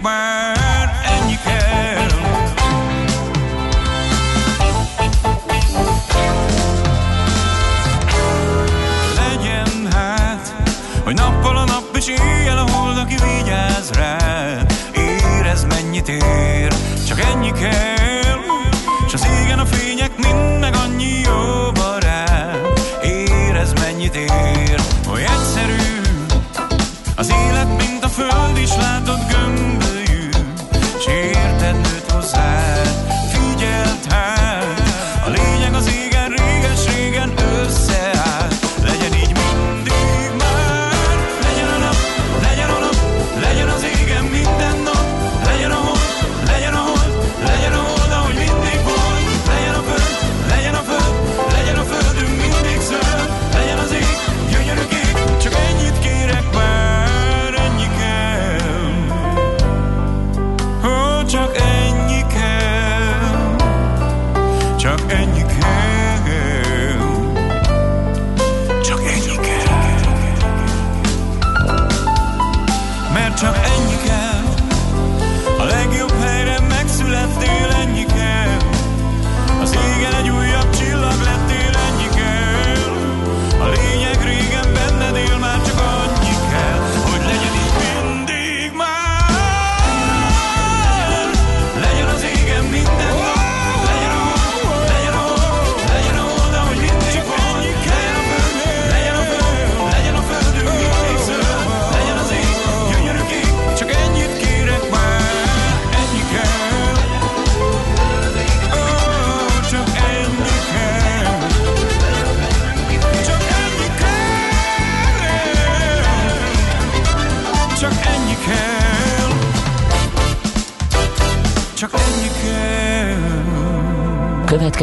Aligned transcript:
Akbar 0.00 0.39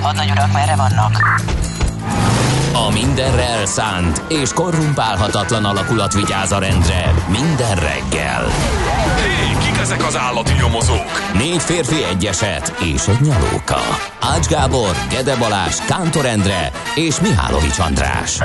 Hadnagy 0.00 0.30
urak, 0.30 0.52
merre 0.52 0.76
vannak? 0.76 1.40
A 2.72 2.90
mindenre 2.92 3.48
elszánt 3.48 4.22
és 4.28 4.52
korrumpálhatatlan 4.52 5.64
alakulat 5.64 6.14
vigyáz 6.14 6.52
a 6.52 6.58
rendre 6.58 7.14
minden 7.28 7.74
reggel. 7.74 8.44
Hé, 9.16 9.64
kik 9.64 9.78
ezek 9.80 10.06
az 10.06 10.16
állati 10.16 10.52
nyomozók? 10.52 11.32
Négy 11.34 11.62
férfi 11.62 12.04
egyeset 12.04 12.74
és 12.94 13.06
egy 13.08 13.20
nyalóka. 13.20 14.09
Ács 14.30 14.46
Gábor, 14.46 14.96
Gede 15.08 15.36
Balázs, 15.36 15.74
Kántor 15.74 16.26
Endre 16.26 16.72
és 16.94 17.20
Mihálovics 17.20 17.78
András. 17.78 18.38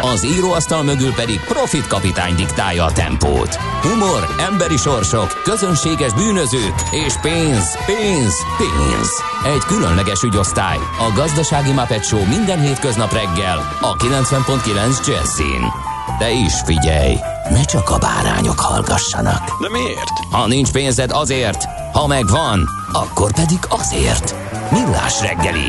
Az 0.00 0.24
íróasztal 0.24 0.82
mögül 0.82 1.12
pedig 1.12 1.40
Profit 1.40 1.86
kapitány 1.86 2.34
diktálja 2.34 2.84
a 2.84 2.92
tempót. 2.92 3.54
Humor, 3.54 4.34
emberi 4.50 4.76
sorsok, 4.76 5.40
közönséges 5.42 6.12
bűnözők 6.12 6.74
és 6.90 7.14
pénz, 7.22 7.78
pénz, 7.86 8.34
pénz. 8.56 9.08
Egy 9.44 9.62
különleges 9.66 10.22
ügyosztály. 10.22 10.76
A 10.76 11.12
Gazdasági 11.14 11.72
Muppet 11.72 12.04
Show 12.04 12.26
minden 12.26 12.60
hétköznap 12.60 13.12
reggel 13.12 13.76
a 13.80 13.96
90.9 13.96 15.06
Jazzin. 15.06 15.72
De 16.18 16.30
is 16.30 16.54
figyelj, 16.64 17.16
ne 17.50 17.64
csak 17.64 17.90
a 17.90 17.98
bárányok 17.98 18.60
hallgassanak. 18.60 19.60
De 19.60 19.68
miért? 19.70 20.12
Ha 20.30 20.46
nincs 20.46 20.70
pénzed 20.70 21.10
azért, 21.12 21.64
ha 21.92 22.06
megvan, 22.06 22.68
akkor 22.92 23.32
pedig 23.32 23.58
azért. 23.68 24.49
Millás 24.72 25.20
reggeli. 25.20 25.68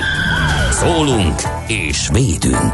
Szólunk 0.72 1.40
és 1.68 2.10
védünk. 2.14 2.74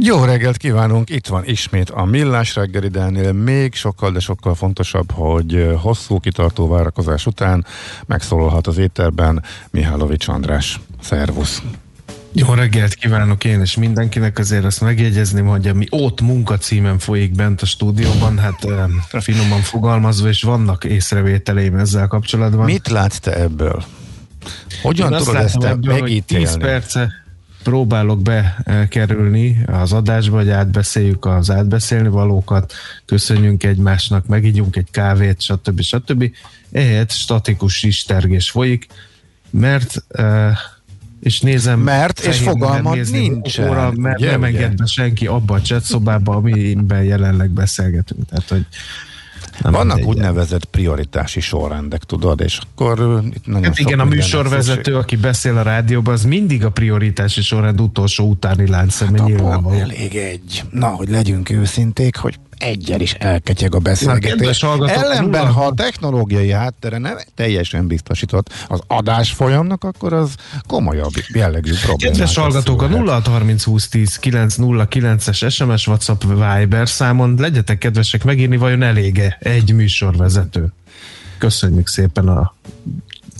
Jó 0.00 0.24
reggelt 0.24 0.56
kívánunk, 0.56 1.10
itt 1.10 1.26
van 1.26 1.44
ismét 1.44 1.90
a 1.90 2.04
Millás 2.04 2.54
reggeli, 2.54 2.88
de 2.88 3.00
ennél 3.00 3.32
még 3.32 3.74
sokkal, 3.74 4.10
de 4.10 4.20
sokkal 4.20 4.54
fontosabb, 4.54 5.10
hogy 5.12 5.74
hosszú 5.80 6.18
kitartó 6.18 6.68
várakozás 6.68 7.26
után 7.26 7.66
megszólalhat 8.06 8.66
az 8.66 8.78
éterben 8.78 9.42
Mihálovics 9.70 10.28
András. 10.28 10.80
Szervusz! 11.00 11.62
Jó 12.32 12.54
reggelt 12.54 12.94
kívánok 12.94 13.44
én 13.44 13.60
és 13.60 13.76
mindenkinek, 13.76 14.38
azért 14.38 14.64
azt 14.64 14.80
megjegyezném, 14.80 15.46
hogy 15.46 15.68
ami 15.68 15.86
ott 15.90 16.20
munkacímen 16.20 16.98
folyik 16.98 17.34
bent 17.34 17.62
a 17.62 17.66
stúdióban, 17.66 18.38
hát 18.38 18.64
eh, 18.64 19.20
finoman 19.20 19.60
fogalmazva, 19.60 20.28
és 20.28 20.42
vannak 20.42 20.84
észrevételeim 20.84 21.76
ezzel 21.76 22.06
kapcsolatban. 22.06 22.64
Mit 22.64 22.88
látsz 22.88 23.18
te 23.18 23.40
ebből? 23.40 23.84
Hogyan 24.82 25.12
Én 25.12 25.18
tudod 25.18 25.36
ezt 25.36 25.54
hogy 25.54 25.86
megítélni? 25.86 26.44
10 26.44 26.56
perce 26.56 27.12
próbálok 27.62 28.22
bekerülni 28.22 29.64
az 29.66 29.92
adásba, 29.92 30.36
hogy 30.36 30.50
átbeszéljük 30.50 31.24
az 31.24 31.50
átbeszélni 31.50 32.08
valókat, 32.08 32.72
köszönjünk 33.04 33.64
egymásnak, 33.64 34.26
megígyunk 34.26 34.76
egy 34.76 34.90
kávét, 34.90 35.40
stb. 35.40 35.80
stb. 35.80 36.30
Ehhez 36.72 37.14
statikus 37.14 37.82
istergés 37.82 38.50
folyik, 38.50 38.86
mert 39.50 40.04
és 41.20 41.40
nézem... 41.40 41.80
Mert, 41.80 42.20
és 42.20 42.38
fogalmad 42.38 42.98
Óra, 43.60 43.92
mert 43.96 44.18
ugye, 44.18 44.30
nem 44.30 44.40
ugye? 44.40 44.48
enged 44.48 44.74
be 44.76 44.86
senki 44.86 45.26
abba 45.26 45.54
a 45.54 45.60
chat 45.60 45.82
szobába, 45.82 46.34
amiben 46.34 47.02
jelenleg 47.02 47.50
beszélgetünk. 47.50 48.28
Tehát, 48.28 48.48
hogy 48.48 48.66
nem 49.62 49.72
Vannak 49.72 49.96
mindegy. 49.96 50.14
úgynevezett 50.14 50.64
prioritási 50.64 51.40
sorrendek, 51.40 52.04
tudod, 52.04 52.40
és 52.40 52.58
akkor 52.74 53.22
itt 53.34 53.46
nagyon 53.46 53.64
Hát 53.64 53.76
sok 53.76 53.86
igen, 53.86 54.00
a 54.00 54.04
műsorvezető, 54.04 54.74
szükség- 54.74 54.94
aki 54.94 55.16
beszél 55.16 55.56
a 55.56 55.62
rádióban, 55.62 56.14
az 56.14 56.24
mindig 56.24 56.64
a 56.64 56.70
prioritási 56.70 57.42
sorrend 57.42 57.80
utolsó 57.80 58.28
utáni 58.28 58.68
láncszeme 58.68 59.10
Abból 59.18 59.26
nyilvánvaló. 59.26 59.78
elég 59.78 60.14
egy. 60.16 60.62
Na, 60.70 60.86
hogy 60.88 61.08
legyünk 61.08 61.50
őszinték, 61.50 62.16
hogy 62.16 62.38
egyel 62.58 63.00
is 63.00 63.12
elketyeg 63.12 63.74
a 63.74 63.78
beszélgetés. 63.78 64.62
Ellenben, 64.62 65.40
nulla- 65.40 65.52
ha 65.52 65.66
a 65.66 65.74
technológiai 65.74 66.50
háttere 66.50 66.98
nem 66.98 67.16
teljesen 67.34 67.86
biztosított 67.86 68.52
az 68.68 68.80
adás 68.86 69.30
folyamnak, 69.32 69.84
akkor 69.84 70.12
az 70.12 70.34
komolyabb 70.66 71.12
jellegű 71.32 71.72
probléma. 71.82 72.12
Kedves 72.12 72.36
hallgatók, 72.36 72.82
a 72.82 72.88
0630 72.88 73.64
20 73.64 73.88
10 73.88 74.18
909-es 74.22 75.52
SMS, 75.52 75.86
WhatsApp, 75.86 76.22
Viber 76.22 76.88
számon 76.88 77.34
legyetek 77.38 77.78
kedvesek 77.78 78.24
megírni, 78.24 78.56
vajon 78.56 78.82
elége 78.82 79.36
egy 79.40 79.74
műsorvezető. 79.74 80.72
Köszönjük 81.38 81.88
szépen 81.88 82.28
a 82.28 82.54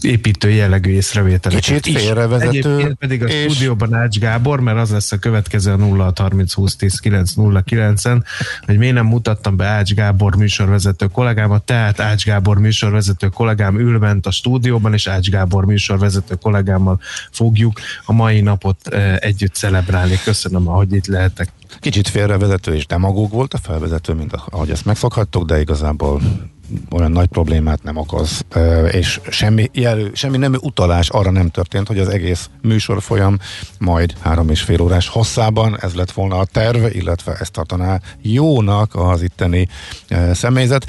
építő 0.01 0.51
jellegű 0.51 0.91
észrevételeket 0.91 1.65
Kicsit 1.65 1.87
is. 1.87 2.03
félrevezető, 2.03 2.49
Egyébként 2.49 2.95
pedig 2.95 3.23
a 3.23 3.27
és- 3.27 3.53
stúdióban 3.53 3.95
Ács 3.95 4.19
Gábor, 4.19 4.61
mert 4.61 4.79
az 4.79 4.91
lesz 4.91 5.13
a 5.13 5.19
következő 5.19 5.73
a 5.73 5.77
0 5.77 6.13
30 6.17 6.53
20 6.53 6.77
10 6.77 6.99
9 6.99 7.33
0 7.33 7.63
9-en, 7.71 8.23
hogy 8.67 8.79
miért 8.79 8.95
nem 8.95 9.07
mutattam 9.07 9.57
be 9.57 9.67
Ács 9.67 9.95
Gábor 9.95 10.37
műsorvezető 10.37 11.07
kollégámat, 11.07 11.63
tehát 11.63 12.01
Ács 12.01 12.25
Gábor 12.25 12.59
műsorvezető 12.59 13.29
kollégám 13.29 13.79
ül 13.79 13.99
bent 13.99 14.27
a 14.27 14.31
stúdióban, 14.31 14.93
és 14.93 15.07
Ács 15.07 15.29
Gábor 15.31 15.65
műsorvezető 15.65 16.35
kollégámmal 16.35 17.01
fogjuk 17.31 17.81
a 18.05 18.13
mai 18.13 18.41
napot 18.41 18.89
eh, 18.89 19.17
együtt 19.17 19.55
celebrálni. 19.55 20.19
Köszönöm, 20.25 20.69
ahogy 20.69 20.93
itt 20.93 21.07
lehetek. 21.07 21.49
Kicsit 21.81 22.09
félrevezető 22.09 22.75
és 22.75 22.87
demagóg 22.87 23.31
volt 23.31 23.55
a 23.55 23.59
felvezető, 23.59 24.13
mint 24.13 24.33
ahogy 24.33 24.71
ezt 24.71 24.85
megszokhattok, 24.85 25.45
de 25.45 25.61
igazából 25.61 26.21
olyan 26.91 27.11
nagy 27.11 27.27
problémát 27.27 27.83
nem 27.83 27.97
okoz, 27.97 28.45
és 28.91 29.21
semmi, 29.29 29.71
jelő, 29.73 30.11
semmi 30.15 30.37
nem 30.37 30.55
utalás 30.61 31.09
arra 31.09 31.31
nem 31.31 31.49
történt, 31.49 31.87
hogy 31.87 31.99
az 31.99 32.09
egész 32.09 32.51
műsor 32.63 33.03
folyam 33.03 33.39
majd 33.79 34.15
három 34.21 34.49
és 34.49 34.63
fél 34.63 34.81
órás 34.81 35.09
hosszában, 35.09 35.79
ez 35.81 35.95
lett 35.95 36.13
volna 36.13 36.39
a 36.39 36.45
terv, 36.45 36.85
illetve 36.97 37.33
ezt 37.33 37.53
tartaná 37.53 38.01
jónak 38.23 38.95
az 38.95 39.23
itteni 39.23 39.69
személyzet. 40.33 40.87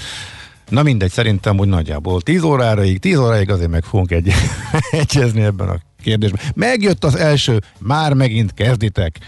Na 0.70 0.84
mindegy, 0.84 1.12
szerintem 1.12 1.60
úgy 1.60 1.68
nagyjából 1.68 2.22
10 2.22 2.44
óráig, 2.44 3.00
10 3.00 3.18
óráig 3.18 3.50
azért 3.50 3.70
meg 3.70 3.84
fogunk 3.84 4.12
egy, 4.12 4.32
egyezni 4.92 5.42
ebben 5.42 5.70
a 5.70 5.80
kérdésben. 6.04 6.42
Megjött 6.56 7.04
az 7.04 7.16
első, 7.16 7.62
már 7.80 8.14
megint 8.14 8.54
kezditek 8.54 9.20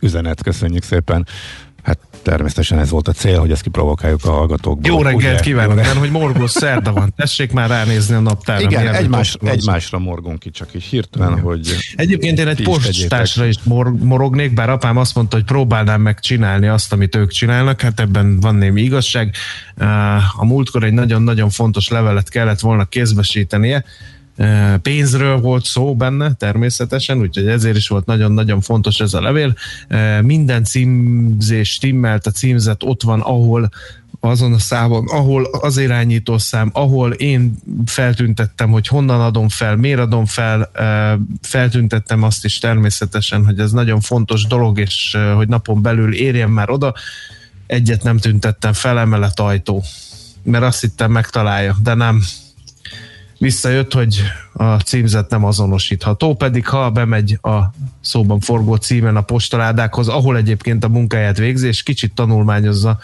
üzenet, 0.00 0.42
köszönjük 0.42 0.82
szépen. 0.82 1.26
Hát 1.82 1.98
természetesen 2.22 2.78
ez 2.78 2.90
volt 2.90 3.08
a 3.08 3.12
cél, 3.12 3.38
hogy 3.38 3.50
ezt 3.50 3.62
kiprovokáljuk 3.62 4.24
a 4.24 4.30
hallgatókból. 4.30 4.90
Jó 4.90 5.02
reggelt 5.02 5.32
Ugye? 5.32 5.40
kívánok, 5.40 5.74
mert 5.74 5.92
hogy 5.92 6.10
morgós 6.10 6.50
szerda 6.50 6.92
van. 6.92 7.12
Tessék 7.16 7.52
már 7.52 7.68
ránézni 7.68 8.14
a 8.14 8.20
naptárra. 8.20 8.62
Igen, 8.62 8.94
egymás, 8.94 9.36
egymásra 9.44 9.98
morgunk 9.98 10.38
ki, 10.38 10.50
csak 10.50 10.74
így 10.74 10.82
hirtelen, 10.82 11.40
hogy 11.40 11.76
Egyébként 11.96 12.38
én 12.38 12.48
egy 12.48 12.62
postásra 12.62 13.46
is 13.46 13.56
mor- 13.62 14.02
morognék, 14.02 14.54
bár 14.54 14.70
apám 14.70 14.96
azt 14.96 15.14
mondta, 15.14 15.36
hogy 15.36 15.44
próbálnám 15.44 16.00
meg 16.00 16.20
csinálni 16.20 16.66
azt, 16.66 16.92
amit 16.92 17.16
ők 17.16 17.30
csinálnak, 17.30 17.80
hát 17.80 18.00
ebben 18.00 18.40
van 18.40 18.54
némi 18.54 18.82
igazság. 18.82 19.34
A 20.36 20.44
múltkor 20.44 20.84
egy 20.84 20.92
nagyon-nagyon 20.92 21.50
fontos 21.50 21.88
levelet 21.88 22.28
kellett 22.28 22.60
volna 22.60 22.84
kézbesítenie, 22.84 23.84
pénzről 24.82 25.40
volt 25.40 25.64
szó 25.64 25.96
benne 25.96 26.32
természetesen, 26.32 27.18
úgyhogy 27.18 27.46
ezért 27.46 27.76
is 27.76 27.88
volt 27.88 28.06
nagyon-nagyon 28.06 28.60
fontos 28.60 29.00
ez 29.00 29.14
a 29.14 29.20
levél. 29.20 29.54
Minden 30.22 30.64
címzés 30.64 31.70
stimmelt, 31.70 32.26
a 32.26 32.30
címzet 32.30 32.82
ott 32.82 33.02
van, 33.02 33.20
ahol 33.20 33.70
azon 34.20 34.52
a 34.52 34.58
számon, 34.58 35.08
ahol 35.08 35.44
az 35.44 35.78
irányító 35.78 36.38
szám, 36.38 36.70
ahol 36.72 37.12
én 37.12 37.54
feltüntettem, 37.86 38.70
hogy 38.70 38.86
honnan 38.86 39.20
adom 39.20 39.48
fel, 39.48 39.76
miért 39.76 39.98
adom 39.98 40.26
fel, 40.26 40.70
feltüntettem 41.40 42.22
azt 42.22 42.44
is 42.44 42.58
természetesen, 42.58 43.44
hogy 43.44 43.58
ez 43.58 43.72
nagyon 43.72 44.00
fontos 44.00 44.46
dolog, 44.46 44.78
és 44.78 45.16
hogy 45.34 45.48
napon 45.48 45.82
belül 45.82 46.14
érjen 46.14 46.50
már 46.50 46.70
oda. 46.70 46.94
Egyet 47.66 48.02
nem 48.02 48.18
tüntettem 48.18 48.72
fel, 48.72 48.98
emelet 48.98 49.40
ajtó, 49.40 49.82
mert 50.42 50.64
azt 50.64 50.80
hittem 50.80 51.10
megtalálja, 51.10 51.76
de 51.82 51.94
nem. 51.94 52.22
Visszajött, 53.42 53.92
hogy 53.92 54.22
a 54.52 54.74
címzet 54.74 55.30
nem 55.30 55.44
azonosítható, 55.44 56.34
pedig 56.34 56.66
ha 56.66 56.90
bemegy 56.90 57.38
a 57.40 57.60
szóban 58.00 58.40
forgó 58.40 58.74
címen 58.74 59.16
a 59.16 59.20
postaládákhoz, 59.20 60.08
ahol 60.08 60.36
egyébként 60.36 60.84
a 60.84 60.88
munkáját 60.88 61.38
végzi, 61.38 61.66
és 61.66 61.82
kicsit 61.82 62.14
tanulmányozza 62.14 62.98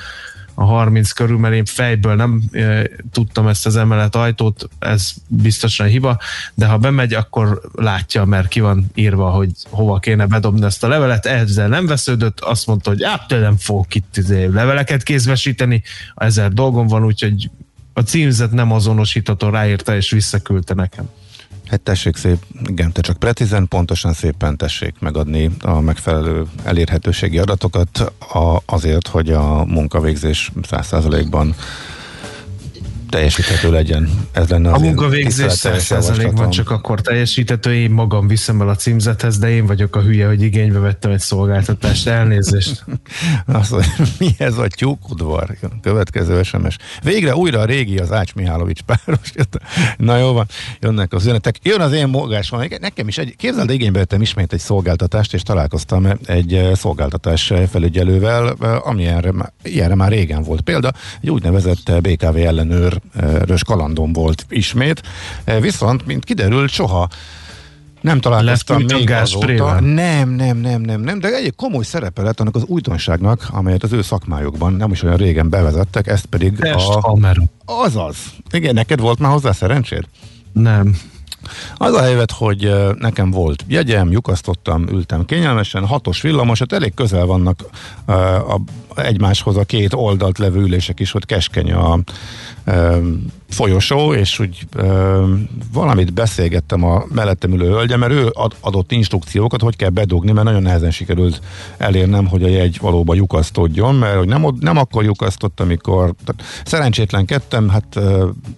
a 0.54 0.64
30 0.64 1.10
körül, 1.10 1.38
mert 1.38 1.54
én 1.54 1.64
fejből 1.64 2.14
nem 2.14 2.42
e, 2.52 2.90
tudtam 3.12 3.48
ezt 3.48 3.66
az 3.66 3.76
emelet 3.76 4.14
ajtót, 4.14 4.68
ez 4.78 5.12
biztosan 5.26 5.86
hiba, 5.86 6.18
de 6.54 6.66
ha 6.66 6.78
bemegy, 6.78 7.14
akkor 7.14 7.60
látja, 7.74 8.24
mert 8.24 8.48
ki 8.48 8.60
van 8.60 8.90
írva, 8.94 9.30
hogy 9.30 9.50
hova 9.70 9.98
kéne 9.98 10.26
bedobni 10.26 10.64
ezt 10.64 10.84
a 10.84 10.88
levelet, 10.88 11.26
ezzel 11.26 11.68
nem 11.68 11.86
vesződött, 11.86 12.40
azt 12.40 12.66
mondta, 12.66 12.90
hogy 12.90 13.04
hát 13.04 13.28
nem 13.28 13.56
fogok 13.56 13.94
itt 13.94 14.16
izé 14.16 14.44
leveleket 14.44 15.02
kézbesíteni, 15.02 15.82
ezer 16.14 16.52
dolgom 16.52 16.86
van, 16.86 17.04
úgyhogy 17.04 17.50
a 17.98 18.02
címzet 18.02 18.52
nem 18.52 18.72
azonosítható, 18.72 19.48
ráírta 19.48 19.96
és 19.96 20.10
visszaküldte 20.10 20.74
nekem. 20.74 21.08
Hát 21.66 21.80
tessék 21.80 22.16
szép, 22.16 22.38
igen, 22.66 22.92
te 22.92 23.00
csak 23.00 23.16
precízen, 23.16 23.68
pontosan 23.68 24.12
szépen 24.12 24.56
tessék 24.56 24.94
megadni 24.98 25.50
a 25.60 25.80
megfelelő 25.80 26.46
elérhetőségi 26.64 27.38
adatokat 27.38 27.98
a, 28.18 28.62
azért, 28.66 29.06
hogy 29.08 29.30
a 29.30 29.64
munkavégzés 29.64 30.52
100%-ban 30.62 31.54
teljesíthető 33.08 33.70
legyen. 33.70 34.08
Ez 34.32 34.48
lenne 34.48 34.70
A 34.70 34.78
munkavégzés 34.78 35.46
tiszteletes 35.46 35.84
100%-ban 35.84 36.16
javaslatom. 36.16 36.50
csak 36.50 36.70
akkor 36.70 37.00
teljesíthető, 37.00 37.74
én 37.74 37.90
magam 37.90 38.28
viszem 38.28 38.60
el 38.60 38.68
a 38.68 38.74
címzethez, 38.74 39.38
de 39.38 39.50
én 39.50 39.66
vagyok 39.66 39.96
a 39.96 40.00
hülye, 40.00 40.26
hogy 40.26 40.42
igénybe 40.42 40.78
vettem 40.78 41.10
egy 41.10 41.20
szolgáltatást, 41.20 42.06
elnézést. 42.06 42.84
Azt 43.46 43.70
mondja, 43.70 43.92
mi 44.18 44.34
ez 44.38 44.58
a 44.58 44.66
tyúkudvar? 44.66 45.56
Következő 45.82 46.42
SMS. 46.42 46.76
Végre 47.02 47.36
újra 47.36 47.60
a 47.60 47.64
régi, 47.64 47.98
az 47.98 48.12
Ács 48.12 48.34
Mihálovics 48.34 48.80
páros. 48.80 49.32
Na 49.96 50.16
jó 50.16 50.32
van, 50.32 50.46
jönnek 50.80 51.12
az 51.12 51.22
üzenetek. 51.22 51.56
Jön 51.62 51.80
az 51.80 51.92
én 51.92 52.08
mógásom. 52.08 52.62
Nekem 52.80 53.08
is 53.08 53.18
egy, 53.18 53.36
képzeld, 53.36 53.70
igénybe 53.70 53.98
vettem 53.98 54.20
ismét 54.20 54.52
egy 54.52 54.60
szolgáltatást, 54.60 55.34
és 55.34 55.42
találkoztam 55.42 56.06
egy 56.24 56.54
eh, 56.54 56.74
szolgáltatás 56.74 57.52
felügyelővel, 57.70 58.54
eh, 58.60 58.86
ami 58.86 59.06
má- 59.32 59.52
ilyenre 59.62 59.94
már 59.94 60.10
régen 60.10 60.42
volt 60.42 60.60
példa. 60.60 60.92
Egy 61.20 61.30
úgynevezett 61.30 61.88
eh, 61.88 62.00
BKV 62.00 62.36
ellenőrös 63.20 63.64
kalandom 63.64 64.12
volt 64.12 64.46
ismét. 64.48 65.02
Eh, 65.44 65.60
Viszont, 65.60 66.06
mint 66.06 66.24
kiderült, 66.24 66.70
soha 66.70 67.08
nem 68.00 68.20
találkoztam 68.20 68.82
még 68.82 69.10
azóta. 69.10 69.80
Nem, 69.80 70.28
nem, 70.28 70.56
nem, 70.56 70.80
nem, 70.80 71.00
nem, 71.00 71.18
de 71.18 71.28
egy 71.28 71.54
komoly 71.56 71.84
szerepe 71.84 72.22
lett 72.22 72.40
annak 72.40 72.56
az 72.56 72.64
újdonságnak, 72.64 73.48
amelyet 73.50 73.82
az 73.82 73.92
ő 73.92 74.02
szakmájukban 74.02 74.72
nem 74.72 74.90
is 74.90 75.02
olyan 75.02 75.16
régen 75.16 75.48
bevezettek, 75.48 76.06
ezt 76.06 76.26
pedig 76.26 76.56
Test 76.56 76.88
a... 76.88 77.00
kamera. 77.00 77.42
Azaz. 77.64 78.16
Igen, 78.50 78.74
neked 78.74 79.00
volt 79.00 79.18
már 79.18 79.32
hozzá 79.32 79.52
szerencséd? 79.52 80.04
Nem. 80.52 80.96
Az 81.76 81.92
a 81.92 82.02
helyzet, 82.02 82.30
hogy 82.30 82.72
nekem 82.98 83.30
volt 83.30 83.64
jegyem, 83.66 84.10
lyukasztottam, 84.10 84.88
ültem 84.88 85.24
kényelmesen, 85.24 85.86
hatos 85.86 86.20
villamos, 86.20 86.58
hát 86.58 86.72
elég 86.72 86.94
közel 86.94 87.26
vannak 87.26 87.64
ö, 88.06 88.12
a, 88.12 88.60
egymáshoz 88.94 89.56
a 89.56 89.64
két 89.64 89.92
oldalt 89.94 90.38
levő 90.38 90.60
ülések 90.60 91.00
is, 91.00 91.10
hogy 91.10 91.26
keskeny 91.26 91.72
a 91.72 91.98
ö, 92.64 92.98
folyosó, 93.48 94.14
és 94.14 94.38
úgy 94.38 94.66
ö, 94.76 95.24
valamit 95.72 96.12
beszélgettem 96.12 96.84
a 96.84 97.04
mellettem 97.14 97.52
ülő 97.52 97.68
hölgyem, 97.68 97.98
mert 97.98 98.12
ő 98.12 98.30
ad, 98.32 98.56
adott 98.60 98.92
instrukciókat, 98.92 99.62
hogy 99.62 99.76
kell 99.76 99.88
bedugni, 99.88 100.32
mert 100.32 100.46
nagyon 100.46 100.62
nehezen 100.62 100.90
sikerült 100.90 101.40
elérnem, 101.76 102.26
hogy 102.26 102.42
a 102.42 102.48
jegy 102.48 102.78
valóban 102.80 103.16
lyukasztodjon, 103.16 103.94
mert 103.94 104.16
hogy 104.16 104.28
nem, 104.28 104.46
nem 104.60 104.76
akkor 104.76 105.04
lyukasztott, 105.04 105.60
amikor 105.60 106.14
tehát 106.24 106.62
szerencsétlenkedtem, 106.64 107.68
hát 107.68 107.98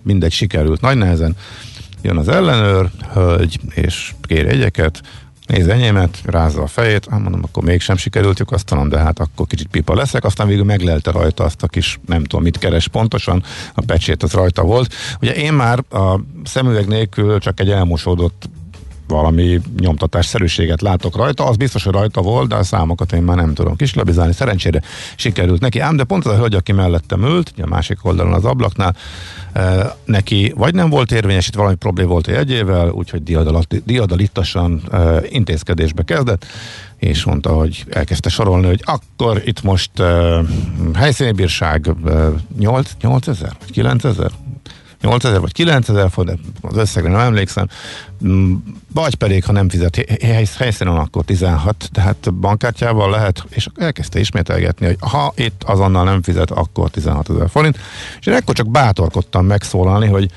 mindegy 0.03 0.33
sikerült, 0.33 0.81
nagy 0.81 0.97
nehezen 0.97 1.37
jön 2.03 2.17
az 2.17 2.29
ellenőr, 2.29 2.91
hölgy, 3.13 3.61
és 3.75 4.15
kér 4.23 4.45
jegyeket, 4.45 5.01
néz 5.47 5.69
enyémet, 5.69 6.19
rázza 6.25 6.63
a 6.63 6.67
fejét, 6.67 7.07
hát 7.11 7.21
mondom, 7.21 7.43
akkor 7.45 7.65
mégsem 7.65 7.97
sikerült 7.97 8.39
lyukasztanom, 8.39 8.89
de 8.89 8.99
hát 8.99 9.19
akkor 9.19 9.47
kicsit 9.47 9.69
pipa 9.69 9.95
leszek, 9.95 10.25
aztán 10.25 10.47
végül 10.47 10.65
meglelte 10.65 11.11
rajta 11.11 11.45
azt 11.45 11.63
a 11.63 11.67
kis, 11.67 12.01
nem 12.07 12.25
tudom 12.25 12.43
mit 12.43 12.59
keres 12.59 12.89
pontosan, 12.89 13.43
a 13.75 13.83
pecsét 13.87 14.23
az 14.23 14.33
rajta 14.33 14.63
volt. 14.63 14.95
Ugye 15.21 15.35
én 15.35 15.53
már 15.53 15.85
a 15.91 16.21
szemüveg 16.45 16.87
nélkül 16.87 17.39
csak 17.39 17.61
egy 17.61 17.71
elmosódott 17.71 18.49
valami 19.11 19.61
nyomtatásszerűséget 19.79 20.81
látok 20.81 21.17
rajta, 21.17 21.47
az 21.47 21.57
biztos, 21.57 21.85
hogy 21.85 21.93
rajta 21.93 22.21
volt, 22.21 22.49
de 22.49 22.55
a 22.55 22.63
számokat 22.63 23.13
én 23.13 23.23
már 23.23 23.37
nem 23.37 23.55
tudom 23.55 23.77
kislabizálni. 23.77 24.33
Szerencsére 24.33 24.83
sikerült 25.17 25.61
neki. 25.61 25.79
Ám 25.79 25.97
de 25.97 26.05
pont 26.05 26.27
az 26.27 26.33
a 26.33 26.37
hölgy, 26.37 26.55
aki 26.55 26.73
mellettem 26.73 27.23
ült, 27.23 27.53
a 27.63 27.67
másik 27.67 27.99
oldalon 28.03 28.33
az 28.33 28.45
ablaknál, 28.45 28.97
eh, 29.53 29.91
neki 30.05 30.53
vagy 30.57 30.75
nem 30.75 30.91
volt 30.91 31.13
érvényesít, 31.13 31.55
valami 31.55 31.75
probléma 31.75 32.11
volt 32.11 32.27
a 32.27 32.33
jegyével, 32.33 32.91
úgyhogy 32.91 33.23
diadalat- 33.23 33.85
diadalittasan 33.85 34.83
eh, 34.91 35.17
intézkedésbe 35.29 36.03
kezdett, 36.03 36.47
és 37.01 37.25
mondta, 37.25 37.53
hogy 37.53 37.85
elkezdte 37.91 38.29
sorolni, 38.29 38.67
hogy 38.67 38.83
akkor 38.85 39.43
itt 39.45 39.63
most 39.63 39.91
uh, 39.99 40.49
helyszíni 40.95 41.33
bírság 41.33 41.95
uh, 42.05 42.35
8, 42.59 42.91
8 43.01 43.29
ezer, 43.29 43.53
vagy 43.61 43.71
9 43.71 44.05
ezer? 44.05 44.31
8000 45.01 45.41
vagy 45.41 45.53
9000 45.53 46.11
forint, 46.11 46.41
az 46.61 46.77
összegre 46.77 47.11
nem 47.11 47.21
emlékszem, 47.21 47.67
Mm, 48.27 48.55
vagy 48.95 49.15
pedig, 49.15 49.45
ha 49.45 49.53
nem 49.53 49.69
fizet 49.69 49.97
hely- 49.97 50.23
hely- 50.23 50.49
helyszínen, 50.57 50.97
akkor 50.97 51.25
16, 51.25 51.89
tehát 51.93 52.35
bankkártyával 52.35 53.11
lehet, 53.11 53.45
és 53.49 53.69
elkezdte 53.77 54.19
ismételgetni, 54.19 54.87
hogy 54.87 54.97
ha 55.01 55.33
itt 55.37 55.63
azonnal 55.63 56.05
nem 56.05 56.23
fizet, 56.23 56.51
akkor 56.51 56.91
16 56.91 57.31
ezer 57.31 57.51
forint, 57.51 57.79
és 58.21 58.27
én 58.27 58.35
ekkor 58.35 58.55
csak 58.55 58.71
bátorkodtam 58.71 59.47
megszólalni, 59.47 60.07
hogy 60.07 60.31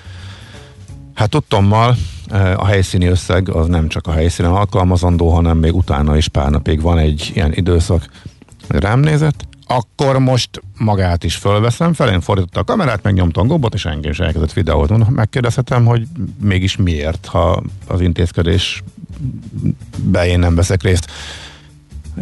Hát 1.13 1.29
tudtommal 1.29 1.95
eh, 2.27 2.59
a 2.59 2.65
helyszíni 2.65 3.05
összeg 3.05 3.49
az 3.49 3.67
nem 3.67 3.87
csak 3.87 4.07
a 4.07 4.11
helyszínen 4.11 4.51
alkalmazandó, 4.51 5.29
hanem 5.29 5.57
még 5.57 5.75
utána 5.75 6.17
is 6.17 6.27
pár 6.27 6.49
napig 6.49 6.81
van 6.81 6.97
egy 6.97 7.31
ilyen 7.33 7.53
időszak. 7.53 8.09
Rám 8.67 8.99
nézett, 8.99 9.47
akkor 9.67 10.19
most 10.19 10.61
magát 10.77 11.23
is 11.23 11.35
fölveszem, 11.35 11.93
felén 11.93 12.21
fordította 12.21 12.59
a 12.59 12.63
kamerát, 12.63 13.03
megnyomtam 13.03 13.47
gombot, 13.47 13.73
és 13.73 13.85
engem 13.85 14.11
is 14.11 14.19
elkezdett 14.19 14.53
videót. 14.53 14.89
Mondom, 14.89 15.13
megkérdezhetem, 15.13 15.85
hogy 15.85 16.07
mégis 16.41 16.75
miért, 16.75 17.25
ha 17.25 17.63
az 17.87 18.01
intézkedés 18.01 18.83
be 20.03 20.27
én 20.27 20.39
nem 20.39 20.55
veszek 20.55 20.83
részt. 20.83 21.11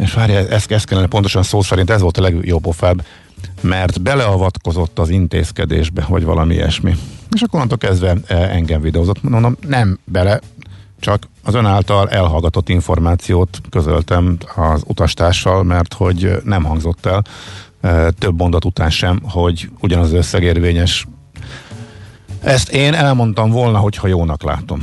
És 0.00 0.12
várja, 0.12 0.48
ezt, 0.48 0.70
ezt 0.70 0.86
kellene 0.86 1.06
pontosan 1.06 1.42
szó 1.42 1.62
szerint, 1.62 1.90
ez 1.90 2.00
volt 2.00 2.16
a 2.16 2.22
legjobb 2.22 2.62
pofább, 2.62 3.04
mert 3.60 4.00
beleavatkozott 4.00 4.98
az 4.98 5.08
intézkedésbe, 5.08 6.04
vagy 6.08 6.24
valami 6.24 6.54
ilyesmi. 6.54 6.94
És 7.30 7.40
akkor 7.40 7.54
onnantól 7.54 7.78
kezdve 7.78 8.16
e, 8.26 8.36
engem 8.36 8.80
videózott. 8.80 9.22
Mondom, 9.22 9.56
nem 9.66 9.98
bele, 10.04 10.40
csak 11.02 11.28
az 11.42 11.54
ön 11.54 11.66
által 11.66 12.08
elhallgatott 12.10 12.68
információt 12.68 13.60
közöltem 13.70 14.36
az 14.56 14.82
utastársal, 14.86 15.62
mert 15.62 15.92
hogy 15.92 16.40
nem 16.44 16.64
hangzott 16.64 17.06
el 17.06 17.22
e, 17.80 18.10
több 18.10 18.38
mondat 18.38 18.64
után 18.64 18.90
sem, 18.90 19.20
hogy 19.22 19.70
ugyanaz 19.80 20.12
összegérvényes. 20.12 21.06
Ezt 22.40 22.68
én 22.68 22.94
elmondtam 22.94 23.50
volna, 23.50 23.78
hogyha 23.78 24.08
jónak 24.08 24.42
látom. 24.42 24.80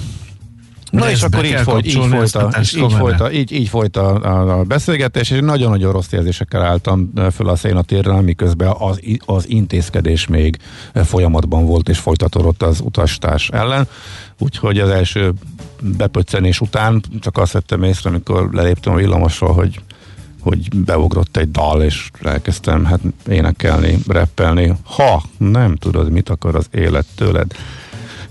Na 0.90 1.10
és 1.10 1.24
akkor 1.24 1.46
így, 1.46 1.60
folyt, 1.60 1.86
így, 1.86 2.06
folyt 2.10 2.36
a, 2.36 2.52
így, 2.60 2.94
folyt 2.94 3.20
a, 3.20 3.32
így, 3.32 3.52
így 3.52 3.68
folyt 3.68 3.98
a, 3.98 4.24
a, 4.24 4.60
a 4.60 4.64
beszélgetés, 4.64 5.30
és 5.30 5.40
nagyon-nagyon 5.42 5.92
rossz 5.92 6.12
érzésekkel 6.12 6.62
álltam 6.62 7.12
föl 7.32 7.50
a 7.50 7.56
szénatérrel, 7.56 8.22
miközben 8.22 8.74
az, 8.78 9.00
az 9.26 9.50
intézkedés 9.50 10.28
még 10.28 10.58
folyamatban 10.94 11.66
volt, 11.66 11.90
és 11.90 11.98
folytatódott 11.98 12.64
az 12.64 12.80
utastárs 12.84 13.50
ellen. 13.50 13.88
Úgyhogy 14.40 14.80
az 14.80 14.90
első 14.90 15.34
bepöccenés 15.82 16.62
után 16.62 17.04
csak 17.20 17.38
azt 17.38 17.52
vettem 17.52 17.84
észre, 17.84 18.10
amikor 18.10 18.50
leléptem 18.54 18.94
a 18.94 18.96
villamosról, 18.96 19.54
hogy 19.54 19.82
hogy 20.42 20.76
beugrott 20.76 21.38
egy 21.38 21.52
dal, 21.52 21.82
és 21.82 22.10
elkezdtem 22.22 22.86
hát 22.86 23.00
énekelni, 23.28 23.98
reppelni. 24.08 24.74
Ha 24.84 25.24
nem 25.38 25.76
tudod, 25.76 26.12
mit 26.12 26.30
akar 26.30 26.56
az 26.56 26.68
élet 26.72 27.06
tőled, 27.16 27.56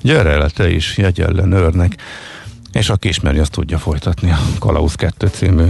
gyere 0.02 0.36
le 0.36 0.48
te 0.48 0.70
is 0.70 0.96
jegyellenőrnek. 0.96 1.96
És 2.72 2.90
aki 2.90 3.08
ismeri, 3.08 3.38
azt 3.38 3.50
tudja 3.50 3.78
folytatni 3.78 4.30
a 4.30 4.38
Kalauz 4.58 4.94
2 4.94 5.26
című 5.26 5.64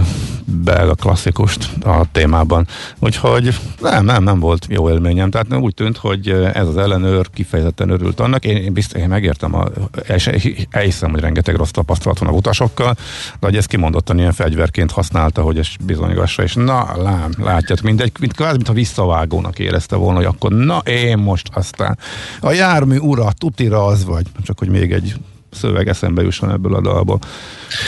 belga 0.45 0.93
klasszikust 0.93 1.69
a 1.83 2.05
témában. 2.11 2.67
Úgyhogy 2.99 3.59
nem, 3.81 4.05
nem, 4.05 4.23
nem 4.23 4.39
volt 4.39 4.65
jó 4.69 4.89
élményem. 4.89 5.29
Tehát 5.29 5.53
úgy 5.53 5.73
tűnt, 5.73 5.97
hogy 5.97 6.29
ez 6.29 6.67
az 6.67 6.77
ellenőr 6.77 7.29
kifejezetten 7.33 7.89
örült 7.89 8.19
annak. 8.19 8.45
Én, 8.45 8.57
én 8.57 8.73
biztos, 8.73 9.01
én 9.01 9.07
megértem, 9.07 9.55
a, 9.55 9.65
és 10.07 10.29
elhiszem, 10.69 11.11
hogy 11.11 11.19
rengeteg 11.19 11.55
rossz 11.55 11.69
tapasztalat 11.69 12.19
van 12.19 12.29
a 12.29 12.31
utasokkal, 12.31 12.93
de 13.39 13.45
hogy 13.47 13.55
ezt 13.55 13.67
kimondottan 13.67 14.19
ilyen 14.19 14.33
fegyverként 14.33 14.91
használta, 14.91 15.41
hogy 15.41 15.57
ez 15.57 15.67
bizonygassa, 15.85 16.43
és 16.43 16.53
na, 16.53 17.01
lám, 17.01 17.31
látjátok, 17.37 17.85
mindegy, 17.85 18.11
mint 18.19 18.33
kvázi, 18.33 18.55
mintha 18.55 18.73
visszavágónak 18.73 19.59
érezte 19.59 19.95
volna, 19.95 20.17
hogy 20.17 20.27
akkor 20.27 20.51
na, 20.51 20.77
én 20.77 21.17
most 21.17 21.49
aztán 21.53 21.97
a 22.41 22.51
jármű 22.51 22.97
ura, 22.97 23.31
tutira 23.37 23.85
az 23.85 24.05
vagy, 24.05 24.25
csak 24.43 24.59
hogy 24.59 24.69
még 24.69 24.91
egy 24.91 25.15
szöveg 25.51 25.87
eszembe 25.87 26.21
jusson 26.21 26.51
ebből 26.51 26.75
a 26.75 26.81
dalból. 26.81 27.19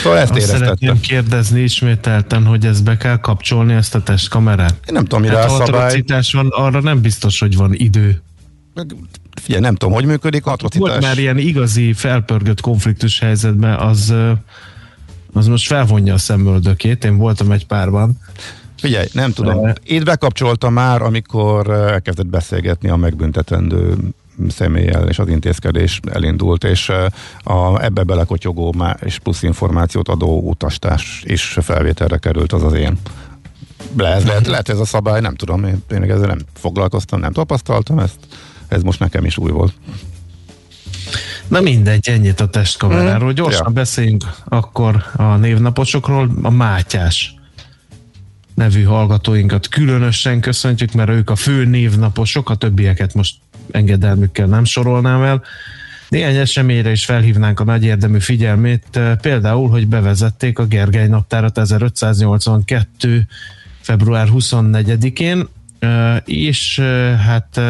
Szóval 0.02 0.18
ezt 0.18 0.30
Azt 0.30 0.46
szeretném 0.46 1.00
kérdezni 1.00 1.60
ismételten, 1.60 2.44
hogy 2.44 2.66
ezt 2.66 2.84
be 2.84 2.96
kell 2.96 3.16
kapcsolni, 3.16 3.72
ezt 3.72 3.94
a 3.94 4.02
testkamerát? 4.02 4.72
Én 4.72 4.92
nem 4.92 5.02
tudom, 5.02 5.20
mire 5.20 5.36
hát, 5.36 5.50
a 5.50 5.64
szabály. 5.64 6.04
van, 6.32 6.48
arra 6.48 6.80
nem 6.80 7.00
biztos, 7.00 7.40
hogy 7.40 7.56
van 7.56 7.72
idő. 7.72 8.22
Figyelj, 9.42 9.62
nem 9.62 9.74
tudom, 9.74 9.94
hogy 9.94 10.04
működik 10.04 10.46
a 10.46 10.52
atrocitás. 10.52 10.88
Volt 10.88 11.02
már 11.02 11.18
ilyen 11.18 11.38
igazi 11.38 11.92
felpörgött 11.92 12.60
konfliktus 12.60 13.18
helyzetben, 13.18 13.78
az, 13.78 14.14
az 15.32 15.46
most 15.46 15.66
felvonja 15.66 16.14
a 16.14 16.18
szemöldökét, 16.18 17.04
én 17.04 17.16
voltam 17.16 17.50
egy 17.50 17.66
párban. 17.66 18.18
Figyelj, 18.78 19.06
nem 19.12 19.32
tudom. 19.32 19.72
Itt 19.84 20.04
bekapcsolta 20.04 20.70
már, 20.70 21.02
amikor 21.02 21.70
elkezdett 21.70 22.26
beszélgetni 22.26 22.88
a 22.88 22.96
megbüntetendő 22.96 23.96
személlyel, 24.48 25.08
és 25.08 25.18
az 25.18 25.28
intézkedés 25.28 26.00
elindult, 26.12 26.64
és 26.64 26.92
a, 27.38 27.82
ebbe 27.82 28.02
belekotyogó 28.02 28.74
és 29.04 29.18
plusz 29.18 29.42
információt 29.42 30.08
adó 30.08 30.40
utastárs 30.40 31.22
is 31.26 31.58
felvételre 31.60 32.16
került, 32.16 32.52
az 32.52 32.62
az 32.62 32.72
én. 32.72 32.98
Lehet, 33.96 34.22
lehet, 34.22 34.46
lehet 34.46 34.68
ez 34.68 34.78
a 34.78 34.84
szabály, 34.84 35.20
nem 35.20 35.34
tudom, 35.34 35.64
én, 35.64 35.82
én 35.90 36.02
ezzel 36.02 36.26
nem 36.26 36.38
foglalkoztam, 36.54 37.20
nem 37.20 37.32
tapasztaltam 37.32 37.98
ezt, 37.98 38.18
ez 38.68 38.82
most 38.82 38.98
nekem 38.98 39.24
is 39.24 39.38
új 39.38 39.50
volt. 39.50 39.74
Na 41.48 41.60
mindegy, 41.60 42.08
ennyit 42.08 42.40
a 42.40 42.48
testkameráról. 42.48 43.30
Mm, 43.30 43.34
Gyorsan 43.34 43.66
ja. 43.66 43.72
beszéljünk 43.72 44.24
akkor 44.44 45.04
a 45.16 45.36
névnaposokról. 45.36 46.30
A 46.42 46.50
Mátyás 46.50 47.34
nevű 48.54 48.82
hallgatóinkat 48.82 49.68
különösen 49.68 50.40
köszöntjük, 50.40 50.92
mert 50.92 51.10
ők 51.10 51.30
a 51.30 51.36
fő 51.36 51.64
névnaposok, 51.64 52.50
a 52.50 52.54
többieket 52.54 53.14
most 53.14 53.34
engedelmükkel 53.72 54.46
nem 54.46 54.64
sorolnám 54.64 55.22
el. 55.22 55.42
Néhány 56.08 56.36
eseményre 56.36 56.90
is 56.90 57.04
felhívnánk 57.04 57.60
a 57.60 57.64
nagy 57.64 57.84
érdemű 57.84 58.18
figyelmét, 58.18 59.00
például, 59.20 59.68
hogy 59.68 59.88
bevezették 59.88 60.58
a 60.58 60.66
Gergely 60.66 61.06
naptárat 61.08 61.58
1582. 61.58 63.26
február 63.80 64.28
24-én, 64.32 65.48
és 66.24 66.80
hát 67.26 67.60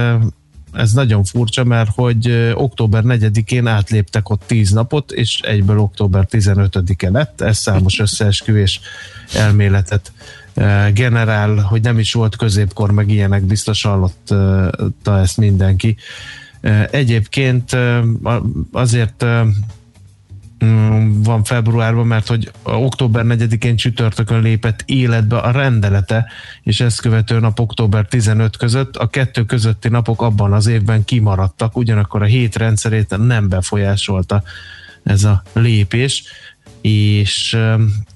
ez 0.72 0.92
nagyon 0.92 1.24
furcsa, 1.24 1.64
mert 1.64 1.90
hogy 1.94 2.52
október 2.54 3.02
4-én 3.06 3.66
átléptek 3.66 4.30
ott 4.30 4.42
10 4.46 4.70
napot, 4.70 5.12
és 5.12 5.40
egyből 5.40 5.78
október 5.78 6.26
15-e 6.30 7.10
lett, 7.10 7.40
ez 7.40 7.58
számos 7.58 7.98
összeesküvés 7.98 8.80
elméletet 9.34 10.12
generál, 10.92 11.54
hogy 11.56 11.82
nem 11.82 11.98
is 11.98 12.12
volt 12.12 12.36
középkor, 12.36 12.90
meg 12.90 13.10
ilyenek, 13.10 13.42
biztos 13.42 13.82
hallotta 13.82 15.18
ezt 15.18 15.36
mindenki. 15.36 15.96
Egyébként 16.90 17.76
azért 18.72 19.24
mm, 20.64 21.22
van 21.22 21.44
februárban, 21.44 22.06
mert 22.06 22.26
hogy 22.26 22.50
október 22.62 23.24
4-én 23.28 23.76
csütörtökön 23.76 24.42
lépett 24.42 24.82
életbe 24.86 25.36
a 25.36 25.50
rendelete, 25.50 26.26
és 26.62 26.80
ezt 26.80 27.00
követő 27.00 27.38
nap 27.38 27.60
október 27.60 28.06
15 28.06 28.56
között, 28.56 28.96
a 28.96 29.06
kettő 29.06 29.44
közötti 29.44 29.88
napok 29.88 30.22
abban 30.22 30.52
az 30.52 30.66
évben 30.66 31.04
kimaradtak, 31.04 31.76
ugyanakkor 31.76 32.22
a 32.22 32.26
hét 32.26 32.56
rendszerét 32.56 33.16
nem 33.18 33.48
befolyásolta 33.48 34.42
ez 35.02 35.24
a 35.24 35.42
lépés 35.52 36.24
és 36.82 37.58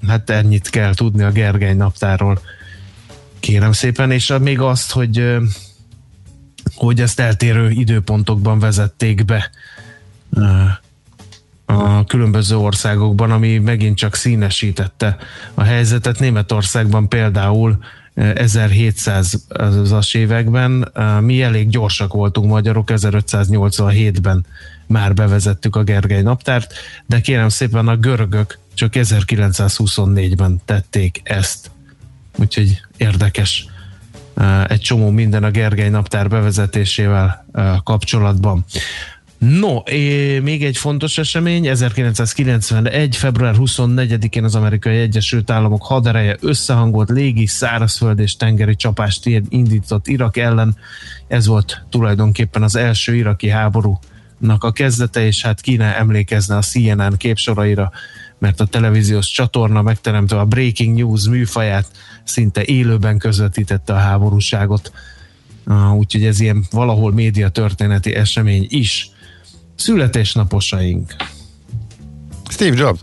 hát 0.09 0.31
ennyit 0.31 0.71
kell 0.71 0.95
tudni 0.95 1.23
a 1.23 1.31
Gergely 1.31 1.75
naptáról. 1.75 2.41
Kérem 3.41 3.73
szépen, 3.73 4.11
és 4.11 4.33
még 4.41 4.61
azt, 4.61 4.93
hogy 4.93 5.37
hogy 6.75 7.01
ezt 7.01 7.21
eltérő 7.21 7.71
időpontokban 7.71 8.59
vezették 8.59 9.25
be 9.25 9.51
a 11.65 12.05
különböző 12.05 12.57
országokban, 12.57 13.31
ami 13.31 13.59
megint 13.59 13.97
csak 13.97 14.15
színesítette 14.15 15.17
a 15.55 15.63
helyzetet. 15.63 16.19
Németországban 16.19 17.09
például 17.09 17.79
1700-as 18.17 20.17
években 20.17 20.93
mi 21.21 21.43
elég 21.43 21.69
gyorsak 21.69 22.13
voltunk 22.13 22.51
magyarok, 22.51 22.89
1587-ben 22.93 24.47
már 24.87 25.15
bevezettük 25.15 25.77
a 25.77 25.83
Gergely 25.83 26.23
naptárt, 26.23 26.73
de 27.07 27.21
kérem 27.21 27.49
szépen 27.49 27.89
a 27.89 27.97
görögök 27.97 28.59
csak 28.75 28.93
1924-ben 28.95 30.61
tették 30.65 31.21
ezt. 31.25 31.71
Úgyhogy 32.39 32.81
érdekes 32.97 33.67
egy 34.69 34.81
csomó 34.81 35.11
minden 35.11 35.45
a 35.45 35.51
Gergely 35.51 35.89
naptár 35.89 36.29
bevezetésével 36.29 37.47
kapcsolatban. 37.85 38.65
No, 39.39 39.83
még 40.43 40.65
egy 40.65 40.77
fontos 40.77 41.19
esemény, 41.19 41.67
1991. 41.69 43.17
február 43.17 43.55
24-én 43.59 44.45
az 44.45 44.55
Amerikai 44.55 44.97
Egyesült 44.97 45.51
Államok 45.51 45.83
hadereje 45.83 46.37
összehangolt 46.41 47.09
légi, 47.09 47.47
szárazföld 47.47 48.19
és 48.19 48.37
tengeri 48.37 48.77
csapást 48.77 49.27
indított 49.49 50.07
Irak 50.07 50.37
ellen. 50.37 50.77
Ez 51.29 51.47
volt 51.47 51.87
tulajdonképpen 51.91 52.63
az 52.63 52.77
első 52.77 53.15
iraki 53.15 53.49
háború 53.49 53.99
a 54.59 54.73
kezdete, 54.73 55.27
és 55.27 55.43
hát 55.43 55.61
Kína 55.61 55.85
emlékezne 55.85 56.57
a 56.57 56.63
CNN 56.63 57.17
képsoraira, 57.17 57.91
mert 58.39 58.61
a 58.61 58.67
televíziós 58.67 59.27
csatorna 59.27 59.83
megteremtve 59.83 60.39
a 60.39 60.45
Breaking 60.45 60.97
News 60.97 61.29
műfaját 61.29 61.91
szinte 62.25 62.65
élőben 62.65 63.19
közvetítette 63.19 63.93
a 63.93 63.99
háborúságot. 63.99 64.93
Úgyhogy 65.97 66.25
ez 66.25 66.41
ilyen 66.41 66.65
valahol 66.71 67.13
média 67.13 67.49
történeti 67.49 68.15
esemény 68.15 68.67
is. 68.69 69.11
Születésnaposaink. 69.75 71.17
Steve 72.49 72.77
Jobs. 72.77 73.01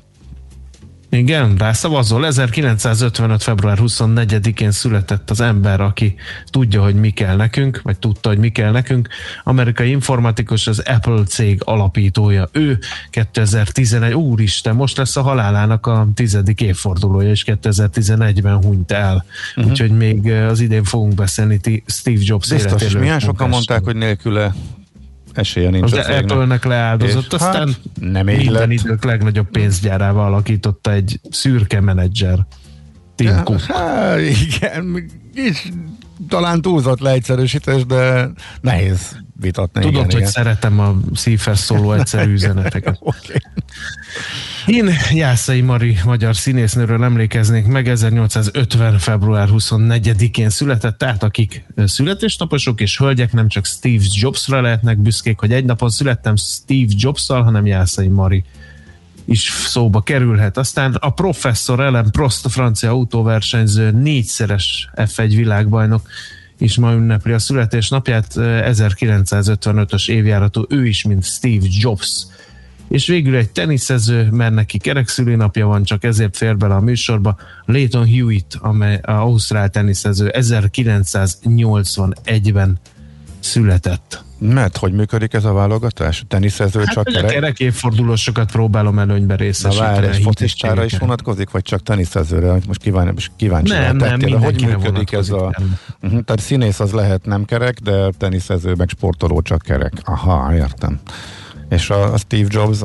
Igen, 1.14 1.56
rászavazol. 1.56 2.26
1955. 2.26 3.44
február 3.44 3.78
24-én 3.82 4.72
született 4.72 5.30
az 5.30 5.42
ember, 5.42 5.82
aki 5.82 6.16
tudja, 6.46 6.84
hogy 6.84 6.96
mi 6.96 7.10
kell 7.10 7.36
nekünk, 7.36 7.82
vagy 7.84 8.00
tudta, 8.00 8.30
hogy 8.30 8.38
mi 8.38 8.50
kell 8.50 8.72
nekünk. 8.72 9.08
Amerikai 9.44 9.90
informatikus, 9.90 10.68
az 10.68 10.80
Apple 10.80 11.24
cég 11.24 11.62
alapítója. 11.64 12.50
Ő 12.52 12.80
2011, 13.10 14.14
úristen, 14.14 14.76
most 14.76 14.98
lesz 14.98 15.16
a 15.16 15.22
halálának 15.22 15.86
a 15.86 16.08
tizedik 16.14 16.62
évfordulója, 16.62 17.30
és 17.30 17.44
2011-ben 17.48 18.56
hunyt 18.56 18.92
el. 18.92 19.26
Uh-huh. 19.56 19.72
Úgyhogy 19.72 19.92
még 19.92 20.32
az 20.32 20.60
idén 20.60 20.84
fogunk 20.84 21.16
beszélni 21.16 21.84
Steve 21.86 22.22
Jobs 22.22 22.50
Biztos, 22.50 22.82
és 22.82 22.94
milyen 22.94 23.20
sokan 23.20 23.50
mondták, 23.50 23.84
hogy 23.84 23.96
nélküle 23.96 24.54
esélye 25.34 25.70
nincs. 25.70 25.92
Az 25.92 26.08
Apple-nek 26.08 26.66
leáldozott, 26.66 27.34
és 27.34 27.40
aztán 27.40 27.68
hát 27.68 27.80
nem 28.00 28.30
így 28.30 28.38
minden 28.38 28.70
lett. 28.70 28.72
idők 28.72 29.04
legnagyobb 29.04 29.50
pénzgyárával 29.50 30.26
alakította 30.26 30.92
egy 30.92 31.20
szürke 31.30 31.82
menedzser. 31.82 32.46
Tim 33.16 33.44
Cook. 33.44 33.62
Hát, 33.62 34.20
igen, 34.20 35.10
és 35.34 35.70
talán 36.28 36.62
túlzott 36.62 37.00
leegyszerűsítés, 37.00 37.86
de 37.86 38.30
nehéz 38.62 39.18
vitatni. 39.40 39.82
Tudod, 39.82 39.94
igen, 39.94 40.06
hogy 40.06 40.16
igen. 40.16 40.30
szeretem 40.30 40.80
a 40.80 40.96
szívhez 41.14 41.60
szóló 41.60 41.94
egyszerű 41.94 42.32
üzeneteket. 42.40 42.98
okay. 43.00 43.38
Én 44.68 44.90
Jászai 45.14 45.62
Mari 45.62 45.98
magyar 46.06 46.36
színésznőről 46.36 47.04
emlékeznék 47.04 47.66
meg, 47.66 47.88
1850. 47.88 48.98
február 48.98 49.48
24-én 49.52 50.50
született, 50.50 50.98
tehát 50.98 51.24
akik 51.24 51.66
születésnaposok 51.86 52.82
és 52.82 52.98
hölgyek 52.98 53.34
nem 53.34 53.48
csak 53.48 53.66
Steve 53.66 54.04
Jobsra 54.20 54.62
lehetnek 54.62 54.98
büszkék, 54.98 55.40
hogy 55.40 55.54
egy 55.54 55.66
napon 55.66 55.90
születtem 55.90 56.36
Steve 56.36 56.92
Jobs-szal, 56.96 57.44
hanem 57.44 57.66
Jászai 57.66 58.08
Mari 58.08 58.44
is 59.26 59.50
szóba 59.50 60.02
kerülhet. 60.02 60.58
Aztán 60.58 60.94
a 60.94 61.10
professzor 61.10 61.80
Ellen 61.80 62.12
Prost, 62.12 62.52
francia 62.52 62.90
autóversenyző, 62.90 63.92
négyszeres 63.92 64.90
F1 64.96 65.32
világbajnok, 65.36 66.08
is 66.58 66.78
ma 66.78 66.94
ünnepli 66.94 67.32
a 67.32 67.40
születésnapját, 67.40 68.28
1955-ös 68.36 70.10
évjáratú, 70.10 70.66
ő 70.70 70.86
is, 70.86 71.04
mint 71.04 71.26
Steve 71.26 71.66
Jobs 71.70 72.26
és 72.94 73.08
végül 73.08 73.36
egy 73.36 73.50
teniszező, 73.50 74.28
mert 74.32 74.54
neki 74.54 74.78
kerekszülinapja 74.78 75.68
van, 75.68 75.84
csak 75.84 76.04
ezért 76.04 76.38
fér 76.38 76.58
bele 76.58 76.76
a 76.76 76.80
műsorba, 76.80 77.38
Leighton 77.66 78.06
Hewitt, 78.06 78.58
amely 78.60 79.00
a 79.02 79.12
ausztrál 79.12 79.70
teniszező 79.70 80.32
1981-ben 80.34 82.80
született. 83.40 84.24
Mert 84.38 84.78
hogy 84.78 84.94
működik 84.94 85.34
ez 85.34 85.46
a 85.46 85.54
válogatás? 85.54 86.24
Teniszező 86.28 86.80
hát, 86.80 86.94
csak 86.94 87.04
kerek? 87.04 87.32
kerek 87.32 87.60
évfordulósokat 87.60 88.52
próbálom 88.52 89.00
előnybe 89.00 89.36
részesíteni. 89.36 89.90
Na 89.90 90.02
várj, 90.02 90.08
és 90.08 90.18
focistára 90.24 90.84
is 90.84 90.98
vonatkozik, 90.98 91.50
vagy 91.50 91.64
csak 91.64 91.84
teniszezőre, 91.84 92.50
amit 92.50 92.68
most 92.68 92.82
kíváncsi, 92.82 93.28
kíváncsi 93.36 93.72
nem, 93.72 93.96
nem, 93.96 94.20
tettél, 94.20 94.38
hogy 94.38 94.66
működik 94.66 95.12
ez 95.12 95.30
a... 95.30 95.56
Uh-huh, 96.02 96.22
tehát 96.22 96.40
színész 96.40 96.80
az 96.80 96.92
lehet 96.92 97.26
nem 97.26 97.46
kerek, 97.46 97.80
de 97.80 98.10
teniszező 98.18 98.74
meg 98.74 98.90
sportoló 98.90 99.42
csak 99.42 99.62
kerek. 99.62 99.94
Aha, 100.04 100.56
értem 100.56 101.00
és 101.74 101.90
a, 101.90 102.14
a 102.14 102.18
Steve 102.18 102.48
Jobs 102.50 102.80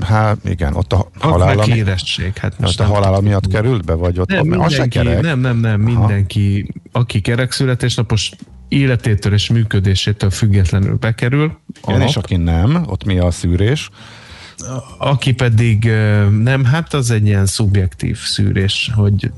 Hát 0.00 0.38
igen, 0.44 0.74
ott 0.74 0.92
a 0.92 1.10
halála, 1.18 1.62
ott 1.62 1.72
híresség. 1.72 2.36
Hát 2.36 2.58
most 2.58 2.80
a 2.80 2.84
halála 2.84 3.20
miatt 3.20 3.46
került 3.46 3.84
be, 3.84 3.92
vagy 3.94 4.18
ott 4.18 4.28
nem, 4.28 4.46
mindenki, 4.46 4.74
se 4.74 4.88
kerek? 4.88 5.20
Nem, 5.20 5.40
nem, 5.40 5.58
nem, 5.58 5.80
mindenki, 5.80 6.72
aki 6.92 7.20
kerek 7.20 7.52
születésnapos 7.52 8.32
életétől 8.68 9.32
és 9.32 9.48
működésétől 9.48 10.30
függetlenül 10.30 10.96
bekerül. 10.96 11.58
Igen, 11.86 12.00
és 12.00 12.16
aki 12.16 12.36
nem, 12.36 12.84
ott 12.86 13.04
mi 13.04 13.18
a 13.18 13.30
szűrés? 13.30 13.90
Aki 14.98 15.32
pedig 15.32 15.84
nem, 16.42 16.64
hát 16.64 16.94
az 16.94 17.10
egy 17.10 17.26
ilyen 17.26 17.46
szubjektív 17.46 18.18
szűrés, 18.18 18.90
hogy 18.94 19.30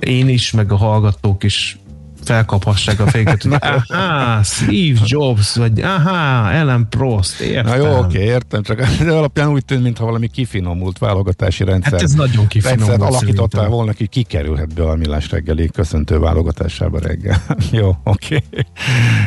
én 0.00 0.28
is, 0.28 0.50
meg 0.50 0.72
a 0.72 0.76
hallgatók 0.76 1.44
is 1.44 1.78
felkaphassák 2.26 3.00
a 3.00 3.06
féket, 3.06 3.42
hogy 3.42 3.56
aha, 3.88 4.42
Steve 4.42 5.00
Jobs, 5.04 5.54
vagy 5.56 5.80
aha, 5.80 6.50
Ellen 6.50 6.86
Prost, 6.88 7.40
értem. 7.40 7.64
Na 7.64 7.88
jó, 7.88 7.98
oké, 7.98 8.18
értem, 8.18 8.62
csak 8.62 8.86
de 9.04 9.12
alapján 9.12 9.48
úgy 9.48 9.64
tűnt, 9.64 9.82
mintha 9.82 10.04
valami 10.04 10.28
kifinomult 10.28 10.98
válogatási 10.98 11.64
rendszer. 11.64 11.92
Hát 11.92 12.02
ez 12.02 12.12
nagyon 12.12 12.46
kifinomult. 12.46 12.88
Rendszert 12.88 13.10
alakítottál 13.12 13.68
volna, 13.68 13.90
aki 13.90 14.06
kikerülhet 14.06 14.74
be 14.74 14.82
a 14.82 14.96
millás 14.96 15.30
reggeli 15.30 15.68
köszöntő 15.68 16.18
válogatásába 16.18 16.98
reggel. 16.98 17.42
jó, 17.70 17.96
oké, 18.04 18.42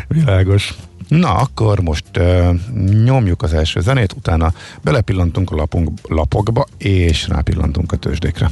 világos. 0.08 0.76
Na, 1.08 1.34
akkor 1.34 1.80
most 1.80 2.18
uh, 2.18 2.56
nyomjuk 3.04 3.42
az 3.42 3.54
első 3.54 3.82
zenét, 3.82 4.14
utána 4.14 4.54
belepillantunk 4.82 5.52
a 5.52 5.56
lapunk, 5.56 5.92
lapokba, 6.08 6.66
és 6.78 7.28
rápillantunk 7.28 7.92
a 7.92 7.96
tőzsdékre. 7.96 8.50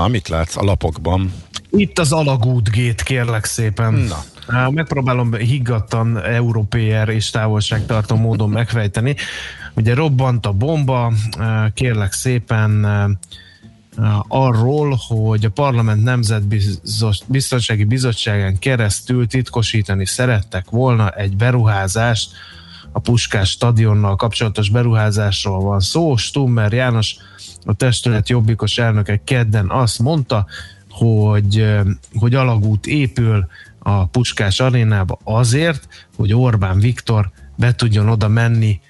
Na, 0.00 0.08
mit 0.08 0.28
látsz 0.28 0.56
a 0.56 0.62
lapokban? 0.62 1.32
Itt 1.70 1.98
az 1.98 2.12
alagútgét, 2.12 3.02
kérlek 3.02 3.44
szépen. 3.44 4.08
Na. 4.48 4.70
Megpróbálom 4.70 5.34
higgadtan 5.34 6.22
európér 6.22 7.08
és 7.08 7.30
távolságtartó 7.30 8.16
módon 8.16 8.50
megfejteni. 8.50 9.14
Ugye 9.74 9.94
robbant 9.94 10.46
a 10.46 10.52
bomba, 10.52 11.12
kérlek 11.74 12.12
szépen 12.12 12.86
arról, 14.28 14.98
hogy 15.08 15.44
a 15.44 15.50
Parlament 15.50 16.02
Nemzetbiztonsági 16.02 17.84
Bizottságán 17.84 18.58
keresztül 18.58 19.26
titkosítani 19.26 20.06
szerettek 20.06 20.70
volna 20.70 21.10
egy 21.10 21.36
beruházást, 21.36 22.30
a 22.92 22.98
Puskás 22.98 23.50
stadionnal 23.50 24.16
kapcsolatos 24.16 24.70
beruházásról 24.70 25.60
van 25.60 25.80
szó. 25.80 26.16
Stummer 26.16 26.72
János, 26.72 27.16
a 27.70 27.74
testület 27.74 28.28
jobbikos 28.28 28.78
elnöke 28.78 29.20
kedden 29.24 29.70
azt 29.70 29.98
mondta, 29.98 30.46
hogy, 30.90 31.66
hogy 32.14 32.34
alagút 32.34 32.86
épül 32.86 33.46
a 33.78 34.06
Puskás 34.06 34.60
arénába 34.60 35.18
azért, 35.24 36.08
hogy 36.16 36.32
Orbán 36.32 36.78
Viktor 36.78 37.30
be 37.56 37.74
tudjon 37.74 38.08
oda 38.08 38.28
menni 38.28 38.80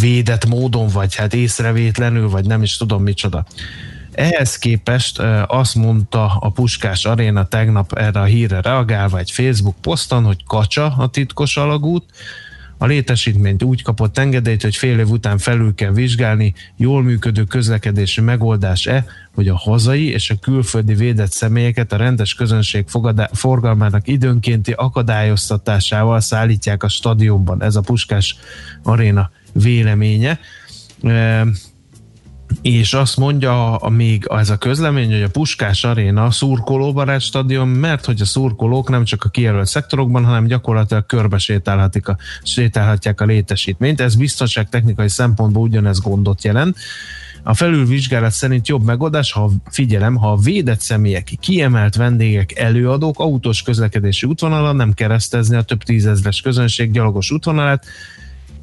védett 0.00 0.46
módon, 0.46 0.88
vagy 0.88 1.14
hát 1.14 1.34
észrevétlenül, 1.34 2.28
vagy 2.28 2.46
nem 2.46 2.62
is 2.62 2.76
tudom 2.76 3.02
micsoda. 3.02 3.46
Ehhez 4.12 4.58
képest 4.58 5.18
azt 5.46 5.74
mondta 5.74 6.36
a 6.40 6.50
Puskás 6.50 7.04
Aréna 7.04 7.48
tegnap 7.48 7.92
erre 7.92 8.20
a 8.20 8.24
hírre 8.24 8.60
reagálva 8.60 9.18
egy 9.18 9.30
Facebook 9.30 9.76
poszton, 9.80 10.24
hogy 10.24 10.44
kacsa 10.46 10.94
a 10.98 11.08
titkos 11.08 11.56
alagút, 11.56 12.04
a 12.84 12.86
létesítményt 12.86 13.62
úgy 13.62 13.82
kapott 13.82 14.18
engedélyt, 14.18 14.62
hogy 14.62 14.76
fél 14.76 14.98
év 14.98 15.10
után 15.10 15.38
felül 15.38 15.74
kell 15.74 15.92
vizsgálni, 15.92 16.54
jól 16.76 17.02
működő 17.02 17.44
közlekedési 17.44 18.20
megoldás-e, 18.20 19.04
hogy 19.34 19.48
a 19.48 19.56
hazai 19.56 20.08
és 20.08 20.30
a 20.30 20.34
külföldi 20.40 20.94
védett 20.94 21.30
személyeket 21.30 21.92
a 21.92 21.96
rendes 21.96 22.34
közönség 22.34 22.86
forgalmának 23.32 24.08
időnkénti 24.08 24.72
akadályoztatásával 24.72 26.20
szállítják 26.20 26.82
a 26.82 26.88
stadionban. 26.88 27.62
Ez 27.62 27.76
a 27.76 27.80
Puskás 27.80 28.36
Aréna 28.82 29.30
véleménye 29.52 30.40
és 32.62 32.94
azt 32.94 33.16
mondja 33.16 33.76
a, 33.76 33.88
még 33.88 34.26
ez 34.30 34.50
a 34.50 34.56
közlemény, 34.56 35.12
hogy 35.12 35.22
a 35.22 35.28
Puskás 35.28 35.84
Aréna 35.84 36.30
szurkolóbarát 36.30 37.20
stadion, 37.20 37.68
mert 37.68 38.04
hogy 38.04 38.20
a 38.20 38.24
szurkolók 38.24 38.88
nem 38.88 39.04
csak 39.04 39.24
a 39.24 39.28
kijelölt 39.28 39.66
szektorokban, 39.66 40.24
hanem 40.24 40.46
gyakorlatilag 40.46 41.06
körbe 41.06 41.38
sétálhatik 41.38 42.08
a, 42.08 42.16
sétálhatják 42.42 43.20
a 43.20 43.24
létesítményt. 43.24 44.00
Ez 44.00 44.14
biztonságtechnikai 44.14 45.08
szempontból 45.08 45.62
ugyanez 45.62 46.00
gondot 46.00 46.44
jelent. 46.44 46.76
A 47.46 47.54
felülvizsgálat 47.54 48.32
szerint 48.32 48.68
jobb 48.68 48.84
megoldás, 48.84 49.32
ha 49.32 49.50
figyelem, 49.70 50.16
ha 50.16 50.32
a 50.32 50.36
védett 50.36 50.80
személyek, 50.80 51.32
kiemelt 51.40 51.96
vendégek, 51.96 52.58
előadók 52.58 53.18
autós 53.18 53.62
közlekedési 53.62 54.26
útvonalon 54.26 54.76
nem 54.76 54.92
keresztezni 54.92 55.56
a 55.56 55.62
több 55.62 55.82
tízezres 55.82 56.40
közönség 56.40 56.90
gyalogos 56.90 57.30
útvonalát, 57.30 57.86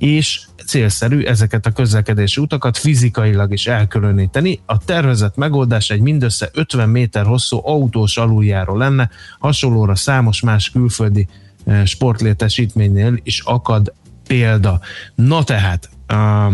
és 0.02 0.42
célszerű 0.66 1.24
ezeket 1.24 1.66
a 1.66 1.72
közlekedési 1.72 2.42
utakat 2.42 2.78
fizikailag 2.78 3.52
is 3.54 3.68
elkülöníteni. 3.68 4.60
A 4.66 4.78
tervezett 4.78 5.36
megoldás 5.36 5.90
egy 5.90 6.00
mindössze 6.00 6.50
50 6.54 6.90
méter 6.90 7.26
hosszú 7.26 7.62
autós 7.64 8.18
aluljáró 8.18 8.78
lenne, 8.78 9.10
hasonlóra 9.40 9.96
számos 9.96 10.42
más 10.42 10.70
külföldi 10.70 11.28
eh, 11.66 11.86
sportlétesítménynél 11.86 13.20
is 13.24 13.40
akad 13.40 13.94
példa. 14.28 14.80
Na 15.16 15.44
tehát, 15.44 15.90
uh, 16.14 16.54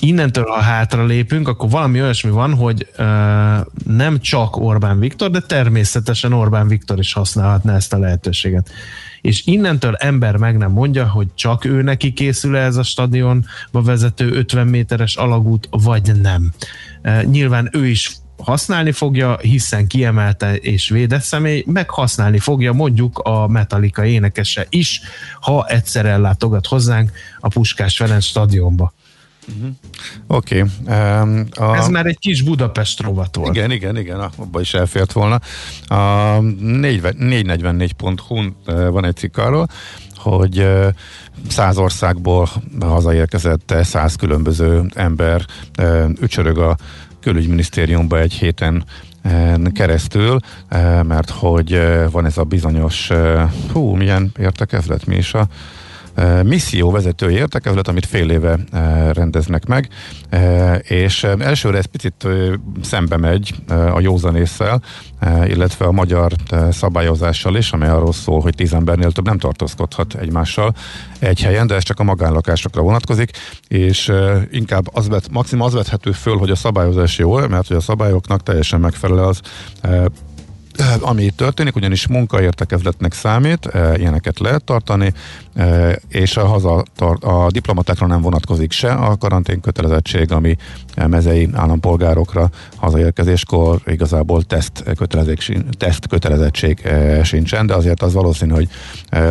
innentől, 0.00 0.44
ha 0.44 0.60
hátra 0.60 1.04
lépünk, 1.04 1.48
akkor 1.48 1.70
valami 1.70 2.02
olyasmi 2.02 2.30
van, 2.30 2.54
hogy 2.54 2.86
uh, 2.98 3.04
nem 3.84 4.20
csak 4.20 4.56
Orbán 4.56 4.98
Viktor, 4.98 5.30
de 5.30 5.40
természetesen 5.40 6.32
Orbán 6.32 6.68
Viktor 6.68 6.98
is 6.98 7.12
használhatná 7.12 7.74
ezt 7.74 7.92
a 7.92 7.98
lehetőséget 7.98 8.70
és 9.20 9.46
innentől 9.46 9.94
ember 9.94 10.36
meg 10.36 10.56
nem 10.56 10.70
mondja, 10.70 11.08
hogy 11.08 11.26
csak 11.34 11.64
ő 11.64 11.82
neki 11.82 12.12
készül 12.12 12.56
-e 12.56 12.64
ez 12.64 12.76
a 12.76 12.82
stadionba 12.82 13.46
vezető 13.72 14.30
50 14.30 14.66
méteres 14.66 15.16
alagút, 15.16 15.68
vagy 15.70 16.20
nem. 16.20 16.52
E, 17.02 17.22
nyilván 17.22 17.68
ő 17.72 17.86
is 17.86 18.16
használni 18.36 18.92
fogja, 18.92 19.36
hiszen 19.36 19.86
kiemelte 19.86 20.56
és 20.56 20.88
védett 20.88 21.22
személy, 21.22 21.64
meg 21.66 21.90
használni 21.90 22.38
fogja 22.38 22.72
mondjuk 22.72 23.18
a 23.18 23.46
Metallica 23.46 24.04
énekese 24.04 24.66
is, 24.68 25.00
ha 25.40 25.66
egyszer 25.66 26.06
ellátogat 26.06 26.66
hozzánk 26.66 27.10
a 27.40 27.48
Puskás 27.48 27.96
Ferenc 27.96 28.24
stadionba. 28.24 28.92
Uh-huh. 29.56 29.70
Oké. 30.26 30.60
Okay. 30.60 31.20
Um, 31.20 31.46
a... 31.56 31.76
Ez 31.76 31.88
már 31.88 32.06
egy 32.06 32.18
kis 32.18 32.42
Budapest 32.42 33.00
rovat 33.00 33.36
volt. 33.36 33.56
Igen, 33.56 33.70
igen, 33.70 33.96
igen, 33.96 34.20
abba 34.36 34.60
is 34.60 34.74
elfért 34.74 35.12
volna. 35.12 35.40
A 35.86 36.38
444.hu 36.40 38.42
van 38.90 39.04
egy 39.04 39.16
cikk 39.16 39.36
arról, 39.36 39.66
hogy 40.16 40.68
száz 41.48 41.78
országból 41.78 42.48
hazaérkezett 42.80 43.74
száz 43.82 44.14
különböző 44.14 44.84
ember 44.94 45.44
ücsörög 46.20 46.58
a 46.58 46.76
külügyminisztériumba 47.20 48.18
egy 48.18 48.32
héten 48.32 48.84
keresztül, 49.72 50.38
mert 51.02 51.30
hogy 51.30 51.80
van 52.10 52.26
ez 52.26 52.38
a 52.38 52.44
bizonyos, 52.44 53.10
hú, 53.72 53.94
milyen 53.94 54.32
értekezlet, 54.38 55.06
mi 55.06 55.16
is 55.16 55.34
a 55.34 55.46
misszió 56.44 56.90
vezetői 56.90 57.34
értekezlet, 57.34 57.88
amit 57.88 58.06
fél 58.06 58.30
éve 58.30 58.58
rendeznek 59.12 59.66
meg, 59.66 59.88
és 60.82 61.24
elsőre 61.38 61.78
ez 61.78 61.84
picit 61.84 62.26
szembe 62.82 63.16
megy 63.16 63.54
a 63.92 64.00
józanésszel, 64.00 64.82
illetve 65.44 65.84
a 65.84 65.92
magyar 65.92 66.32
szabályozással 66.70 67.56
is, 67.56 67.72
amely 67.72 67.88
arról 67.88 68.12
szól, 68.12 68.40
hogy 68.40 68.54
tíz 68.54 68.72
embernél 68.72 69.12
több 69.12 69.26
nem 69.26 69.38
tartózkodhat 69.38 70.14
egymással 70.14 70.74
egy 71.18 71.42
helyen, 71.42 71.66
de 71.66 71.74
ez 71.74 71.82
csak 71.82 72.00
a 72.00 72.04
magánlakásokra 72.04 72.82
vonatkozik, 72.82 73.30
és 73.68 74.12
inkább 74.50 74.88
az 74.92 75.08
vet, 75.08 75.28
maximum 75.30 75.66
az 75.66 75.72
vethető 75.72 76.12
föl, 76.12 76.36
hogy 76.36 76.50
a 76.50 76.56
szabályozás 76.56 77.18
jó, 77.18 77.36
mert 77.36 77.66
hogy 77.68 77.76
a 77.76 77.80
szabályoknak 77.80 78.42
teljesen 78.42 78.80
megfelel 78.80 79.24
az 79.24 79.40
ami 81.00 81.22
itt 81.22 81.36
történik, 81.36 81.76
ugyanis 81.76 82.06
munkaértekezletnek 82.06 83.12
számít, 83.12 83.68
ilyeneket 83.96 84.38
lehet 84.38 84.64
tartani, 84.64 85.12
és 86.08 86.36
a, 86.36 86.46
haza, 86.46 86.84
a 87.20 87.50
diplomatákra 87.50 88.06
nem 88.06 88.20
vonatkozik 88.20 88.72
se 88.72 88.92
a 88.92 89.16
karantén 89.16 89.60
kötelezettség, 89.60 90.32
ami 90.32 90.56
mezei 91.06 91.48
állampolgárokra 91.52 92.50
hazaérkezéskor 92.76 93.80
igazából 93.86 94.42
teszt, 94.42 94.84
teszt 95.78 96.06
kötelezettség 96.06 96.88
sincsen, 97.22 97.66
de 97.66 97.74
azért 97.74 98.02
az 98.02 98.12
valószínű, 98.12 98.52
hogy 98.52 98.68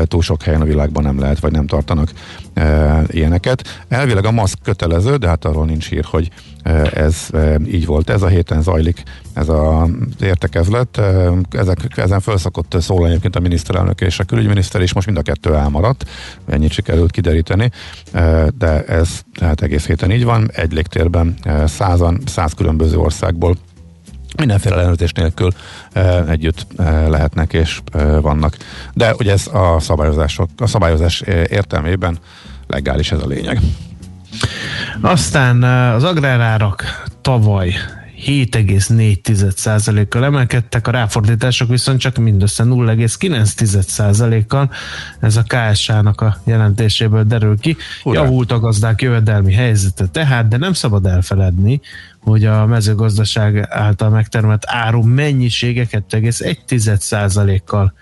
túl 0.04 0.22
sok 0.22 0.44
helyen 0.44 0.62
a 0.62 0.66
világban 0.66 1.04
nem 1.04 1.20
lehet, 1.20 1.40
vagy 1.40 1.52
nem 1.52 1.68
tartanak 1.68 2.12
ilyeneket. 3.08 3.86
Elvileg 3.88 4.26
a 4.26 4.32
maszk 4.32 4.58
kötelező, 4.63 5.16
de 5.16 5.28
hát 5.28 5.46
arról 5.46 5.66
nincs 5.66 5.90
hír, 5.90 6.04
hogy 6.04 6.30
ez 6.94 7.30
így 7.68 7.86
volt. 7.86 8.10
Ez 8.10 8.22
a 8.22 8.28
héten 8.28 8.62
zajlik 8.62 9.04
ez 9.34 9.50
az 9.50 9.90
értekezlet. 10.22 11.02
Ezek, 11.50 11.78
ezen 11.96 12.20
felszakott 12.20 12.76
szólani 12.80 13.10
egyébként 13.10 13.36
a 13.36 13.40
miniszterelnök 13.40 14.02
és 14.02 14.20
a 14.20 14.24
külügyminiszter, 14.24 14.82
és 14.82 14.94
most 14.94 15.06
mind 15.06 15.18
a 15.18 15.22
kettő 15.22 15.56
elmaradt. 15.56 16.06
Ennyit 16.47 16.71
sikerült 16.71 17.12
kideríteni, 17.12 17.71
de 18.58 18.84
ez 18.88 19.21
tehát 19.34 19.62
egész 19.62 19.86
héten 19.86 20.12
így 20.12 20.23
van. 20.23 20.49
Egy 20.53 20.71
légtérben 20.71 21.36
százan, 21.65 22.21
száz 22.25 22.53
különböző 22.53 22.97
országból 22.97 23.56
mindenféle 24.38 24.75
ellenőrzés 24.75 25.12
nélkül 25.12 25.51
együtt 26.27 26.67
lehetnek 27.08 27.53
és 27.53 27.82
vannak. 28.21 28.58
De 28.93 29.13
ugye 29.19 29.32
ez 29.32 29.47
a 29.47 29.80
szabályozások, 29.80 30.49
a 30.58 30.67
szabályozás 30.67 31.21
értelmében 31.49 32.17
legális 32.67 33.12
ez 33.12 33.21
a 33.21 33.27
lényeg. 33.27 33.60
Aztán 35.01 35.63
az 35.93 36.03
agrárárak 36.03 36.84
tavaly 37.21 37.73
7,4%-kal 38.25 40.23
emelkedtek, 40.23 40.88
a 40.88 40.91
ráfordítások 40.91 41.69
viszont 41.69 41.99
csak 41.99 42.17
mindössze 42.17 42.63
0,9%-kal. 42.63 44.71
Ez 45.19 45.36
a 45.36 45.43
KSH-nak 45.43 46.21
a 46.21 46.38
jelentéséből 46.43 47.23
derül 47.23 47.60
ki. 47.60 47.77
Urá. 48.03 48.21
Javult 48.21 48.51
a 48.51 48.60
gazdák 48.60 49.01
jövedelmi 49.01 49.53
helyzete 49.53 50.08
tehát, 50.08 50.47
de 50.47 50.58
nem 50.58 50.73
szabad 50.73 51.06
elfeledni, 51.06 51.82
hogy 52.19 52.45
a 52.45 52.65
mezőgazdaság 52.65 53.67
által 53.69 54.10
megtermelt 54.10 54.63
áru 54.65 55.03
mennyisége 55.03 55.88
2,1%-kal 55.91 57.93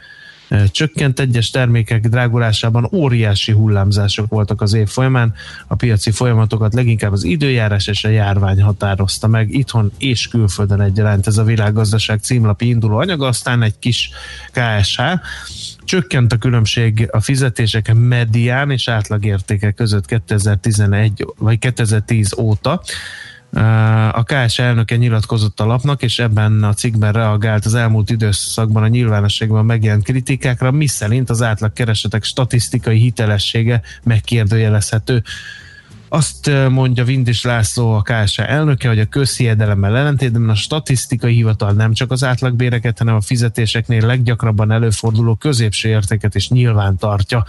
csökkent 0.72 1.20
egyes 1.20 1.50
termékek 1.50 2.08
drágulásában 2.08 2.90
óriási 2.92 3.52
hullámzások 3.52 4.30
voltak 4.30 4.62
az 4.62 4.74
év 4.74 4.88
folyamán. 4.88 5.34
A 5.68 5.76
piaci 5.76 6.12
folyamatokat 6.12 6.74
leginkább 6.74 7.12
az 7.12 7.24
időjárás 7.24 7.88
és 7.88 8.04
a 8.04 8.10
járvány 8.10 8.62
határozta 8.62 9.28
meg 9.28 9.54
itthon 9.54 9.92
és 9.98 10.28
külföldön 10.28 10.82
egyaránt. 10.82 11.28
Ez 11.28 11.38
a 11.38 11.44
világgazdaság 11.44 12.20
címlapi 12.20 12.68
induló 12.68 12.98
anyaga, 12.98 13.28
aztán 13.28 13.62
egy 13.62 13.80
kis 13.80 14.10
KSH. 14.52 15.02
Csökkent 15.84 16.34
a 16.34 16.38
különbség 16.38 17.08
a 17.12 17.20
fizetések 17.20 17.94
medián 17.94 18.72
és 18.72 18.88
átlagértéke 18.88 19.72
között 19.72 20.06
2011 20.06 21.26
vagy 21.38 21.60
2010 21.60 22.38
óta 22.38 22.82
A 24.12 24.24
KS 24.24 24.60
elnöke 24.60 24.96
nyilatkozott 24.96 25.60
a 25.60 25.65
lapnak, 25.65 26.04
és 26.04 26.20
ebben 26.20 26.63
a 26.63 26.74
cikkben 26.74 27.12
reagált 27.12 27.65
az 27.65 27.74
elmúlt 27.74 28.10
időszakban 28.10 28.84
a 28.84 28.88
nyilvánosságban 28.88 29.65
megjelent 29.65 30.04
kritikákra, 30.04 30.72
mi 30.72 30.88
szerint 30.88 31.30
az 31.30 31.41
átlag 31.41 31.74
keresetek 31.74 32.24
statisztikai 32.24 33.00
hitelessége 33.00 33.82
megkérdőjelezhető. 34.04 35.24
Azt 36.10 36.52
mondja 36.70 37.04
Vindis 37.04 37.44
László, 37.44 37.94
a 37.94 38.02
KSA 38.02 38.46
elnöke, 38.46 38.88
hogy 38.88 39.00
a 39.00 39.06
közhiedelemmel 39.06 39.98
ellentétben 39.98 40.50
a 40.50 40.56
statisztikai 40.56 41.34
hivatal 41.34 41.72
nem 41.72 41.94
csak 41.94 42.12
az 42.12 42.24
átlagbéreket, 42.24 42.98
hanem 42.98 43.15
a 43.15 43.22
fizetéseknél 43.22 44.06
leggyakrabban 44.06 44.72
előforduló 44.72 45.36
középső 45.36 45.89
értéket 45.89 46.36
is 46.36 46.50
nyilván 46.50 46.98
tartja. 46.98 47.46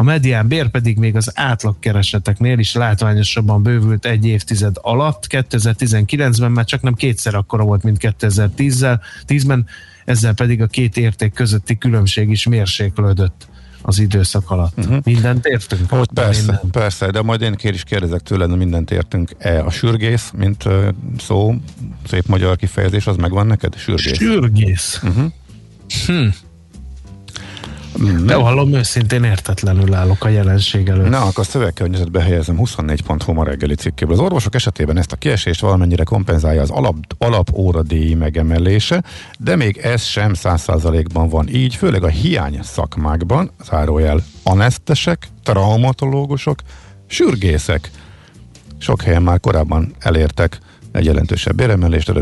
A 0.00 0.02
medián 0.02 0.48
bér 0.48 0.68
pedig 0.68 0.98
még 0.98 1.16
az 1.16 1.32
átlagkereseteknél 1.34 2.58
is 2.58 2.74
látványosabban 2.74 3.62
bővült 3.62 4.06
egy 4.06 4.26
évtized 4.26 4.76
alatt. 4.80 5.26
2019-ben 5.28 6.52
már 6.52 6.64
csak 6.64 6.82
nem 6.82 6.94
kétszer 6.94 7.34
akkora 7.34 7.64
volt, 7.64 7.82
mint 7.82 7.96
2010-ben, 8.00 9.66
ezzel 10.04 10.34
pedig 10.34 10.62
a 10.62 10.66
két 10.66 10.96
érték 10.96 11.32
közötti 11.32 11.78
különbség 11.78 12.30
is 12.30 12.46
mérséklődött 12.46 13.48
az 13.82 13.98
időszak 13.98 14.50
alatt. 14.50 14.78
Uh-huh. 14.78 14.98
Mindent 15.04 15.46
értünk? 15.46 15.90
Hogy 15.90 16.08
persze, 16.14 16.40
minden. 16.40 16.70
persze, 16.70 17.10
de 17.10 17.22
majd 17.22 17.40
én 17.40 17.54
kér 17.54 17.74
is 17.74 17.84
kérdezek 17.84 18.20
tőled, 18.20 18.56
mindent 18.56 18.90
értünk-e. 18.90 19.64
A 19.64 19.70
sürgész, 19.70 20.32
mint 20.36 20.64
szó, 21.18 21.54
szép 22.08 22.26
magyar 22.26 22.56
kifejezés, 22.56 23.06
az 23.06 23.16
megvan 23.16 23.46
neked? 23.46 23.76
Sürgész. 23.76 24.16
Sürgész. 24.16 25.00
Uh-huh. 25.02 25.32
Hm. 26.06 26.28
De 28.24 28.34
hallom, 28.34 28.72
őszintén 28.72 29.24
értetlenül 29.24 29.94
állok 29.94 30.24
a 30.24 30.28
jelenség 30.28 30.88
előtt. 30.88 31.08
Na, 31.08 31.20
akkor 31.20 31.46
szövegkörnyezetbe 31.46 32.22
helyezem 32.22 32.56
24.hu 32.58 33.32
ma 33.32 33.44
reggeli 33.44 33.74
cikkéből. 33.74 34.14
Az 34.14 34.20
orvosok 34.20 34.54
esetében 34.54 34.98
ezt 34.98 35.12
a 35.12 35.16
kiesést 35.16 35.60
valamennyire 35.60 36.04
kompenzálja 36.04 36.62
az 36.62 36.70
alap, 36.70 36.96
alapóradíj 37.18 38.14
megemelése, 38.14 39.02
de 39.38 39.56
még 39.56 39.76
ez 39.76 40.02
sem 40.02 40.32
100%-ban 40.34 41.28
van 41.28 41.48
így, 41.48 41.74
főleg 41.74 42.02
a 42.02 42.08
hiány 42.08 42.58
szakmákban, 42.62 43.50
zárójel 43.64 44.22
anesztesek, 44.42 45.28
traumatológusok, 45.42 46.60
sürgészek. 47.06 47.90
Sok 48.78 49.02
helyen 49.02 49.22
már 49.22 49.40
korábban 49.40 49.94
elértek 49.98 50.58
egy 50.92 51.04
jelentősebb 51.04 51.54
béremelést. 51.54 52.12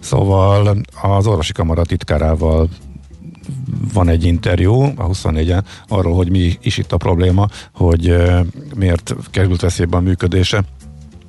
Szóval 0.00 0.80
az 1.02 1.26
orvosi 1.26 1.52
kamara 1.52 1.84
titkárával 1.84 2.68
van 3.92 4.08
egy 4.08 4.24
interjú 4.24 4.82
a 4.82 5.08
24-en 5.08 5.62
arról, 5.88 6.14
hogy 6.14 6.30
mi 6.30 6.58
is 6.62 6.78
itt 6.78 6.92
a 6.92 6.96
probléma, 6.96 7.48
hogy 7.74 8.16
miért 8.74 9.14
került 9.30 9.60
veszélybe 9.60 9.96
a 9.96 10.00
működése 10.00 10.64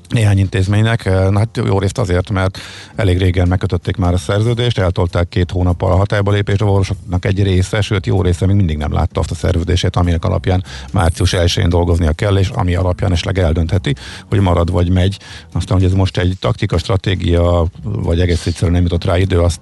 néhány 0.09 0.37
intézménynek. 0.37 1.05
Na 1.05 1.37
hát 1.37 1.61
jó 1.65 1.79
részt 1.79 1.97
azért, 1.97 2.29
mert 2.29 2.57
elég 2.95 3.17
régen 3.17 3.47
megkötötték 3.47 3.95
már 3.95 4.13
a 4.13 4.17
szerződést, 4.17 4.77
eltolták 4.77 5.29
két 5.29 5.51
hónappal 5.51 5.91
a 5.91 5.95
hatályba 5.95 6.31
lépést, 6.31 6.61
a 6.61 6.65
orvosoknak 6.65 7.25
egy 7.25 7.43
része, 7.43 7.81
sőt 7.81 8.05
jó 8.05 8.21
része 8.21 8.45
még 8.45 8.55
mindig 8.55 8.77
nem 8.77 8.93
látta 8.93 9.19
azt 9.19 9.31
a 9.31 9.35
szerződését, 9.35 9.95
aminek 9.95 10.25
alapján 10.25 10.63
március 10.93 11.33
1-én 11.37 11.69
dolgoznia 11.69 12.11
kell, 12.11 12.37
és 12.37 12.49
ami 12.49 12.75
alapján 12.75 13.11
esetleg 13.11 13.39
eldöntheti, 13.39 13.95
hogy 14.29 14.39
marad 14.39 14.71
vagy 14.71 14.89
megy. 14.91 15.19
Aztán, 15.53 15.77
hogy 15.77 15.85
ez 15.85 15.93
most 15.93 16.17
egy 16.17 16.35
taktika, 16.39 16.77
stratégia, 16.77 17.65
vagy 17.83 18.19
egész 18.19 18.45
egyszerűen 18.45 18.71
nem 18.71 18.81
jutott 18.81 19.03
rá 19.03 19.17
idő, 19.17 19.39
azt 19.39 19.61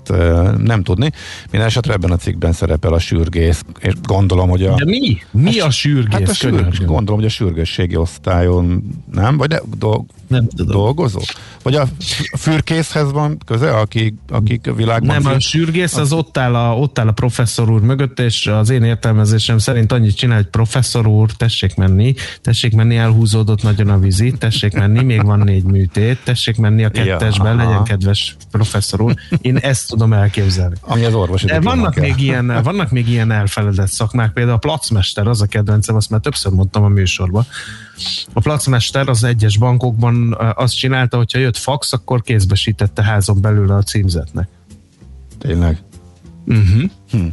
nem 0.58 0.84
tudni. 0.84 1.12
Minden 1.52 1.68
esetre 1.68 1.94
ebben 1.94 2.12
a 2.12 2.18
cikkben 2.18 2.54
szerepel 2.54 2.94
a 2.94 3.00
sürgész, 3.00 3.64
és 3.80 3.94
gondolom, 4.02 4.50
hogy 4.50 4.64
a... 4.64 4.76
De 4.76 4.86
mi? 4.86 5.18
Mi 5.32 5.60
a 5.60 5.70
sürgész? 5.70 6.20
Hát 6.20 6.30
a 6.30 6.34
sürgész 6.34 6.78
gondolom, 6.86 7.20
hogy 7.20 7.30
a 7.30 7.34
sürgősségi 7.34 7.96
osztályon, 7.96 8.84
nem? 9.12 9.38
Vagy 9.38 9.48
de, 9.48 9.62
do, 9.78 10.06
nem 10.28 10.48
tudom. 10.48 10.68
Dolgozó? 10.68 11.20
Vagy 11.68 11.76
a 11.76 11.88
fürkészhez 12.38 13.12
van 13.12 13.38
köze, 13.46 13.78
aki, 13.78 14.14
akik 14.30 14.68
a 14.68 14.74
világban... 14.74 15.22
Nem, 15.22 15.34
a 15.34 15.40
sürgész 15.40 15.96
az 15.96 16.14
ott 16.14 16.38
áll 16.38 16.56
a, 16.56 16.78
ott 16.78 17.00
áll 17.00 17.08
a 17.08 17.12
professzor 17.12 17.70
úr 17.70 17.82
mögött, 17.82 18.20
és 18.20 18.48
az 18.48 18.70
én 18.70 18.84
értelmezésem 18.84 19.58
szerint 19.58 19.92
annyit 19.92 20.16
csinál, 20.16 20.36
hogy 20.38 20.48
professzor 20.48 21.08
úr, 21.08 21.32
tessék 21.32 21.76
menni, 21.76 22.14
tessék 22.42 22.76
menni, 22.76 22.98
elhúzódott 22.98 23.64
nagyon 23.64 23.90
a 23.90 24.00
vízi, 24.00 24.32
tessék 24.32 24.74
menni, 24.74 25.04
még 25.04 25.24
van 25.24 25.40
négy 25.40 25.64
műtét, 25.64 26.20
tessék 26.24 26.58
menni 26.58 26.84
a 26.84 26.90
kettesben, 26.90 27.58
ja, 27.58 27.66
legyen 27.66 27.84
kedves 27.84 28.36
professzor 28.52 29.02
úr. 29.02 29.14
Én 29.42 29.58
ezt 29.58 29.88
tudom 29.88 30.14
elképzelni. 30.14 30.76
Ami 30.82 31.04
az 31.04 31.14
orvosi 31.14 31.46
De 31.46 31.60
vannak 31.60 31.96
még, 31.96 32.20
ilyen, 32.20 32.62
vannak 32.64 32.92
még 32.92 33.10
ilyen 33.10 33.32
elfeledett 33.32 33.92
szakmák, 33.92 34.34
például 34.34 34.56
a 34.56 34.60
placmester, 34.60 35.28
az 35.28 35.42
a 35.42 35.46
kedvencem, 35.46 35.96
azt 35.96 36.10
már 36.10 36.20
többször 36.20 36.52
mondtam 36.52 36.84
a 36.84 36.88
műsorban, 36.88 37.46
a 38.34 38.40
placmester 38.40 39.10
az 39.10 39.24
egyes 39.24 39.58
bankokban 39.58 40.38
azt 40.56 40.78
csinálta, 40.78 41.18
hogyha 41.18 41.40
jött 41.40 41.57
fax, 41.58 41.94
akkor 41.94 42.22
kézbesítette 42.22 43.04
házon 43.04 43.42
belül 43.42 43.72
a 43.72 43.84
címzetnek. 43.84 44.48
Tényleg? 45.38 45.84
Uh-huh. 46.46 46.90
Hm. 47.10 47.28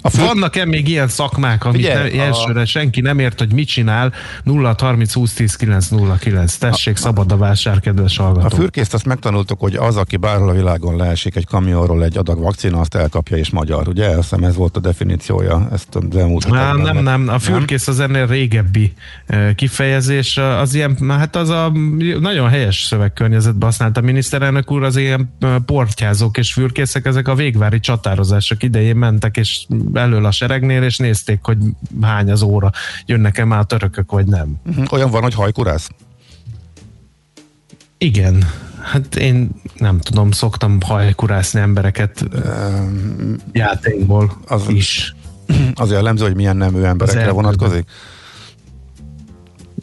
A 0.00 0.10
fő... 0.10 0.26
Vannak-e 0.26 0.64
még 0.64 0.88
ilyen 0.88 1.08
szakmák, 1.08 1.64
amit 1.64 1.80
Ugye, 1.80 1.94
ne, 1.94 2.22
elsőre 2.22 2.60
a... 2.60 2.64
senki 2.64 3.00
nem 3.00 3.18
ért, 3.18 3.38
hogy 3.38 3.52
mit 3.52 3.68
csinál? 3.68 4.12
0 4.42 4.74
30 4.78 5.12
20 5.12 5.32
10 5.32 5.56
9 5.56 5.88
0 5.88 6.16
9. 6.16 6.54
Tessék, 6.56 6.94
a, 6.94 6.98
szabad 6.98 7.32
a 7.32 7.36
vásár, 7.36 7.80
kedves 7.80 8.16
hallgató. 8.16 8.56
A 8.56 8.60
fürkészt 8.60 8.94
azt 8.94 9.04
megtanultuk, 9.04 9.60
hogy 9.60 9.74
az, 9.74 9.96
aki 9.96 10.16
bárhol 10.16 10.48
a 10.48 10.52
világon 10.52 10.96
leesik 10.96 11.36
egy 11.36 11.46
kamionról 11.46 12.04
egy 12.04 12.18
adag 12.18 12.38
vakcina, 12.38 12.80
azt 12.80 12.94
elkapja 12.94 13.36
és 13.36 13.50
magyar. 13.50 13.88
Ugye? 13.88 14.06
Azt 14.06 14.16
hiszem 14.16 14.44
ez 14.44 14.56
volt 14.56 14.76
a 14.76 14.80
definíciója 14.80 15.68
ezt 15.72 15.94
az 15.94 16.16
elmúlt 16.16 16.44
Há, 16.44 16.72
Nem, 16.72 16.98
nem. 16.98 17.28
A 17.28 17.38
fürkész 17.38 17.88
az 17.88 18.00
ennél 18.00 18.26
régebbi 18.26 18.92
kifejezés. 19.54 20.36
Az 20.36 20.74
ilyen, 20.74 20.96
hát 21.08 21.36
az 21.36 21.48
a 21.48 21.72
nagyon 22.20 22.48
helyes 22.48 22.82
szövegkörnyezetben 22.82 23.68
használt 23.68 23.96
a 23.96 24.00
miniszterelnök 24.00 24.70
úr, 24.70 24.82
az 24.82 24.96
ilyen 24.96 25.34
portyázók 25.66 26.38
és 26.38 26.52
fürkészek, 26.52 27.06
ezek 27.06 27.28
a 27.28 27.34
végvári 27.34 27.80
csatározások 27.80 28.62
idején 28.62 28.96
mentek, 28.96 29.36
és 29.36 29.64
elől 29.92 30.24
a 30.24 30.30
seregnél, 30.30 30.82
és 30.82 30.96
nézték, 30.96 31.38
hogy 31.42 31.58
hány 32.00 32.30
az 32.30 32.42
óra, 32.42 32.70
jönnek-e 33.06 33.44
már 33.44 33.58
a 33.58 33.64
törökök, 33.64 34.10
vagy 34.10 34.26
nem. 34.26 34.60
Mhm. 34.62 34.84
Olyan 34.90 35.10
van, 35.10 35.22
hogy 35.22 35.34
hajkurász? 35.34 35.90
Igen. 37.98 38.44
Hát 38.82 39.16
én 39.16 39.50
nem 39.76 39.98
tudom, 39.98 40.30
szoktam 40.30 40.80
hajkurászni 40.80 41.60
embereket 41.60 42.24
um, 42.34 43.36
játékból 43.52 44.32
az, 44.46 44.68
is. 44.68 45.14
Az 45.74 45.90
jellemző, 45.90 46.24
hogy 46.24 46.34
milyen 46.34 46.56
nemű 46.56 46.82
emberekre 46.82 47.30
vonatkozik? 47.30 47.88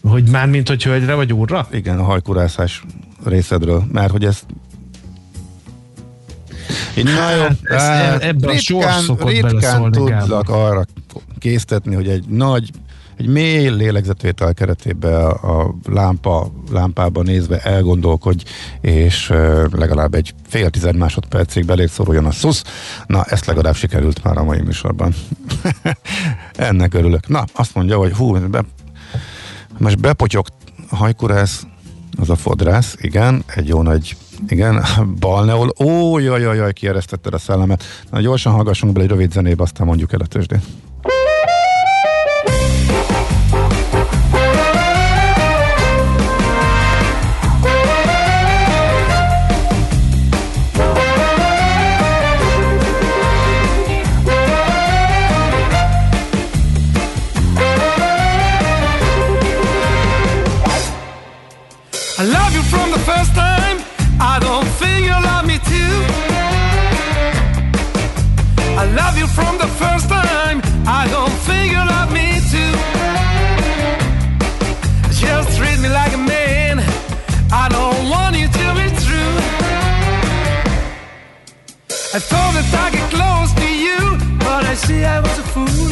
Hogy 0.01 0.29
már 0.29 0.47
mint 0.47 0.67
hogy 0.67 0.83
hölgyre 0.83 1.13
vagy 1.13 1.33
úrra? 1.33 1.67
Igen, 1.71 1.99
a 1.99 2.03
hajkurászás 2.03 2.83
részedről. 3.23 3.83
Mert 3.91 4.11
hogy 4.11 4.25
ezt 4.25 4.45
Na 6.95 7.31
jó, 7.35 7.41
hát, 7.41 7.57
hát, 7.67 8.23
ebben 8.23 8.55
ritkán, 8.55 9.17
ritkán 9.25 9.91
tudlak 9.91 10.49
arra 10.49 10.85
késztetni, 11.39 11.95
hogy 11.95 12.07
egy 12.07 12.25
nagy, 12.27 12.71
egy 13.17 13.27
mély 13.27 13.69
lélegzetvétel 13.69 14.53
keretében 14.53 15.25
a 15.25 15.75
lámpa, 15.87 16.51
lámpába 16.71 17.21
nézve 17.21 17.59
elgondolkodj, 17.59 18.43
és 18.81 19.33
legalább 19.71 20.13
egy 20.13 20.33
fél 20.47 20.69
tized 20.69 20.95
másodpercig 20.95 21.65
belét 21.65 21.89
szoruljon 21.89 22.25
a 22.25 22.31
szusz. 22.31 22.63
Na, 23.07 23.23
ezt 23.23 23.45
legalább 23.45 23.75
sikerült 23.75 24.23
már 24.23 24.37
a 24.37 24.43
mai 24.43 24.61
műsorban. 24.61 25.13
Ennek 26.55 26.93
örülök. 26.93 27.27
Na, 27.27 27.43
azt 27.53 27.75
mondja, 27.75 27.97
hogy 27.97 28.13
hú, 28.13 28.49
be, 28.49 28.63
most 29.77 29.99
bepotyog 29.99 30.47
hajkurász, 30.89 31.63
az 32.19 32.29
a 32.29 32.35
fodrász, 32.35 32.95
igen, 33.01 33.43
egy 33.55 33.67
jó 33.67 33.81
nagy 33.81 34.15
igen, 34.47 34.83
Balneol. 35.19 35.73
Ó, 35.83 36.19
jaj, 36.19 36.41
jaj, 36.41 36.57
jaj, 36.57 36.73
kieresztetted 36.73 37.33
a 37.33 37.37
szellemet. 37.37 37.83
Na, 38.11 38.19
gyorsan 38.19 38.53
hallgassunk 38.53 38.93
bele 38.93 39.05
egy 39.05 39.11
rövid 39.11 39.31
zenébe, 39.31 39.63
aztán 39.63 39.87
mondjuk 39.87 40.13
el 40.13 40.19
a 40.19 40.25
tőzsdét. 40.25 40.61
treat 75.79 75.87
me 75.87 75.93
like 75.93 76.13
a 76.13 76.17
man. 76.17 76.79
I 77.51 77.67
don't 77.69 78.09
want 78.09 78.35
you 78.35 78.47
to 78.47 78.67
be 78.79 78.87
true. 79.05 79.35
I 82.15 82.19
thought 82.19 82.53
that 82.55 82.69
I 82.73 82.89
get 82.91 83.07
close 83.15 83.51
to 83.61 83.67
you, 83.85 83.99
but 84.39 84.65
I 84.65 84.75
see 84.75 85.03
I 85.03 85.19
was 85.19 85.37
a 85.39 85.43
fool. 85.53 85.91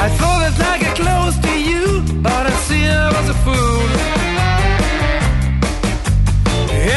I 0.00 0.08
thought 0.18 0.40
that 0.44 0.56
I 0.72 0.78
get 0.78 0.94
close 0.96 1.36
to 1.46 1.54
you, 1.70 2.02
but 2.22 2.46
I 2.46 2.54
see 2.66 2.84
I 2.86 3.08
was 3.16 3.28
a 3.28 3.38
fool. 3.44 3.88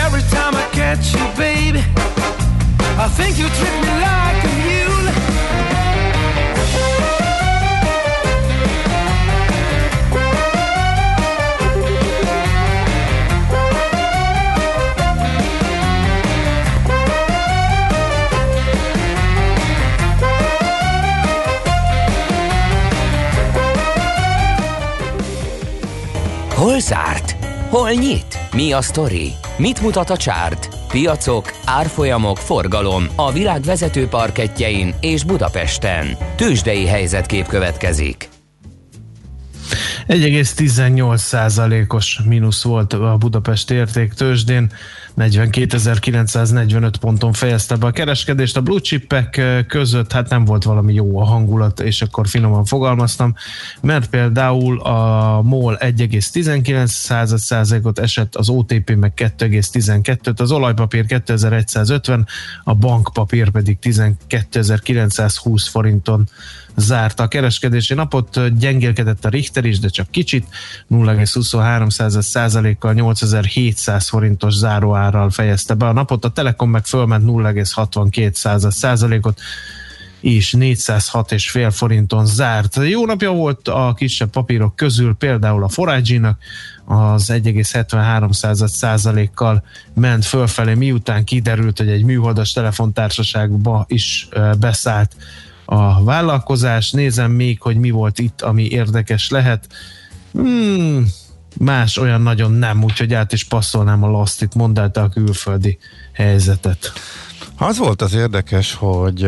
Every 0.06 0.24
time 0.36 0.56
I 0.56 0.66
catch 0.72 1.14
you, 1.14 1.26
baby, 1.38 1.84
I 2.98 3.08
think 3.18 3.38
you 3.38 3.48
treat 3.48 3.78
me 3.82 4.02
like. 4.02 4.31
Hol 27.72 27.90
nyit? 27.90 28.40
Mi 28.56 28.72
a 28.72 28.82
sztori? 28.82 29.32
Mit 29.58 29.82
mutat 29.82 30.10
a 30.10 30.18
csárt? 30.18 30.68
Piacok, 30.88 31.52
árfolyamok, 31.66 32.38
forgalom 32.38 33.08
a 33.16 33.32
világ 33.32 33.62
vezető 33.62 34.08
parketjein 34.08 34.94
és 35.00 35.24
Budapesten. 35.24 36.18
Tősdei 36.36 36.86
helyzetkép 36.86 37.48
következik. 37.48 38.31
1,18%-os 40.12 42.20
mínusz 42.26 42.64
volt 42.64 42.94
a 42.94 43.16
Budapest 43.20 43.72
érték 43.72 44.14
tőzsdén, 44.14 44.72
42.945 45.18 46.94
ponton 47.00 47.34
fejezte 47.34 47.76
be 47.76 47.88
a 47.88 47.92
kereskedést. 47.92 48.58
A 48.58 48.62
blue 48.62 48.80
chipek 48.80 49.42
között 49.68 50.12
hát 50.12 50.30
nem 50.30 50.46
volt 50.46 50.64
valami 50.64 50.94
jó 50.94 51.20
a 51.20 51.24
hangulat, 51.24 51.80
és 51.80 52.02
akkor 52.02 52.28
finoman 52.28 52.66
fogalmaztam, 52.66 53.36
mert 53.82 54.10
például 54.10 54.82
a 54.82 55.42
MOL 55.42 55.78
1,19%-ot 55.80 58.00
esett, 58.00 58.36
az 58.36 58.50
OTP 58.50 58.96
meg 58.96 59.14
2,12-t, 59.16 60.40
az 60.40 60.52
olajpapír 60.52 61.06
2150, 61.06 62.28
a 62.64 62.76
bankpapír 62.76 63.50
pedig 63.50 63.78
12.920 63.82 65.66
forinton 65.70 66.30
zárta 66.76 67.24
a 67.24 67.28
kereskedési 67.28 67.94
napot, 67.94 68.58
gyengélkedett 68.58 69.26
a 69.26 69.30
Richter 69.30 69.66
is, 69.66 69.80
de 69.80 69.88
csak 69.88 70.12
kicsit, 70.12 70.48
0,23%-kal 70.92 72.94
8700 72.94 74.10
forintos 74.10 74.54
záróárral 74.54 75.30
fejezte 75.30 75.74
be 75.74 75.88
a 75.88 75.94
napot, 75.94 76.26
a 76.26 76.30
Telekom 76.30 76.70
meg 76.70 76.86
fölment 76.86 77.24
0,62%-ot, 77.28 79.40
és 80.20 80.56
406,5 80.58 81.70
forinton 81.72 82.26
zárt. 82.26 82.76
Jó 82.76 83.06
napja 83.06 83.32
volt 83.32 83.68
a 83.68 83.94
kisebb 83.98 84.30
papírok 84.30 84.76
közül, 84.76 85.16
például 85.16 85.64
a 85.64 85.70
Forage-nak, 85.70 86.40
az 86.86 87.30
1,73%-kal 87.34 89.64
ment 89.94 90.26
fölfelé, 90.26 90.74
miután 90.74 91.24
kiderült, 91.24 91.78
hogy 91.78 91.90
egy 91.90 92.04
műholdas 92.04 92.52
telefontársaságba 92.52 93.86
is 93.88 94.28
beszállt 94.60 95.16
a 95.66 96.04
vállalkozás. 96.04 96.92
Nézem 96.92 97.32
még, 97.32 97.62
hogy 97.62 97.78
mi 97.78 97.90
volt 97.90 98.20
itt, 98.20 98.42
ami 98.42 98.68
érdekes 98.68 99.30
lehet. 99.30 99.68
Hmm, 100.32 101.08
más 101.58 101.98
olyan 101.98 102.22
nagyon 102.22 102.52
nem, 102.52 102.84
úgyhogy 102.84 103.14
át 103.14 103.34
is 103.34 103.44
passzolnám 103.44 104.04
a 104.04 104.10
lasztit, 104.10 104.56
mondd 104.56 104.80
el 104.80 104.92
a 104.94 105.10
külföldi 105.10 105.78
helyzetet. 106.14 106.94
Az 107.58 107.78
volt 107.78 108.02
az 108.02 108.14
érdekes, 108.14 108.74
hogy 108.74 109.24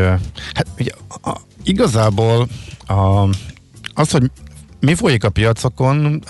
hát 0.53 0.67
ugye, 0.79 0.91
a, 1.21 1.37
igazából 1.63 2.47
a, 2.87 3.29
az, 3.93 4.11
hogy 4.11 4.31
mi 4.83 4.95
folyik 4.95 5.23
a 5.23 5.29
piacokon, 5.29 6.21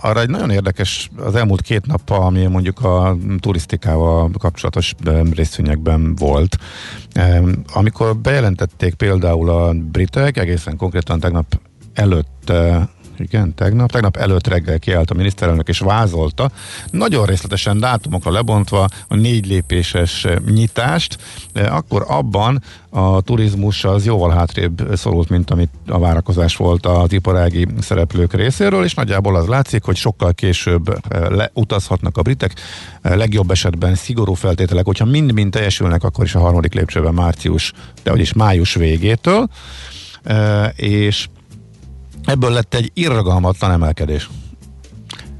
arra 0.00 0.20
egy 0.20 0.28
nagyon 0.28 0.50
érdekes 0.50 1.10
az 1.16 1.34
elmúlt 1.34 1.60
két 1.60 1.86
nap, 1.86 2.10
ami 2.10 2.46
mondjuk 2.46 2.80
a 2.80 3.16
turisztikával 3.38 4.30
kapcsolatos 4.38 4.94
részvényekben 5.32 6.14
volt. 6.14 6.56
Amikor 7.72 8.16
bejelentették 8.16 8.94
például 8.94 9.50
a 9.50 9.72
britek, 9.72 10.36
egészen 10.36 10.76
konkrétan 10.76 11.20
tegnap 11.20 11.60
előtt 11.94 12.52
igen, 13.20 13.54
tegnap. 13.54 13.90
Tegnap 13.90 14.16
előtt 14.16 14.46
reggel 14.46 14.78
kiállt 14.78 15.10
a 15.10 15.14
miniszterelnök 15.14 15.68
és 15.68 15.78
vázolta, 15.78 16.50
nagyon 16.90 17.26
részletesen 17.26 17.78
dátumokra 17.78 18.30
lebontva 18.30 18.88
a 19.08 19.14
négy 19.14 19.46
lépéses 19.46 20.26
nyitást, 20.46 21.18
de 21.52 21.62
akkor 21.62 22.04
abban 22.08 22.62
a 22.90 23.20
turizmus 23.20 23.84
az 23.84 24.04
jóval 24.04 24.30
hátrébb 24.30 24.88
szorult, 24.94 25.28
mint 25.28 25.50
amit 25.50 25.70
a 25.86 25.98
várakozás 25.98 26.56
volt 26.56 26.86
az 26.86 27.12
iparági 27.12 27.66
szereplők 27.80 28.32
részéről, 28.32 28.84
és 28.84 28.94
nagyjából 28.94 29.36
az 29.36 29.46
látszik, 29.46 29.84
hogy 29.84 29.96
sokkal 29.96 30.32
később 30.32 30.98
leutazhatnak 31.28 32.16
a 32.16 32.22
britek, 32.22 32.54
legjobb 33.02 33.50
esetben 33.50 33.94
szigorú 33.94 34.34
feltételek, 34.34 34.84
hogyha 34.84 35.04
mind-mind 35.04 35.50
teljesülnek, 35.50 36.04
akkor 36.04 36.24
is 36.24 36.34
a 36.34 36.40
harmadik 36.40 36.74
lépcsőben 36.74 37.14
március, 37.14 37.72
de 38.02 38.10
vagyis 38.10 38.32
május 38.32 38.74
végétől, 38.74 39.48
és 40.76 41.28
Ebből 42.24 42.50
lett 42.50 42.74
egy 42.74 42.90
irgalmatlan 42.94 43.70
emelkedés. 43.70 44.30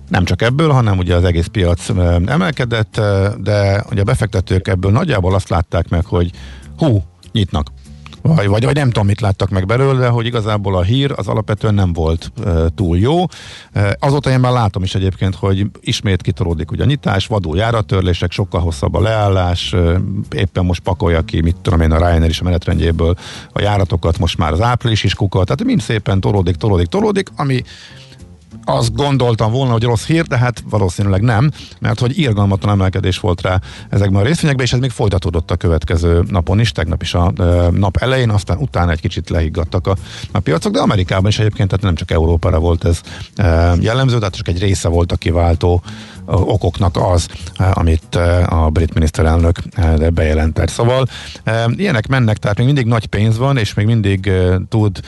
Nem 0.09 0.25
csak 0.25 0.43
ebből, 0.43 0.71
hanem 0.71 0.99
ugye 0.99 1.15
az 1.15 1.25
egész 1.25 1.47
piac 1.47 1.89
emelkedett, 2.27 3.01
de 3.39 3.85
ugye 3.91 4.01
a 4.01 4.05
befektetők 4.05 4.69
ebből 4.69 4.91
nagyjából 4.91 5.35
azt 5.35 5.49
látták 5.49 5.89
meg, 5.89 6.05
hogy 6.05 6.31
hú, 6.77 7.03
nyitnak. 7.33 7.69
Vagy, 8.23 8.47
vagy, 8.47 8.65
vagy 8.65 8.75
nem 8.75 8.87
tudom, 8.87 9.07
mit 9.07 9.21
láttak 9.21 9.51
meg 9.51 9.67
belőle, 9.67 10.07
hogy 10.07 10.27
igazából 10.27 10.77
a 10.77 10.83
hír 10.83 11.13
az 11.17 11.29
alapvetően 11.29 11.75
nem 11.75 11.93
volt 11.93 12.33
e, 12.45 12.51
túl 12.75 12.99
jó. 12.99 13.25
E, 13.73 13.97
azóta 14.01 14.31
én 14.31 14.41
már 14.41 14.53
látom 14.53 14.83
is 14.83 14.95
egyébként, 14.95 15.35
hogy 15.35 15.67
ismét 15.81 16.23
kitoródik 16.23 16.71
ugye 16.71 16.83
a 16.83 16.87
nyitás, 16.87 17.27
vadul 17.27 17.57
járatörlések, 17.57 18.33
sokkal 18.33 18.61
hosszabb 18.61 18.95
a 18.95 19.01
leállás, 19.01 19.73
e, 19.73 20.01
éppen 20.31 20.65
most 20.65 20.81
pakolja 20.81 21.23
ki, 21.23 21.41
mit 21.41 21.57
tudom 21.57 21.81
én, 21.81 21.93
a 21.93 21.97
Ryanair 21.97 22.31
is 22.31 22.41
a 22.41 22.45
menetrendjéből 22.45 23.15
a 23.53 23.61
járatokat, 23.61 24.19
most 24.19 24.39
már 24.39 24.53
az 24.53 24.61
április 24.61 25.05
is 25.05 25.15
kukat, 25.15 25.45
tehát 25.45 25.65
mind 25.65 25.81
szépen 25.81 26.21
toródik, 26.21 26.57
toródik, 26.57 26.87
toródik, 26.87 27.29
ami 27.37 27.63
azt 28.65 28.95
gondoltam 28.95 29.53
volna, 29.53 29.73
hogy 29.73 29.83
rossz 29.83 30.07
hír, 30.07 30.25
de 30.25 30.39
hát 30.39 30.63
valószínűleg 30.71 31.23
nem, 31.23 31.51
mert 31.79 32.01
hogy 32.01 32.19
irgalmatlan 32.19 32.73
emelkedés 32.73 33.19
volt 33.19 33.43
rá 33.43 33.61
ezekben 33.89 34.21
a 34.21 34.25
részvényekben, 34.25 34.67
és 34.67 34.73
ez 34.73 34.79
még 34.79 34.91
folytatódott 34.91 35.51
a 35.51 35.57
következő 35.57 36.25
napon 36.29 36.61
is, 36.61 36.73
tegnap 36.73 37.03
is 37.03 37.15
a 37.15 37.33
nap 37.71 37.97
elején, 37.97 38.31
aztán 38.31 38.59
utána 38.59 38.91
egy 38.91 39.01
kicsit 39.01 39.31
lehiggadtak 39.31 39.87
a, 39.87 39.97
a 40.33 40.39
piacok, 40.39 40.73
de 40.73 40.81
Amerikában 40.81 41.31
is 41.31 41.39
egyébként, 41.39 41.69
tehát 41.69 41.85
nem 41.85 41.95
csak 41.95 42.11
Európára 42.11 42.59
volt 42.59 42.85
ez 42.85 43.01
jellemző, 43.81 44.19
tehát 44.19 44.37
csak 44.37 44.49
egy 44.49 44.61
része 44.61 44.89
volt 44.89 45.13
a 45.13 45.17
kiváltó 45.17 45.83
okoknak 46.31 46.97
az, 46.97 47.29
amit 47.57 48.15
a 48.47 48.69
brit 48.73 48.95
miniszterelnök 48.95 49.59
bejelentett. 50.15 50.69
Szóval 50.69 51.07
ilyenek 51.77 52.07
mennek, 52.07 52.37
tehát 52.37 52.57
még 52.57 52.67
mindig 52.67 52.87
nagy 52.87 53.07
pénz 53.07 53.39
van, 53.39 53.57
és 53.57 53.75
még 53.75 53.87
mindig 53.87 54.31
tud 54.69 55.01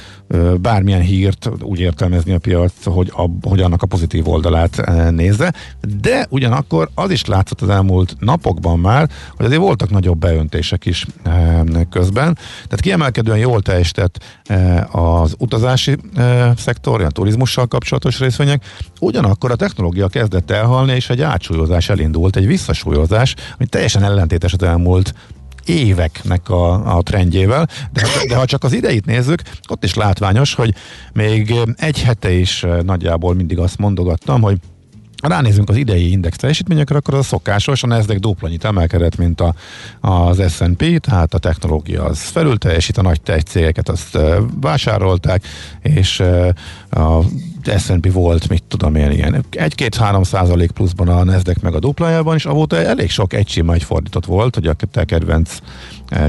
bármilyen 0.60 1.00
hírt 1.00 1.48
úgy 1.60 1.80
értelmezni 1.80 2.32
a 2.32 2.38
piac, 2.38 2.72
hogy, 2.84 3.12
a, 3.16 3.48
hogy 3.48 3.60
annak 3.60 3.82
a 3.82 3.86
pozitív 3.86 4.28
oldalát 4.28 4.82
nézze, 5.10 5.52
de 6.00 6.26
ugyanakkor 6.28 6.88
az 6.94 7.10
is 7.10 7.26
látszott 7.26 7.60
az 7.60 7.68
elmúlt 7.68 8.16
napokban 8.18 8.78
már, 8.78 9.10
hogy 9.36 9.46
azért 9.46 9.60
voltak 9.60 9.90
nagyobb 9.90 10.18
beöntések 10.18 10.86
is 10.86 11.06
közben, 11.90 12.34
tehát 12.64 12.80
kiemelkedően 12.80 13.38
jól 13.38 13.62
teljesített 13.62 14.24
az 14.90 15.34
utazási 15.38 15.96
szektor, 16.56 17.00
a 17.02 17.10
turizmussal 17.10 17.66
kapcsolatos 17.66 18.18
részvények, 18.18 18.64
ugyanakkor 19.02 19.50
a 19.50 19.56
technológia 19.56 20.08
kezdett 20.08 20.50
elhalni, 20.50 20.92
és 20.92 21.10
egy 21.10 21.20
átsúlyozás 21.20 21.88
elindult, 21.88 22.36
egy 22.36 22.46
visszasúlyozás, 22.46 23.34
ami 23.58 23.66
teljesen 23.68 24.02
ellentétes 24.02 24.52
az 24.52 24.62
elmúlt 24.62 25.14
éveknek 25.64 26.48
a, 26.48 26.96
a 26.96 27.02
trendjével, 27.02 27.68
de, 27.92 28.02
de 28.28 28.36
ha 28.36 28.44
csak 28.44 28.64
az 28.64 28.72
ideit 28.72 29.06
nézzük, 29.06 29.42
ott 29.68 29.84
is 29.84 29.94
látványos, 29.94 30.54
hogy 30.54 30.74
még 31.12 31.54
egy 31.76 32.02
hete 32.02 32.30
is 32.30 32.66
nagyjából 32.82 33.34
mindig 33.34 33.58
azt 33.58 33.78
mondogattam, 33.78 34.40
hogy 34.40 34.58
ha 35.22 35.28
ránézünk 35.28 35.68
az 35.68 35.76
idei 35.76 36.10
index 36.10 36.36
teljesítményekre, 36.36 36.96
akkor 36.96 37.14
az 37.14 37.20
a 37.20 37.22
szokásos, 37.22 37.82
a 37.82 37.86
Nasdaq 37.86 38.18
dupla 38.18 38.48
nyit 38.48 38.64
emelkedett, 38.64 39.16
mint 39.16 39.40
a, 39.40 39.54
az 40.00 40.42
S&P, 40.52 41.00
tehát 41.00 41.34
a 41.34 41.38
technológia 41.38 42.04
az 42.04 42.20
felül 42.20 42.58
teljesít, 42.58 42.98
a 42.98 43.02
nagy 43.02 43.20
tech 43.20 43.44
cégeket 43.44 43.88
azt 43.88 44.18
vásárolták, 44.60 45.46
és 45.82 46.20
a 46.90 47.18
S&P 47.78 48.12
volt, 48.12 48.48
mit 48.48 48.62
tudom 48.68 48.94
én, 48.94 49.10
ilyen. 49.10 49.44
Egy-két-három 49.50 50.22
százalék 50.22 50.70
pluszban 50.70 51.08
a 51.08 51.24
Nasdaq 51.24 51.58
meg 51.62 51.74
a 51.74 51.78
duplájában, 51.78 52.34
és 52.34 52.44
avóta 52.44 52.76
elég 52.76 53.10
sok 53.10 53.32
egysima 53.32 53.72
egy 53.72 53.82
fordított 53.82 54.24
volt, 54.24 54.54
hogy 54.54 54.66
a 54.66 54.74
te 54.90 55.04
kedvenc 55.04 55.56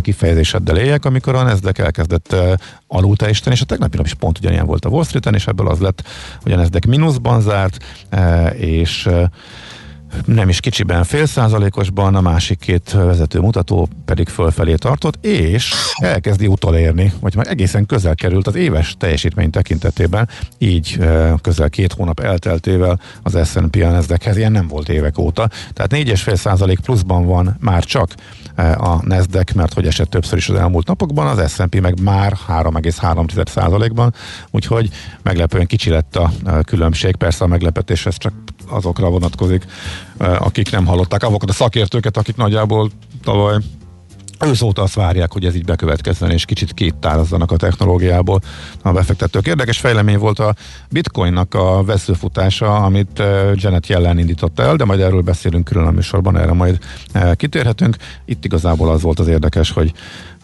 kifejezéseddel 0.01 0.77
éljek, 0.77 1.05
amikor 1.05 1.35
a 1.35 1.43
Nasdaq 1.43 1.83
elkezdett 1.83 2.35
alul 2.87 3.15
teljesíteni, 3.15 3.55
és 3.55 3.61
a 3.61 3.65
tegnapi 3.65 3.97
nap 3.97 4.05
is 4.05 4.13
pont 4.13 4.37
ugyanilyen 4.37 4.65
volt 4.65 4.85
a 4.85 4.89
Wall 4.89 5.03
Street-en, 5.03 5.33
és 5.33 5.47
ebből 5.47 5.67
az 5.67 5.79
lett, 5.79 6.03
hogy 6.41 6.51
a 6.51 6.55
Nasdaq 6.55 6.87
mínuszban 6.87 7.41
zárt, 7.41 7.77
és 8.55 9.09
nem 10.25 10.49
is 10.49 10.59
kicsiben 10.59 11.03
fél 11.03 11.25
százalékosban, 11.25 12.15
a 12.15 12.21
másik 12.21 12.59
két 12.59 12.91
vezető 12.91 13.39
mutató 13.39 13.87
pedig 14.05 14.27
fölfelé 14.27 14.75
tartott, 14.75 15.25
és 15.25 15.73
elkezdi 15.95 16.47
utolérni, 16.47 17.13
vagy 17.19 17.35
már 17.35 17.47
egészen 17.47 17.85
közel 17.85 18.15
került 18.15 18.47
az 18.47 18.55
éves 18.55 18.95
teljesítmény 18.97 19.49
tekintetében, 19.49 20.29
így 20.57 20.99
közel 21.41 21.69
két 21.69 21.93
hónap 21.93 22.19
elteltével 22.19 22.99
az 23.23 23.49
S&P 23.49 23.75
a 23.75 23.89
Nasdaqhez, 23.89 24.37
ilyen 24.37 24.51
nem 24.51 24.67
volt 24.67 24.89
évek 24.89 25.17
óta, 25.17 25.49
tehát 25.73 25.93
4,5 25.93 26.35
százalék 26.35 26.79
pluszban 26.79 27.25
van 27.25 27.57
már 27.59 27.83
csak 27.83 28.09
a 28.77 29.05
Nasdaq, 29.05 29.51
mert 29.55 29.73
hogy 29.73 29.87
esett 29.87 30.09
többször 30.09 30.37
is 30.37 30.49
az 30.49 30.55
elmúlt 30.55 30.87
napokban, 30.87 31.27
az 31.27 31.53
S&P 31.53 31.81
meg 31.81 32.01
már 32.01 32.37
3,3 32.47 33.47
százalékban, 33.47 34.13
úgyhogy 34.51 34.89
meglepően 35.21 35.65
kicsi 35.65 35.89
lett 35.89 36.15
a 36.15 36.31
különbség, 36.65 37.15
persze 37.15 37.43
a 37.43 37.47
meglepetés 37.47 38.05
ez 38.05 38.17
csak 38.17 38.33
azokra 38.73 39.09
vonatkozik, 39.09 39.65
akik 40.17 40.71
nem 40.71 40.85
hallották 40.85 41.23
azokat 41.23 41.49
a 41.49 41.53
szakértőket, 41.53 42.17
akik 42.17 42.35
nagyjából 42.35 42.89
tavaly 43.23 43.57
őszóta 44.45 44.81
azt 44.81 44.93
várják, 44.93 45.31
hogy 45.31 45.45
ez 45.45 45.55
így 45.55 45.65
bekövetkezzen, 45.65 46.31
és 46.31 46.45
kicsit 46.45 46.73
kéttárazzanak 46.73 47.51
a 47.51 47.57
technológiából 47.57 48.41
a 48.81 48.91
befektetők. 48.91 49.47
Érdekes 49.47 49.79
fejlemény 49.79 50.17
volt 50.17 50.39
a 50.39 50.55
bitcoinnak 50.89 51.53
a 51.53 51.83
veszőfutása, 51.83 52.75
amit 52.75 53.19
eh, 53.19 53.51
Janet 53.55 53.87
Yellen 53.87 54.17
indított 54.17 54.59
el, 54.59 54.75
de 54.75 54.85
majd 54.85 54.99
erről 54.99 55.21
beszélünk 55.21 55.63
külön 55.63 55.87
a 55.87 55.91
műsorban, 55.91 56.37
erre 56.37 56.53
majd 56.53 56.77
eh, 57.11 57.31
kitérhetünk. 57.35 57.95
Itt 58.25 58.45
igazából 58.45 58.89
az 58.89 59.01
volt 59.01 59.19
az 59.19 59.27
érdekes, 59.27 59.71
hogy 59.71 59.93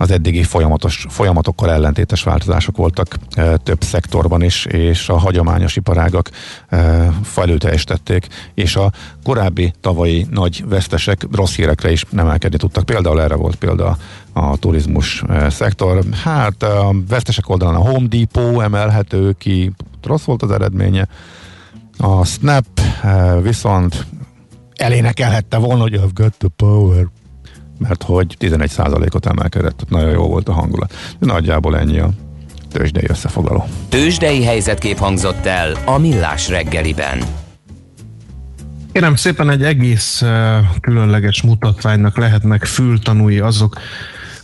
az 0.01 0.11
eddigi 0.11 0.43
folyamatos, 0.43 1.05
folyamatokkal 1.09 1.71
ellentétes 1.71 2.23
változások 2.23 2.77
voltak 2.77 3.15
e, 3.31 3.57
több 3.57 3.83
szektorban 3.83 4.41
is, 4.41 4.65
és 4.65 5.09
a 5.09 5.17
hagyományos 5.17 5.75
iparágak 5.75 6.29
e, 6.67 7.09
fejlődteljesítették, 7.23 8.27
és 8.53 8.75
a 8.75 8.91
korábbi 9.23 9.73
tavalyi 9.81 10.27
nagy 10.29 10.63
vesztesek 10.67 11.25
rossz 11.31 11.55
hírekre 11.55 11.91
is 11.91 12.05
emelkedni 12.15 12.57
tudtak. 12.57 12.85
Például 12.85 13.21
erre 13.21 13.35
volt 13.35 13.55
példa 13.55 13.88
a 14.33 14.57
turizmus 14.57 15.23
e, 15.29 15.49
szektor. 15.49 16.03
Hát 16.23 16.63
a 16.63 16.93
vesztesek 17.07 17.49
oldalán 17.49 17.75
a 17.75 17.89
Home 17.89 18.07
Depot 18.07 18.61
emelhető 18.61 19.31
ki, 19.31 19.71
rossz 20.03 20.23
volt 20.23 20.41
az 20.41 20.51
eredménye. 20.51 21.07
A 21.97 22.25
Snap 22.25 22.65
e, 23.03 23.41
viszont 23.41 24.05
elénekelhette 24.75 25.57
volna, 25.57 25.81
hogy 25.81 25.93
I've 25.93 26.13
got 26.13 26.37
the 26.37 26.47
power, 26.55 27.07
mert 27.77 28.03
hogy 28.03 28.35
11%-ot 28.39 29.25
emelkedett, 29.25 29.89
nagyon 29.89 30.11
jó 30.11 30.27
volt 30.27 30.49
a 30.49 30.53
hangulat. 30.53 30.93
De 31.19 31.25
nagyjából 31.25 31.77
ennyi 31.77 31.99
a 31.99 32.09
tőzsdei 32.71 33.05
összefoglaló. 33.07 33.65
Tőzsdei 33.89 34.43
helyzetkép 34.43 34.97
hangzott 34.97 35.45
el 35.45 35.71
a 35.85 35.97
Millás 35.97 36.49
reggeliben. 36.49 37.38
Kérem 38.91 39.15
szépen 39.15 39.49
egy 39.49 39.63
egész 39.63 40.23
különleges 40.81 41.41
mutatványnak 41.41 42.17
lehetnek 42.17 42.65
fültanúi 42.65 43.39
azok, 43.39 43.79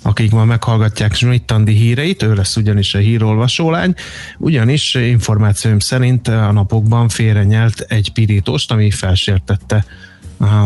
akik 0.01 0.31
ma 0.31 0.45
meghallgatják 0.45 1.13
Schmidt 1.13 1.51
Andi 1.51 1.73
híreit, 1.73 2.23
ő 2.23 2.33
lesz 2.33 2.55
ugyanis 2.55 2.93
a 2.93 2.97
hírolvasó 2.97 3.71
lány, 3.71 3.93
ugyanis 4.37 4.95
információim 4.95 5.79
szerint 5.79 6.27
a 6.27 6.51
napokban 6.51 7.09
félrenyelt 7.09 7.79
egy 7.79 8.11
pirítost, 8.11 8.71
ami 8.71 8.91
felsértette 8.91 9.85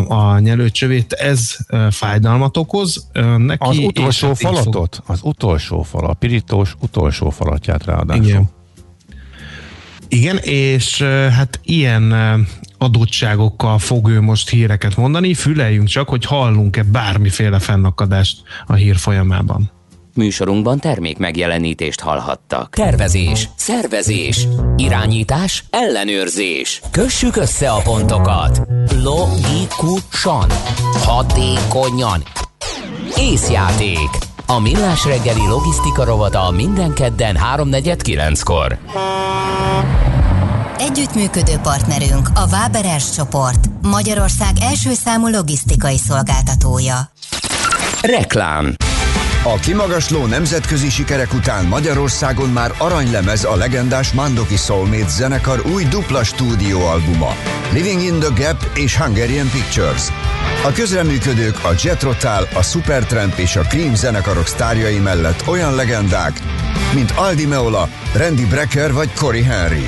a 0.07 0.39
nyelőcsövét, 0.39 1.13
ez 1.13 1.55
fájdalmat 1.91 2.57
okoz 2.57 3.07
neki. 3.37 3.67
Az 3.67 3.77
utolsó 3.77 4.33
falatot? 4.33 4.95
Fog... 4.95 5.15
Az 5.15 5.19
utolsó 5.23 5.81
fal, 5.83 6.05
a 6.05 6.13
pirítós 6.13 6.75
utolsó 6.79 7.29
falatját 7.29 7.85
ráadásul. 7.85 8.25
Igen. 8.25 8.49
Igen, 10.07 10.37
és 10.37 11.01
hát 11.31 11.59
ilyen 11.63 12.13
adottságokkal 12.79 13.79
fog 13.79 14.09
ő 14.09 14.21
most 14.21 14.49
híreket 14.49 14.95
mondani, 14.95 15.33
füleljünk 15.33 15.87
csak, 15.87 16.09
hogy 16.09 16.25
hallunk-e 16.25 16.83
bármiféle 16.83 17.59
fennakadást 17.59 18.37
a 18.65 18.73
hír 18.73 18.95
folyamában. 18.95 19.71
Műsorunkban 20.13 20.79
termék 20.79 21.17
megjelenítést 21.17 21.99
hallhattak. 21.99 22.73
Tervezés, 22.75 23.49
szervezés, 23.55 24.47
irányítás, 24.75 25.63
ellenőrzés. 25.69 26.81
Kössük 26.91 27.35
össze 27.35 27.71
a 27.71 27.81
pontokat. 27.81 28.61
Logikusan, 29.03 30.49
hatékonyan. 31.03 32.23
Észjáték. 33.17 34.09
A 34.45 34.59
Millás 34.59 35.05
reggeli 35.05 35.47
logisztika 35.47 36.03
rovata 36.03 36.51
minden 36.51 36.93
kedden 36.93 37.37
3.49-kor. 37.55 38.77
Együttműködő 40.79 41.57
partnerünk 41.61 42.29
a 42.33 42.47
Váberes 42.47 43.11
csoport, 43.11 43.69
Magyarország 43.81 44.51
első 44.61 44.93
számú 44.93 45.27
logisztikai 45.27 45.97
szolgáltatója. 45.97 47.11
Reklám 48.01 48.75
a 49.43 49.55
kimagasló 49.59 50.25
nemzetközi 50.25 50.89
sikerek 50.89 51.33
után 51.33 51.65
Magyarországon 51.65 52.49
már 52.49 52.71
aranylemez 52.77 53.43
a 53.43 53.55
legendás 53.55 54.11
Mandoki 54.11 54.55
Soulmate 54.55 55.07
zenekar 55.07 55.61
új 55.73 55.83
dupla 55.83 56.23
stúdióalbuma 56.23 57.35
Living 57.71 58.01
in 58.01 58.19
the 58.19 58.45
Gap 58.45 58.69
és 58.73 58.97
Hungarian 58.97 59.49
Pictures. 59.49 60.01
A 60.63 60.71
közreműködők 60.71 61.63
a 61.63 61.73
Jet 61.81 62.03
Rotal, 62.03 62.47
a 62.53 62.63
Supertramp 62.63 63.37
és 63.37 63.55
a 63.55 63.61
Cream 63.61 63.95
zenekarok 63.95 64.47
sztárjai 64.47 64.99
mellett 64.99 65.47
olyan 65.47 65.75
legendák, 65.75 66.39
mint 66.93 67.11
Aldi 67.15 67.45
Meola, 67.45 67.89
Randy 68.13 68.45
Brecker 68.45 68.93
vagy 68.93 69.13
Cory 69.13 69.43
Henry. 69.43 69.85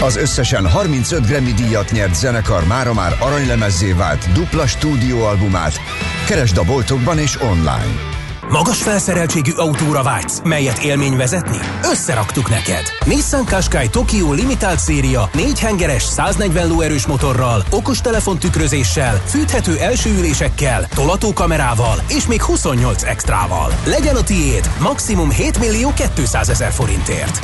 Az 0.00 0.16
összesen 0.16 0.68
35 0.68 1.26
Grammy 1.26 1.52
díjat 1.52 1.90
nyert 1.90 2.14
zenekar 2.14 2.64
mára 2.66 2.92
már 2.92 3.16
aranylemezzé 3.18 3.92
vált 3.92 4.32
dupla 4.32 4.66
stúdióalbumát. 4.66 5.80
Keresd 6.26 6.58
a 6.58 6.64
boltokban 6.64 7.18
és 7.18 7.40
online. 7.40 8.13
Magas 8.50 8.82
felszereltségű 8.82 9.50
autóra 9.56 10.02
vágysz, 10.02 10.40
melyet 10.44 10.78
élmény 10.78 11.16
vezetni? 11.16 11.58
Összeraktuk 11.82 12.48
neked! 12.48 12.82
Nissan 13.04 13.44
Qashqai 13.44 13.88
Tokyo 13.88 14.32
Limited 14.32 14.78
széria 14.78 15.28
4 15.32 15.58
hengeres 15.58 16.02
140 16.02 16.68
lóerős 16.68 17.06
motorral, 17.06 17.64
okostelefon 17.70 18.38
tükrözéssel, 18.38 19.20
fűthető 19.26 19.78
első 19.78 20.10
ülésekkel, 20.18 20.88
tolatókamerával 20.94 21.98
és 22.08 22.26
még 22.26 22.42
28 22.42 23.02
extrával. 23.02 23.72
Legyen 23.86 24.16
a 24.16 24.22
tiéd 24.22 24.70
maximum 24.78 25.30
7 25.30 25.58
millió 25.58 25.92
200 26.16 26.48
ezer 26.48 26.70
forintért. 26.72 27.38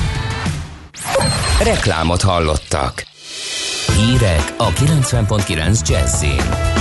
Reklámot 1.62 2.22
hallottak. 2.22 3.04
Hírek 3.96 4.54
a 4.56 4.68
90.9 4.68 5.88
Jazzin. 5.88 6.79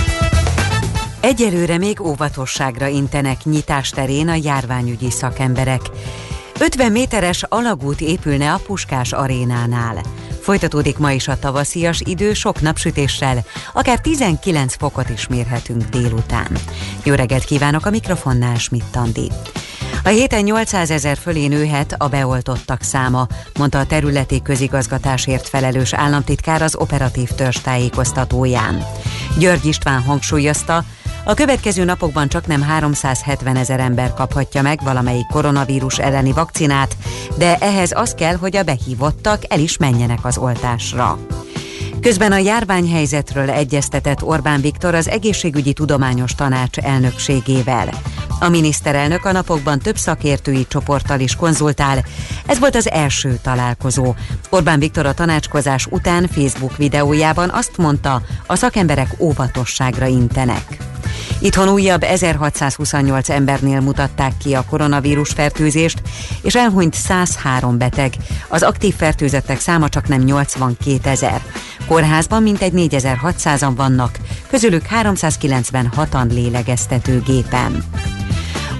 Egyelőre 1.22 1.78
még 1.78 2.01
óvatosságra 2.01 2.88
intenek 2.88 3.43
nyitás 3.43 3.89
terén 3.89 4.28
a 4.28 4.34
járványügyi 4.34 5.11
szakemberek. 5.11 5.82
50 6.59 6.91
méteres 6.91 7.43
alagút 7.43 8.01
épülne 8.01 8.53
a 8.53 8.61
Puskás 8.65 9.11
arénánál. 9.11 10.01
Folytatódik 10.41 10.97
ma 10.97 11.11
is 11.11 11.28
a 11.28 11.39
tavaszias 11.39 12.01
idő 12.05 12.34
sok 12.34 12.61
napsütéssel, 12.61 13.45
akár 13.74 13.99
19 13.99 14.76
fokot 14.76 15.09
is 15.09 15.28
mérhetünk 15.28 15.84
délután. 15.84 16.57
Jó 17.03 17.13
reggelt 17.13 17.43
kívánok 17.43 17.86
a 17.86 17.89
mikrofonnál, 17.89 18.55
Schmidt 18.57 18.95
Andi. 18.95 19.32
A 20.03 20.09
héten 20.09 20.43
800 20.43 20.91
ezer 20.91 21.17
fölé 21.17 21.47
nőhet 21.47 21.95
a 21.97 22.07
beoltottak 22.07 22.82
száma, 22.82 23.28
mondta 23.57 23.80
a 23.80 23.86
területi 23.86 24.41
közigazgatásért 24.41 25.47
felelős 25.49 25.93
államtitkár 25.93 26.61
az 26.61 26.76
operatív 26.76 27.30
törzs 27.30 27.57
tájékoztatóján. 27.57 28.84
György 29.38 29.65
István 29.65 30.01
hangsúlyozta, 30.01 30.84
a 31.30 31.34
következő 31.34 31.84
napokban 31.84 32.27
csak 32.27 32.47
nem 32.47 32.61
370 32.61 33.55
ezer 33.55 33.80
ember 33.80 34.13
kaphatja 34.13 34.61
meg 34.61 34.80
valamelyik 34.84 35.25
koronavírus 35.25 35.99
elleni 35.99 36.32
vakcinát, 36.32 36.97
de 37.38 37.57
ehhez 37.57 37.91
az 37.95 38.13
kell, 38.13 38.36
hogy 38.36 38.55
a 38.55 38.63
behívottak 38.63 39.43
el 39.47 39.59
is 39.59 39.77
menjenek 39.77 40.25
az 40.25 40.38
oltásra. 40.38 41.19
Közben 42.01 42.32
a 42.32 42.38
járványhelyzetről 42.38 43.49
egyeztetett 43.49 44.23
Orbán 44.23 44.61
Viktor 44.61 44.95
az 44.95 45.07
Egészségügyi 45.07 45.73
Tudományos 45.73 46.36
Tanács 46.36 46.77
elnökségével. 46.77 47.89
A 48.39 48.49
miniszterelnök 48.49 49.25
a 49.25 49.32
napokban 49.32 49.80
több 49.80 49.97
szakértői 49.97 50.67
csoporttal 50.67 51.19
is 51.19 51.36
konzultál. 51.36 52.05
Ez 52.45 52.59
volt 52.59 52.75
az 52.75 52.89
első 52.89 53.39
találkozó. 53.41 54.15
Orbán 54.49 54.80
Viktor 54.80 55.05
a 55.05 55.13
tanácskozás 55.13 55.86
után 55.86 56.27
Facebook 56.27 56.77
videójában 56.77 57.49
azt 57.49 57.77
mondta, 57.77 58.21
a 58.45 58.55
szakemberek 58.55 59.15
óvatosságra 59.19 60.05
intenek. 60.05 60.77
Itthon 61.39 61.70
újabb 61.70 62.03
1628 62.03 63.30
embernél 63.30 63.80
mutatták 63.80 64.34
ki 64.38 64.53
a 64.53 64.65
koronavírus 64.70 65.30
fertőzést, 65.30 66.01
és 66.41 66.55
elhunyt 66.55 66.93
103 66.93 67.78
beteg. 67.78 68.13
Az 68.47 68.63
aktív 68.63 68.95
fertőzettek 68.95 69.59
száma 69.59 69.89
csak 69.89 70.07
nem 70.07 70.22
82 70.22 71.09
ezer. 71.09 71.41
Kórházban 71.88 72.43
mintegy 72.43 72.74
4600-an 72.76 73.72
vannak, 73.76 74.17
közülük 74.49 74.86
396-an 75.01 76.32
lélegeztetőgépen. 76.32 77.84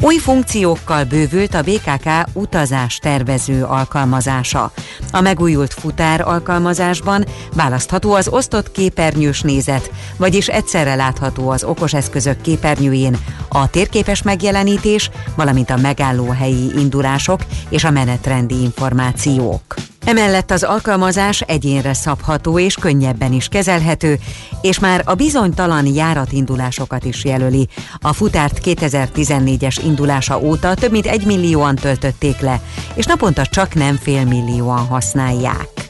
Új 0.02 0.18
funkciókkal 0.18 1.04
bővült 1.04 1.54
a 1.54 1.62
BKK 1.62 2.10
utazás 2.34 2.98
tervező 2.98 3.64
alkalmazása. 3.64 4.72
A 5.12 5.22
megújult 5.22 5.74
futár 5.74 6.22
alkalmazásban 6.22 7.26
választható 7.56 8.14
az 8.14 8.28
osztott 8.28 8.72
képernyős 8.72 9.42
nézet, 9.42 9.92
vagyis 10.18 10.48
egyszerre 10.48 10.96
látható 10.96 11.50
az 11.50 11.64
okoseszközök 11.64 12.42
képernyőjén 12.42 13.18
a 13.50 13.70
térképes 13.70 14.22
megjelenítés, 14.22 15.10
valamint 15.36 15.70
a 15.70 15.78
megállóhelyi 15.78 16.72
indulások 16.78 17.40
és 17.70 17.84
a 17.84 17.92
menetrendi 17.92 18.62
információk. 18.62 19.89
Emellett 20.06 20.52
az 20.52 20.64
alkalmazás 20.64 21.42
egyénre 21.42 21.94
szabható 21.94 22.60
és 22.60 22.76
könnyebben 22.76 23.34
is 23.34 23.48
kezelhető, 23.48 24.20
és 24.62 24.80
már 24.80 25.02
a 25.06 25.14
bizonytalan 25.14 25.86
járatindulásokat 25.86 27.06
is 27.06 27.26
jelöli. 27.26 27.68
A 28.00 28.14
futárt 28.14 28.60
2014-es 28.64 29.78
indulása 29.84 30.40
óta 30.40 30.74
több 30.74 30.92
mint 30.92 31.06
egy 31.06 31.26
millióan 31.26 31.76
töltötték 31.76 32.40
le, 32.40 32.62
és 32.94 33.06
naponta 33.06 33.46
csak 33.46 33.74
nem 33.74 33.96
fél 33.96 34.26
millióan 34.26 34.88
használják. 34.88 35.89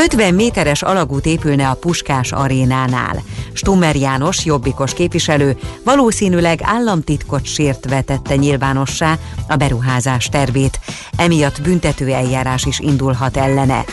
50 0.00 0.34
méteres 0.34 0.82
alagút 0.82 1.26
épülne 1.26 1.68
a 1.68 1.74
Puskás 1.74 2.32
arénánál. 2.32 3.22
Stummer 3.52 3.96
János, 3.96 4.44
jobbikos 4.44 4.94
képviselő, 4.94 5.56
valószínűleg 5.84 6.60
államtitkot 6.62 7.46
sért 7.46 7.88
vetette 7.88 8.36
nyilvánossá 8.36 9.18
a 9.48 9.56
beruházás 9.56 10.28
tervét. 10.28 10.80
Emiatt 11.16 11.62
büntető 11.62 12.12
eljárás 12.12 12.64
is 12.64 12.78
indulhat 12.78 13.36
ellene. 13.36 13.84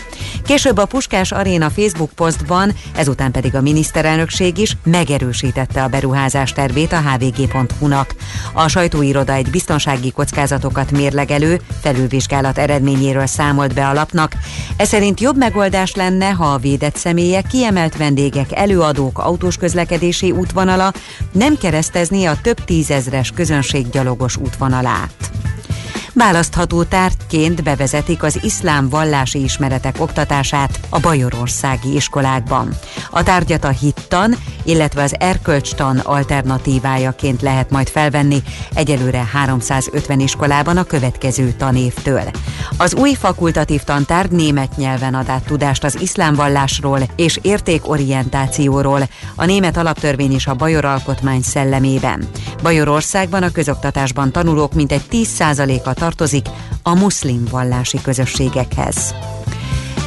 Később 0.46 0.78
a 0.78 0.86
Puskás 0.86 1.32
Aréna 1.32 1.70
Facebook 1.70 2.12
posztban, 2.12 2.74
ezután 2.96 3.32
pedig 3.32 3.56
a 3.56 3.62
miniszterelnökség 3.62 4.58
is 4.58 4.78
megerősítette 4.84 5.84
a 5.84 5.88
beruházás 5.88 6.52
tervét 6.52 6.92
a 6.92 7.02
hvg.hu-nak. 7.02 8.16
A 8.54 8.68
sajtóiroda 8.68 9.34
egy 9.34 9.50
biztonsági 9.50 10.12
kockázatokat 10.12 10.92
mérlegelő 10.92 11.62
felülvizsgálat 11.82 12.58
eredményéről 12.58 13.26
számolt 13.26 13.74
be 13.74 13.88
a 13.88 13.94
lapnak. 13.94 14.36
Ez 14.78 14.88
szerint 14.88 15.20
jobb 15.20 15.38
megoldás 15.38 15.96
lenne, 15.98 16.30
ha 16.30 16.46
a 16.46 16.58
védett 16.58 16.96
személyek, 16.96 17.48
kiemelt 17.48 17.98
vendégek, 17.98 18.52
előadók 18.52 19.20
autós 19.20 19.58
közlekedési 19.58 20.32
útvonala 20.32 20.94
nem 21.32 21.58
keresztezni 21.58 22.26
a 22.26 22.40
több 22.42 22.64
tízezres 22.64 23.32
közönséggyalogos 23.32 24.38
útvonalát. 24.38 25.32
Választható 26.18 26.84
tárgyként 26.84 27.64
bevezetik 27.64 28.24
az 28.24 28.40
iszlám 28.44 28.90
vallási 28.90 29.44
ismeretek 29.44 29.96
oktatását 30.00 30.80
a 30.90 31.00
bajorországi 31.00 31.96
iskolákban. 31.96 32.78
A 33.12 33.24
tárgyat 33.24 33.64
a 33.64 33.70
hittan, 33.70 34.36
illetve 34.64 35.04
az 35.04 35.16
erkölcstan 35.20 35.98
alternatívájaként 35.98 37.42
lehet 37.42 37.70
majd 37.70 37.90
felvenni 37.90 38.44
egyelőre 38.74 39.30
350 39.32 40.20
iskolában 40.20 40.78
a 40.78 40.84
következő 40.84 41.52
tanévtől. 41.52 42.24
Az 42.78 42.96
új 42.96 43.14
fakultatív 43.14 43.82
tantárgy 43.82 44.32
német 44.32 44.78
nyelven 44.78 45.14
ad 45.14 45.30
át 45.30 45.44
tudást 45.44 45.84
az 45.84 46.02
iszlám 46.02 46.36
vallásról 46.36 47.00
és 47.16 47.40
értékorientációról, 47.42 49.10
a 49.36 49.46
német 49.46 49.78
alaptörvény 49.78 50.34
és 50.34 50.48
a 50.48 50.54
bajor 50.54 50.86
alkotmány 50.86 51.42
szellemében. 51.42 52.28
Bajorországban 52.62 53.44
a 53.44 53.52
közoktatásban 53.52 54.32
tanulók 54.32 54.74
mintegy 54.74 55.04
10%-a 55.12 55.94
tartozik 56.08 56.46
a 56.84 56.96
muszlim 56.96 57.44
vallási 57.52 58.02
közösségekhez. 58.02 59.16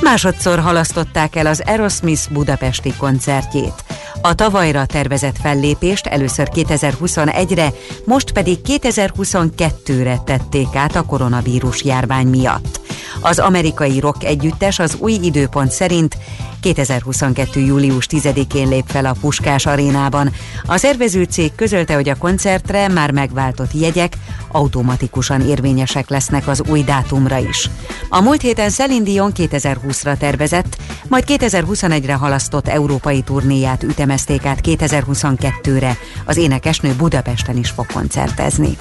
Másodszor 0.02 0.58
halasztották 0.58 1.36
el 1.36 1.46
az 1.46 1.62
Aerosmith 1.66 2.32
budapesti 2.32 2.94
koncertjét. 2.96 3.84
A 4.22 4.34
tavalyra 4.34 4.86
tervezett 4.86 5.36
fellépést 5.40 6.06
először 6.06 6.48
2021-re, 6.54 7.72
most 8.04 8.32
pedig 8.32 8.58
2022-re 8.66 10.18
tették 10.24 10.68
át 10.74 10.96
a 10.96 11.02
koronavírus 11.02 11.84
járvány 11.84 12.26
miatt. 12.26 12.80
Az 13.20 13.38
amerikai 13.38 14.00
rock 14.00 14.24
együttes 14.24 14.78
az 14.78 14.96
új 14.98 15.12
időpont 15.12 15.70
szerint 15.70 16.16
2022. 16.60 17.60
július 17.60 18.06
10-én 18.10 18.68
lép 18.68 18.84
fel 18.86 19.06
a 19.06 19.16
Puskás 19.20 19.66
arénában. 19.66 20.32
A 20.66 20.76
szervező 20.76 21.22
cég 21.22 21.54
közölte, 21.54 21.94
hogy 21.94 22.08
a 22.08 22.16
koncertre 22.16 22.88
már 22.88 23.10
megváltott 23.10 23.70
jegyek 23.72 24.16
automatikusan 24.52 25.40
érvényesek 25.40 26.08
lesznek 26.08 26.48
az 26.48 26.62
új 26.68 26.82
dátumra 26.82 27.38
is. 27.38 27.70
A 28.08 28.20
múlt 28.20 28.40
héten 28.40 28.70
Celine 28.70 29.04
Dion 29.04 29.32
2020-ra 29.34 30.16
tervezett, 30.16 30.76
majd 31.08 31.24
2021-re 31.26 32.14
halasztott 32.14 32.68
európai 32.68 33.22
turnéját 33.22 33.82
ütemezték 33.82 34.44
át 34.44 34.60
2022-re. 34.62 35.96
Az 36.24 36.36
énekesnő 36.36 36.94
Budapesten 36.96 37.56
is 37.56 37.70
fog 37.70 37.86
koncertezni. 37.92 38.76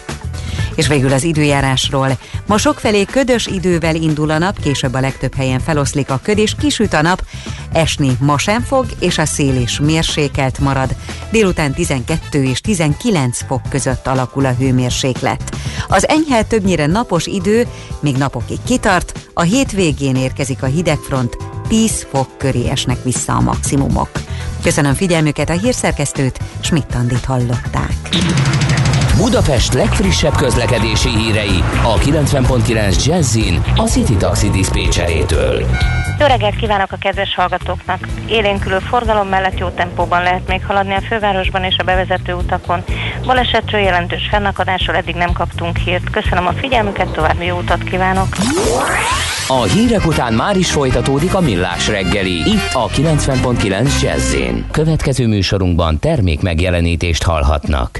És 0.80 0.88
végül 0.88 1.13
az 1.13 1.23
időjárásról. 1.23 2.17
Ma 2.45 2.57
sokfelé 2.57 3.03
ködös 3.03 3.45
idővel 3.45 3.95
indul 3.95 4.30
a 4.30 4.38
nap, 4.38 4.59
később 4.59 4.93
a 4.93 4.99
legtöbb 4.99 5.36
helyen 5.36 5.59
feloszlik 5.59 6.09
a 6.09 6.19
köd, 6.23 6.38
és 6.38 6.55
kisüt 6.59 6.93
a 6.93 7.01
nap, 7.01 7.25
esni 7.71 8.17
ma 8.19 8.38
sem 8.38 8.61
fog, 8.61 8.86
és 8.99 9.17
a 9.17 9.25
szél 9.25 9.55
is 9.55 9.80
mérsékelt 9.80 10.59
marad. 10.59 10.95
Délután 11.32 11.73
12 11.73 12.43
és 12.43 12.61
19 12.61 13.45
fok 13.47 13.61
között 13.69 14.07
alakul 14.07 14.45
a 14.45 14.53
hőmérséklet. 14.53 15.55
Az 15.88 16.07
enyhe 16.07 16.43
többnyire 16.43 16.86
napos 16.86 17.25
idő 17.25 17.67
még 17.99 18.17
napokig 18.17 18.59
kitart, 18.65 19.30
a 19.34 19.41
hétvégén 19.41 20.15
érkezik 20.15 20.63
a 20.63 20.67
hidegfront, 20.67 21.38
10 21.67 22.07
fok 22.11 22.38
köré 22.38 22.69
esnek 22.69 23.03
vissza 23.03 23.36
a 23.36 23.41
maximumok. 23.41 24.09
Köszönöm 24.63 24.93
figyelmüket 24.93 25.49
a 25.49 25.59
hírszerkesztőt, 25.59 26.39
Schmidt-Tandit 26.59 27.25
hallották. 27.25 28.09
Budapest 29.20 29.74
legfrissebb 29.74 30.36
közlekedési 30.36 31.09
hírei 31.09 31.63
a 31.84 31.97
90.9 31.97 33.05
Jazzin 33.05 33.61
a 33.76 33.84
City 33.84 34.15
Taxi 34.15 34.49
Dispécsejétől. 34.49 35.65
Jó 36.20 36.26
reggelt 36.26 36.55
kívánok 36.55 36.91
a 36.91 36.97
kedves 36.99 37.36
hallgatóknak! 37.36 38.07
Élénkülő 38.28 38.80
forgalom 38.80 39.28
mellett 39.28 39.57
jó 39.57 39.70
tempóban 39.70 40.24
lehet 40.24 40.47
még 40.47 40.65
haladni 40.65 40.93
a 40.93 41.01
fővárosban 41.01 41.63
és 41.63 41.76
a 41.78 41.84
bevezető 41.84 42.34
utakon. 42.34 42.84
Balesetről 43.26 43.82
jelentős 43.82 44.28
fennakadásról 44.32 44.95
eddig 44.95 45.15
nem 45.15 45.32
kaptunk 45.34 45.78
hírt. 45.78 46.09
Köszönöm 46.09 46.47
a 46.47 46.53
figyelmüket, 46.53 47.11
további 47.11 47.45
jó 47.45 47.57
utat 47.57 47.84
kívánok! 47.84 48.28
A 49.47 49.63
hírek 49.63 50.05
után 50.05 50.34
már 50.34 50.57
is 50.57 50.72
folytatódik 50.72 51.34
a 51.34 51.39
millás 51.39 51.88
reggeli, 51.88 52.36
itt 52.36 52.74
a 52.74 52.88
90.9 52.88 54.01
Jazzin. 54.01 54.65
Következő 54.72 55.28
műsorunkban 55.28 55.99
termék 55.99 56.41
megjelenítést 56.41 57.24
hallhatnak. 57.24 57.99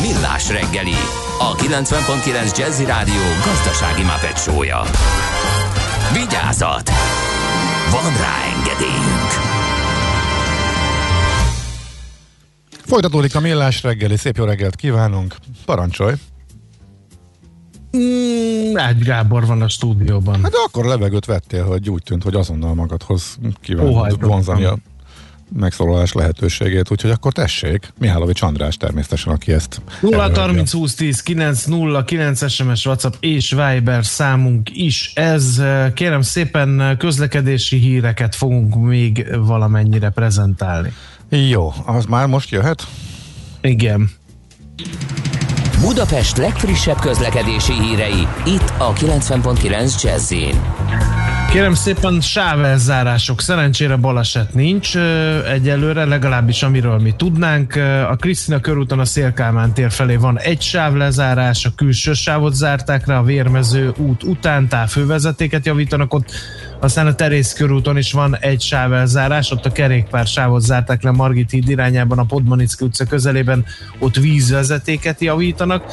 Millás 0.00 0.48
reggeli, 0.50 0.94
a 1.38 1.54
90.9 1.54 2.58
Jazzy 2.58 2.84
Rádió 2.84 3.22
gazdasági 3.44 4.02
mapetsója. 4.02 4.80
Vigyázat! 6.12 6.90
Van 7.90 8.12
rá 8.20 8.36
engedélyünk! 8.56 9.30
Folytatódik 12.68 13.34
a 13.34 13.40
millás 13.40 13.82
reggeli, 13.82 14.16
szép 14.16 14.36
jó 14.36 14.44
reggelt 14.44 14.74
kívánunk, 14.76 15.36
parancsolj! 15.64 16.14
Mm, 17.96 18.76
Ágy 18.76 18.98
Gábor 19.02 19.46
van 19.46 19.62
a 19.62 19.68
stúdióban. 19.68 20.42
Hát 20.42 20.50
de 20.50 20.56
akkor 20.66 20.84
levegőt 20.84 21.24
vettél, 21.24 21.64
hogy 21.64 21.90
úgy 21.90 22.02
tűnt, 22.02 22.22
hogy 22.22 22.34
azonnal 22.34 22.74
magadhoz 22.74 23.38
kívánod 23.60 24.26
vonzani 24.26 24.64
a 24.64 24.76
megszólalás 25.56 26.12
lehetőségét, 26.12 26.90
úgyhogy 26.90 27.10
akkor 27.10 27.32
tessék, 27.32 27.92
Mihálovics 27.98 28.42
András 28.42 28.76
természetesen, 28.76 29.32
aki 29.32 29.52
ezt 29.52 29.80
0 30.00 30.16
előadja. 30.16 30.40
30 30.40 30.72
20 30.72 30.94
10 30.94 31.22
9 31.22 31.64
0 31.64 32.04
9 32.04 32.50
SMS, 32.50 32.86
WhatsApp 32.86 33.12
és 33.20 33.50
Viber 33.50 34.04
számunk 34.04 34.70
is 34.72 35.12
ez. 35.14 35.62
Kérem 35.94 36.22
szépen 36.22 36.96
közlekedési 36.98 37.76
híreket 37.76 38.34
fogunk 38.34 38.74
még 38.74 39.26
valamennyire 39.38 40.10
prezentálni. 40.10 40.92
Jó, 41.28 41.72
az 41.86 42.04
már 42.04 42.26
most 42.26 42.50
jöhet? 42.50 42.86
Igen. 43.60 44.10
Budapest 45.80 46.36
legfrissebb 46.36 46.98
közlekedési 46.98 47.72
hírei, 47.72 48.26
itt 48.46 48.72
a 48.78 48.92
90.9 48.92 50.02
jazz 50.02 50.32
Kérem 51.52 51.74
szépen 51.74 52.20
sávelzárások, 52.20 53.40
szerencsére 53.40 53.96
baleset 53.96 54.54
nincs 54.54 54.96
egyelőre, 55.52 56.04
legalábbis 56.04 56.62
amiről 56.62 56.98
mi 56.98 57.14
tudnánk. 57.16 57.74
A 58.10 58.16
Krisztina 58.16 58.60
körúton 58.60 58.98
a 58.98 59.04
Szélkálmán 59.04 59.74
tér 59.74 59.90
felé 59.90 60.16
van 60.16 60.38
egy 60.38 60.60
sávlezárás, 60.60 61.64
a 61.64 61.70
külső 61.76 62.12
sávot 62.12 62.54
zárták 62.54 63.06
rá, 63.06 63.18
a 63.18 63.22
Vérmező 63.22 63.92
út 63.96 64.22
után 64.22 64.68
távfővezetéket 64.68 65.66
javítanak 65.66 66.14
ott, 66.14 66.30
aztán 66.82 67.06
a 67.06 67.14
Terész 67.14 67.52
körúton 67.52 67.96
is 67.96 68.12
van 68.12 68.36
egy 68.40 68.60
sávelzárás, 68.60 69.50
ott 69.50 69.66
a 69.66 69.72
kerékpár 69.72 70.26
sávot 70.26 70.60
zárták 70.60 71.02
le 71.02 71.10
Margit 71.10 71.50
híd 71.50 71.68
irányában, 71.68 72.18
a 72.18 72.24
Podmanicki 72.24 72.84
utca 72.84 73.04
közelében, 73.04 73.64
ott 73.98 74.16
vízvezetéket 74.16 75.20
javítanak, 75.20 75.84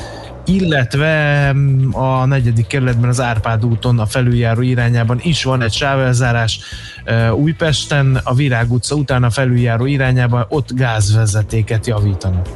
illetve 0.46 1.52
mm, 1.54 1.94
a 1.94 2.26
negyedik 2.26 2.68
kerületben 2.68 3.10
az 3.10 3.22
Árpád 3.22 3.66
úton 3.66 4.00
a 4.00 4.06
felüljáró 4.06 4.62
irányában 4.62 5.20
is 5.24 5.44
van 5.44 5.62
egy 5.62 5.74
sávelzárás 5.74 6.60
Újpesten, 7.36 8.22
a 8.24 8.34
Virág 8.34 8.72
utca 8.72 8.96
után 8.96 9.24
a 9.24 9.30
felüljáró 9.30 9.86
irányában 9.86 10.46
ott 10.50 10.74
gázvezetéket 10.74 11.88
javítanak. 11.88 12.48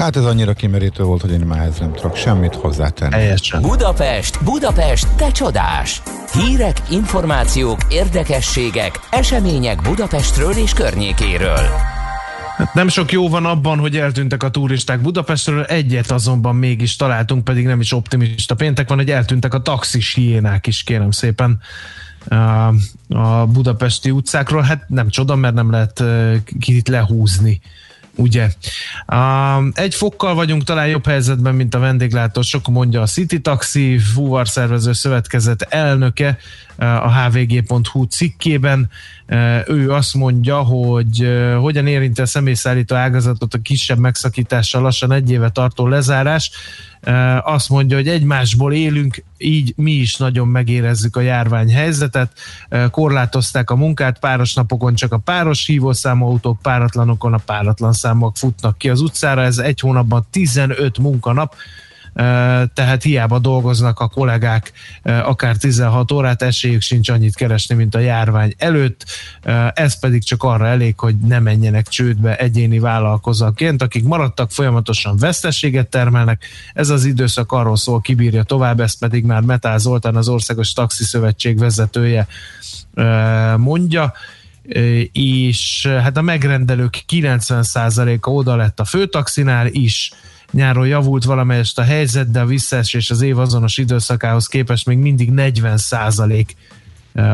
Hát 0.00 0.16
ez 0.16 0.24
annyira 0.24 0.52
kimerítő 0.52 1.02
volt, 1.02 1.20
hogy 1.20 1.30
én 1.30 1.40
már 1.40 1.58
ehhez 1.58 1.78
nem 1.78 1.92
tudok 1.92 2.16
semmit 2.16 2.54
hozzátenni. 2.54 3.10
Teljesen. 3.10 3.62
Budapest, 3.62 4.44
Budapest, 4.44 5.08
te 5.16 5.30
csodás! 5.30 6.02
Hírek, 6.32 6.76
információk, 6.90 7.78
érdekességek, 7.88 9.00
események 9.10 9.82
Budapestről 9.82 10.52
és 10.52 10.72
környékéről. 10.72 11.66
Hát 12.56 12.74
nem 12.74 12.88
sok 12.88 13.12
jó 13.12 13.28
van 13.28 13.44
abban, 13.44 13.78
hogy 13.78 13.96
eltűntek 13.96 14.42
a 14.42 14.50
turisták 14.50 15.00
Budapestről, 15.00 15.62
egyet 15.62 16.10
azonban 16.10 16.56
mégis 16.56 16.96
találtunk, 16.96 17.44
pedig 17.44 17.66
nem 17.66 17.80
is 17.80 17.92
optimista 17.92 18.54
péntek 18.54 18.88
van, 18.88 18.98
hogy 18.98 19.10
eltűntek 19.10 19.54
a 19.54 19.62
taxis 19.62 20.14
hiénák 20.14 20.66
is, 20.66 20.82
kérem 20.82 21.10
szépen 21.10 21.60
a, 22.28 22.34
a 23.08 23.46
budapesti 23.46 24.10
utcákról. 24.10 24.62
Hát 24.62 24.84
nem 24.88 25.08
csoda, 25.08 25.34
mert 25.34 25.54
nem 25.54 25.70
lehet 25.70 26.00
ö, 26.00 26.34
kit 26.60 26.88
lehúzni 26.88 27.60
ugye. 28.20 28.50
Egy 29.72 29.94
fokkal 29.94 30.34
vagyunk 30.34 30.64
talán 30.64 30.86
jobb 30.86 31.06
helyzetben, 31.06 31.54
mint 31.54 31.74
a 31.74 31.78
vendéglátó, 31.78 32.42
sok 32.42 32.68
mondja 32.68 33.00
a 33.00 33.06
City 33.06 33.40
Taxi, 33.40 33.98
fuvarszervező 33.98 34.92
szövetkezet 34.92 35.62
elnöke 35.62 36.38
uh, 36.78 37.06
a 37.06 37.28
hvg.hu 37.28 38.04
cikkében. 38.04 38.90
Uh, 39.28 39.58
Ő 39.66 39.92
azt 39.92 40.14
mondja, 40.14 40.56
hogy 40.56 41.24
uh, 41.24 41.54
hogyan 41.54 41.86
érinti 41.86 42.20
a 42.20 42.26
személyszállító 42.26 42.96
ágazatot 42.96 43.54
a 43.54 43.58
kisebb 43.58 43.98
megszakítással 43.98 44.82
lassan 44.82 45.12
egy 45.12 45.30
éve 45.30 45.48
tartó 45.48 45.86
lezárás. 45.86 46.50
Azt 47.42 47.68
mondja, 47.68 47.96
hogy 47.96 48.08
egymásból 48.08 48.72
élünk, 48.72 49.24
így 49.38 49.72
mi 49.76 49.92
is 49.92 50.16
nagyon 50.16 50.48
megérezzük 50.48 51.16
a 51.16 51.20
járvány 51.20 51.72
helyzetet. 51.72 52.32
Korlátozták 52.90 53.70
a 53.70 53.76
munkát, 53.76 54.18
páros 54.18 54.54
napokon 54.54 54.94
csak 54.94 55.12
a 55.12 55.18
páros 55.18 55.66
hívószámú 55.66 56.26
autók, 56.26 56.62
páratlanokon 56.62 57.32
a 57.32 57.38
páratlan 57.38 57.92
számok 57.92 58.36
futnak 58.36 58.78
ki 58.78 58.88
az 58.88 59.00
utcára. 59.00 59.42
Ez 59.42 59.58
egy 59.58 59.80
hónapban 59.80 60.26
15 60.30 60.98
munkanap, 60.98 61.54
tehát 62.74 63.02
hiába 63.02 63.38
dolgoznak 63.38 64.00
a 64.00 64.08
kollégák 64.08 64.72
akár 65.02 65.56
16 65.56 66.12
órát, 66.12 66.42
esélyük 66.42 66.80
sincs 66.80 67.08
annyit 67.08 67.34
keresni, 67.34 67.74
mint 67.74 67.94
a 67.94 67.98
járvány 67.98 68.54
előtt, 68.58 69.04
ez 69.74 69.98
pedig 69.98 70.24
csak 70.24 70.42
arra 70.42 70.66
elég, 70.66 70.98
hogy 70.98 71.18
ne 71.18 71.38
menjenek 71.38 71.88
csődbe 71.88 72.36
egyéni 72.36 72.78
vállalkozóként, 72.78 73.82
akik 73.82 74.04
maradtak, 74.04 74.50
folyamatosan 74.50 75.16
veszteséget 75.16 75.88
termelnek, 75.88 76.44
ez 76.74 76.88
az 76.88 77.04
időszak 77.04 77.52
arról 77.52 77.76
szól, 77.76 78.00
kibírja 78.00 78.42
tovább, 78.42 78.80
ezt 78.80 78.98
pedig 78.98 79.24
már 79.24 79.42
Metál 79.42 79.78
Zoltán, 79.78 80.16
az 80.16 80.28
Országos 80.28 80.72
Taxi 80.72 81.04
Szövetség 81.04 81.58
vezetője 81.58 82.26
mondja, 83.56 84.12
és 85.12 85.86
hát 85.86 86.16
a 86.16 86.22
megrendelők 86.22 87.04
90%-a 87.08 88.30
oda 88.30 88.56
lett 88.56 88.80
a 88.80 88.84
főtaxinál 88.84 89.66
is, 89.66 90.12
nyáron 90.50 90.86
javult 90.86 91.24
valamelyest 91.24 91.78
a 91.78 91.82
helyzet, 91.82 92.30
de 92.30 92.40
a 92.40 92.46
visszaesés 92.46 93.10
az 93.10 93.20
év 93.20 93.38
azonos 93.38 93.78
időszakához 93.78 94.46
képest 94.46 94.86
még 94.86 94.98
mindig 94.98 95.30
40 95.30 95.76
százalék 95.76 96.56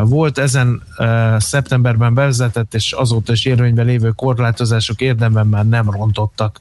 volt. 0.02 0.38
Ezen 0.38 0.82
uh, 0.98 1.38
szeptemberben 1.38 2.14
bevezetett 2.14 2.74
és 2.74 2.92
azóta 2.92 3.32
is 3.32 3.44
érvényben 3.44 3.86
lévő 3.86 4.10
korlátozások 4.10 5.00
érdemben 5.00 5.46
már 5.46 5.68
nem 5.68 5.90
rontottak 5.90 6.58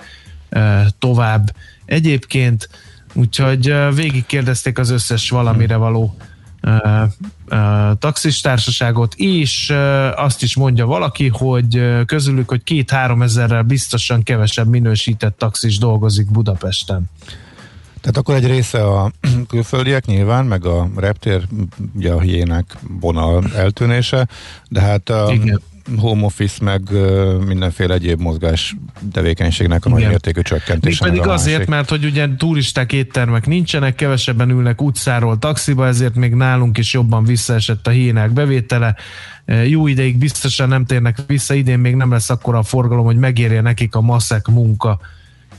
uh, 0.51 0.81
tovább. 0.99 1.55
Egyébként, 1.85 2.69
úgyhogy 3.13 3.75
végig 3.95 4.25
kérdezték 4.25 4.77
az 4.77 4.89
összes 4.89 5.29
valamire 5.29 5.75
való 5.75 6.15
uh, 6.65 7.97
taxistársaságot, 7.99 9.13
és 9.15 9.73
azt 10.15 10.43
is 10.43 10.55
mondja 10.55 10.85
valaki, 10.85 11.27
hogy 11.27 12.03
közülük, 12.05 12.49
hogy 12.49 12.63
két-három 12.63 13.21
ezerrel 13.21 13.63
biztosan 13.63 14.23
kevesebb 14.23 14.67
minősített 14.67 15.37
taxis 15.37 15.77
dolgozik 15.77 16.31
Budapesten. 16.31 17.09
Tehát 18.01 18.17
akkor 18.17 18.35
egy 18.35 18.47
része 18.47 18.87
a 18.87 19.11
külföldiek 19.49 20.05
nyilván, 20.05 20.45
meg 20.45 20.65
a 20.65 20.89
reptér, 20.95 21.47
ugye 21.95 22.11
a 22.11 22.19
hiének 22.19 22.77
vonal 22.99 23.43
eltűnése, 23.55 24.27
de 24.69 24.81
hát 24.81 25.09
a 25.09 25.31
Igen. 25.33 25.61
Home 25.97 26.25
office, 26.25 26.63
meg 26.63 26.81
mindenféle 27.45 27.93
egyéb 27.93 28.21
mozgás 28.21 28.75
tevékenységnek 29.11 29.85
a 29.85 29.89
nagy 29.89 30.07
mértékű 30.07 30.41
csökkentése. 30.41 31.03
Még 31.03 31.13
pedig 31.13 31.31
azért, 31.31 31.67
mert 31.67 31.89
hogy 31.89 32.05
ugye 32.05 32.27
turisták 32.37 32.93
éttermek 32.93 33.45
nincsenek, 33.45 33.95
kevesebben 33.95 34.49
ülnek 34.49 34.81
utcáról 34.81 35.39
taxiba, 35.39 35.87
ezért 35.87 36.15
még 36.15 36.33
nálunk 36.33 36.77
is 36.77 36.93
jobban 36.93 37.23
visszaesett 37.23 37.87
a 37.87 37.89
hiénák 37.89 38.31
bevétele. 38.31 38.95
Jó 39.67 39.87
ideig 39.87 40.17
biztosan 40.17 40.67
nem 40.67 40.85
térnek 40.85 41.17
vissza, 41.27 41.53
idén 41.53 41.79
még 41.79 41.95
nem 41.95 42.11
lesz 42.11 42.29
akkora 42.29 42.57
a 42.57 42.63
forgalom, 42.63 43.05
hogy 43.05 43.17
megérje 43.17 43.61
nekik 43.61 43.95
a 43.95 44.01
maszek 44.01 44.47
munka, 44.47 44.99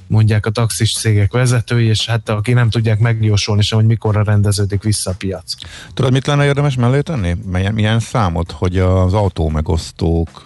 mondják 0.06 0.46
a 0.46 0.50
taxis 0.50 0.92
cégek 0.92 1.32
vezetői, 1.32 1.86
és 1.86 2.06
hát 2.06 2.28
aki 2.28 2.52
nem 2.52 2.70
tudják 2.70 2.98
megjósolni 2.98 3.62
sem, 3.62 3.78
hogy 3.78 3.86
mikorra 3.86 4.22
rendeződik 4.22 4.82
vissza 4.82 5.10
a 5.10 5.14
piac. 5.18 5.54
Tudod, 5.94 6.12
mit 6.12 6.26
lenne 6.26 6.44
érdemes 6.44 6.76
mellé 6.76 7.00
tenni? 7.00 7.36
Milyen, 7.52 7.74
milyen 7.74 8.00
számot, 8.00 8.50
hogy 8.50 8.78
az 8.78 9.12
autó 9.14 9.48
megosztók 9.48 10.44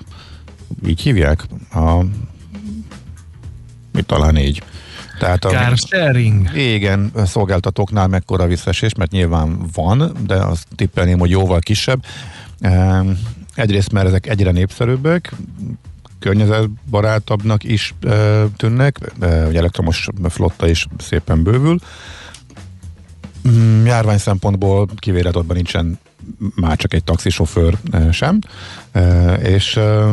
így 0.87 1.01
hívják? 1.01 1.47
A, 1.73 2.05
mit 3.93 4.07
talán 4.07 4.37
így. 4.37 4.63
Tehát 5.19 5.45
a, 5.45 5.49
Car 5.49 5.77
sharing. 5.77 6.57
Igen, 6.57 7.13
szolgáltatóknál 7.25 8.07
mekkora 8.07 8.47
visszaesés, 8.47 8.95
mert 8.95 9.11
nyilván 9.11 9.67
van, 9.75 10.13
de 10.27 10.35
azt 10.35 10.67
tippelném, 10.77 11.19
hogy 11.19 11.31
jóval 11.31 11.59
kisebb. 11.59 12.05
Ehm, 12.61 13.11
Egyrészt, 13.55 13.93
mert 13.93 14.07
ezek 14.07 14.27
egyre 14.27 14.51
népszerűbbek, 14.51 15.33
környezetbarátabbnak 16.21 17.65
is 17.65 17.95
e, 18.01 18.45
tűnnek, 18.57 18.99
e, 19.21 19.45
hogy 19.45 19.57
elektromos 19.57 20.09
flotta 20.29 20.69
is 20.69 20.87
szépen 20.99 21.43
bővül. 21.43 21.79
Mm, 23.49 23.87
járvány 23.87 24.19
szempontból 24.19 24.89
kivéredatban 24.97 25.57
nincsen 25.57 25.99
már 26.55 26.77
csak 26.77 26.95
egy 26.95 27.05
taxisofőr 27.05 27.79
e, 27.91 28.13
sem, 28.13 28.39
e, 28.93 29.35
és 29.35 29.77
e, 29.77 30.07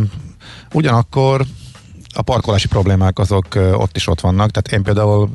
ugyanakkor 0.73 1.45
a 2.13 2.21
parkolási 2.21 2.67
problémák 2.67 3.19
azok 3.19 3.47
ott 3.55 3.95
is 3.95 4.07
ott 4.07 4.19
vannak, 4.19 4.51
tehát 4.51 4.71
én 4.71 4.83
például 4.83 5.29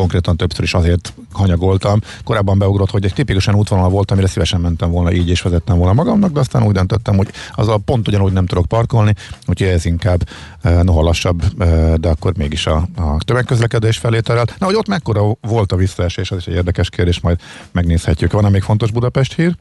konkrétan 0.00 0.36
többször 0.36 0.64
is 0.64 0.74
azért 0.74 1.12
hanyagoltam. 1.32 2.00
Korábban 2.24 2.58
beugrott, 2.58 2.90
hogy 2.90 3.04
egy 3.04 3.12
tipikusan 3.12 3.54
útvonal 3.54 3.88
volt, 3.88 4.10
amire 4.10 4.26
szívesen 4.26 4.60
mentem 4.60 4.90
volna 4.90 5.12
így, 5.12 5.28
és 5.28 5.42
vezettem 5.42 5.76
volna 5.76 5.92
magamnak, 5.92 6.32
de 6.32 6.40
aztán 6.40 6.62
úgy 6.62 6.72
döntöttem, 6.72 7.16
hogy 7.16 7.28
az 7.52 7.68
a 7.68 7.76
pont 7.76 8.08
ugyanúgy 8.08 8.32
nem 8.32 8.46
tudok 8.46 8.66
parkolni, 8.66 9.14
úgyhogy 9.46 9.68
ez 9.68 9.84
inkább 9.84 10.28
e, 10.62 10.82
noha 10.82 11.02
lassabb, 11.02 11.42
e, 11.58 11.96
de 11.96 12.08
akkor 12.08 12.36
mégis 12.36 12.66
a, 12.66 12.76
a 12.96 13.16
tömegközlekedés 13.24 13.98
felé 13.98 14.20
terel. 14.20 14.44
Na, 14.58 14.66
hogy 14.66 14.74
ott 14.74 14.88
mekkora 14.88 15.36
volt 15.40 15.72
a 15.72 15.76
visszaesés, 15.76 16.30
az 16.30 16.38
is 16.38 16.46
egy 16.46 16.54
érdekes 16.54 16.90
kérdés, 16.90 17.20
majd 17.20 17.40
megnézhetjük. 17.72 18.32
Van-e 18.32 18.48
még 18.48 18.62
fontos 18.62 18.90
Budapest 18.90 19.34
hír? 19.34 19.56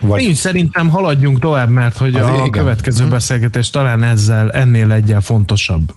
Vagy... 0.00 0.22
Nincs, 0.22 0.36
szerintem 0.36 0.88
haladjunk 0.88 1.38
tovább, 1.38 1.68
mert 1.68 1.96
hogy 1.96 2.14
a 2.14 2.32
igen. 2.34 2.50
következő 2.50 3.08
beszélgetés 3.08 3.70
talán 3.70 4.02
ezzel 4.02 4.50
ennél 4.52 4.92
egyel 4.92 5.20
fontosabb. 5.20 5.94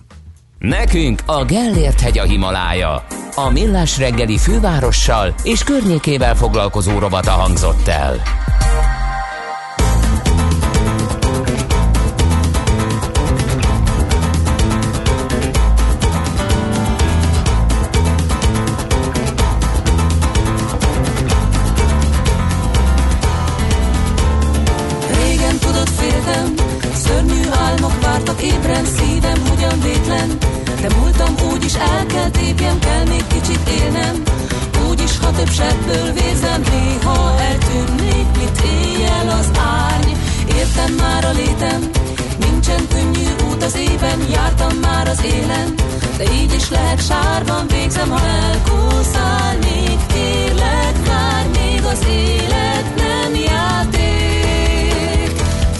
Nekünk 0.58 1.22
a 1.26 1.44
Gellért 1.44 2.00
hegy 2.00 2.18
a 2.18 2.22
Himalája. 2.22 3.04
A 3.34 3.50
Millás 3.50 3.98
reggeli 3.98 4.38
fővárossal 4.38 5.34
és 5.42 5.62
környékével 5.62 6.34
foglalkozó 6.34 6.98
robata 6.98 7.30
hangzott 7.30 7.88
el. 7.88 8.22
Több 35.48 35.56
sebből 35.56 36.12
vérzem, 36.12 36.62
néha 36.70 37.40
eltűnnék, 37.40 38.26
mint 38.36 38.60
éjjel 38.64 39.28
az 39.28 39.50
árny 39.58 40.12
Értem 40.56 40.92
már 40.94 41.24
a 41.24 41.30
létem, 41.30 41.90
nincsen 42.38 42.88
könnyű 42.88 43.26
út 43.50 43.62
az 43.62 43.76
éven 43.76 44.28
Jártam 44.30 44.76
már 44.76 45.08
az 45.08 45.24
élen, 45.24 45.74
de 46.16 46.24
így 46.32 46.54
is 46.54 46.70
lehet 46.70 47.06
sárban 47.06 47.66
végzem 47.66 48.10
Ha 48.10 48.20
elkúszálnék, 48.26 49.98
kérlek, 50.12 50.96
várj 51.06 51.48
még 51.60 51.84
az 51.84 52.06
élet 52.10 52.94
nem 52.96 53.34
játék 53.34 55.30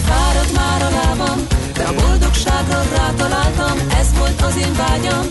Fáradt 0.05 0.53
már 0.55 0.81
a 0.81 0.89
lábam, 0.89 1.47
de 1.73 1.83
a 1.83 1.93
boldogságra 1.93 2.81
rátaláltam, 2.95 3.77
ez 3.99 4.07
volt 4.17 4.41
az 4.41 4.55
én 4.57 4.73
vágyam. 4.77 5.25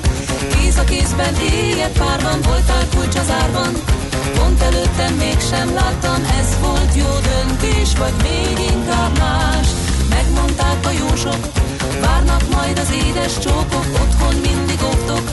Kéz 0.53 0.77
a 0.79 0.85
kézben 0.85 1.35
éjjel 1.53 1.91
párban, 1.91 2.41
voltál 2.43 2.85
kulcs 2.95 3.17
az 3.17 3.31
árban. 3.31 3.98
Pont 4.37 4.63
előttem 4.63 5.15
mégsem 5.15 5.75
láttam, 5.75 6.23
ez 6.41 6.57
volt 6.61 6.95
jó 6.95 7.11
döntés, 7.31 7.91
vagy 7.99 8.15
még 8.23 8.59
inkább 8.73 9.19
más. 9.19 9.67
Megmondták 10.09 10.87
a 10.87 10.91
jósok, 10.91 11.41
várnak 12.01 12.43
majd 12.55 12.79
az 12.79 12.91
édes 13.07 13.39
csókok, 13.39 13.87
otthon 14.03 14.35
mindig 14.35 14.81
óvtok. 14.85 15.25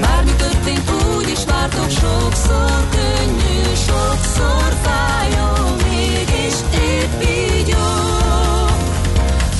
Bármi 0.00 0.34
történt, 0.36 0.90
úgy 0.90 1.28
is 1.28 1.44
vártok, 1.44 1.90
sokszor 1.90 2.88
könnyű, 2.94 3.74
sokszor 3.86 4.68
fájó, 4.82 5.48
mégis 5.88 6.56
épp 6.90 7.22
így 7.22 7.68
jó. 7.68 7.88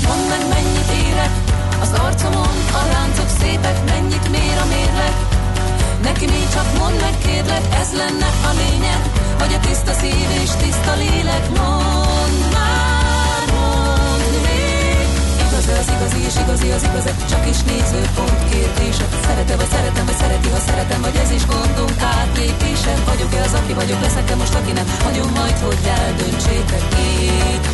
Mondd 0.06 0.28
meg, 0.28 0.44
mennyit 0.48 0.90
érek, 1.06 1.32
az 1.80 1.90
arcomon 1.92 2.56
a 2.72 2.82
láncok 2.92 3.28
szépek, 3.40 3.84
mennyit 3.84 4.30
mér 4.30 4.58
a 4.64 4.66
mérleg. 4.74 5.33
Neki 6.04 6.26
még 6.26 6.46
csak 6.56 6.68
mondd 6.78 6.96
meg, 7.04 7.16
kérlek, 7.24 7.64
ez 7.80 7.90
lenne 8.00 8.28
a 8.50 8.52
lényeg, 8.62 9.00
hogy 9.40 9.52
a 9.58 9.60
tiszta 9.66 9.92
szív 10.00 10.28
és 10.42 10.50
tiszta 10.62 10.94
lélek 11.02 11.44
mond 11.58 12.38
már, 12.56 13.42
mond 13.54 14.34
még. 14.46 15.08
Igaz 15.44 15.66
az 15.82 15.88
igazi 15.94 16.20
és 16.28 16.36
igazi 16.42 16.68
az 16.76 16.82
igaz, 16.88 17.06
csak 17.30 17.44
is 17.52 17.60
nézőpont 17.70 18.40
kérdése. 18.50 19.06
Szeretem 19.26 19.56
vagy 19.60 19.70
szeretem, 19.74 20.04
vagy 20.08 20.18
szereti, 20.22 20.48
ha 20.54 20.60
szeretem, 20.68 21.00
vagy 21.06 21.16
ez 21.24 21.30
is 21.38 21.44
gondunk 21.46 21.98
átlépése. 22.18 22.92
Vagyok-e 23.10 23.40
az, 23.46 23.54
aki 23.60 23.72
vagyok, 23.80 24.00
leszek-e 24.00 24.34
most, 24.34 24.54
aki 24.54 24.72
nem? 24.72 24.86
Hagyom 25.04 25.30
majd, 25.38 25.56
hogy 25.66 25.80
eldöntsétek 25.98 26.84
így, 27.10 27.64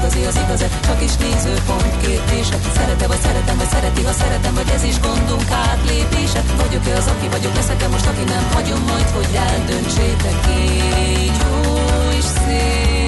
igazi 0.00 0.24
az 0.24 0.36
igaz 0.44 0.64
Csak 0.86 1.02
is 1.02 1.14
nézőpont 1.16 1.94
kérdése. 2.02 2.56
Szerete 2.74 3.06
vagy 3.06 3.20
szeretem, 3.20 3.56
vagy 3.56 3.68
szereti, 3.68 4.02
ha 4.02 4.12
szeretem 4.12 4.54
Vagy 4.54 4.70
ez 4.74 4.82
is 4.82 5.00
gondunk 5.00 5.50
átlépése. 5.50 6.40
Vagyok-e 6.56 6.96
az, 6.96 7.06
aki 7.06 7.28
vagyok, 7.28 7.54
leszek-e 7.54 7.88
most, 7.88 8.06
aki 8.06 8.24
nem 8.24 8.44
Hagyom 8.52 8.82
majd, 8.90 9.08
hogy 9.16 9.28
eldöntsétek. 9.34 10.38
Így 10.58 11.36
jó 11.42 11.74
és 12.18 12.24
szép 12.24 12.99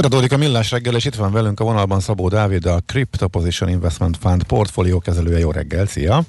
Folytatódik 0.00 0.32
a 0.32 0.36
Millás 0.36 0.70
reggel, 0.70 0.94
és 0.94 1.04
itt 1.04 1.14
van 1.14 1.32
velünk 1.32 1.60
a 1.60 1.64
vonalban 1.64 2.00
Szabó 2.00 2.28
Dávid, 2.28 2.66
a 2.66 2.78
Crypto 2.86 3.28
Position 3.28 3.70
Investment 3.70 4.16
Fund 4.20 4.42
portfólió 4.42 4.98
kezelője. 4.98 5.38
Jó 5.38 5.50
reggel, 5.50 5.86
szia! 5.86 6.22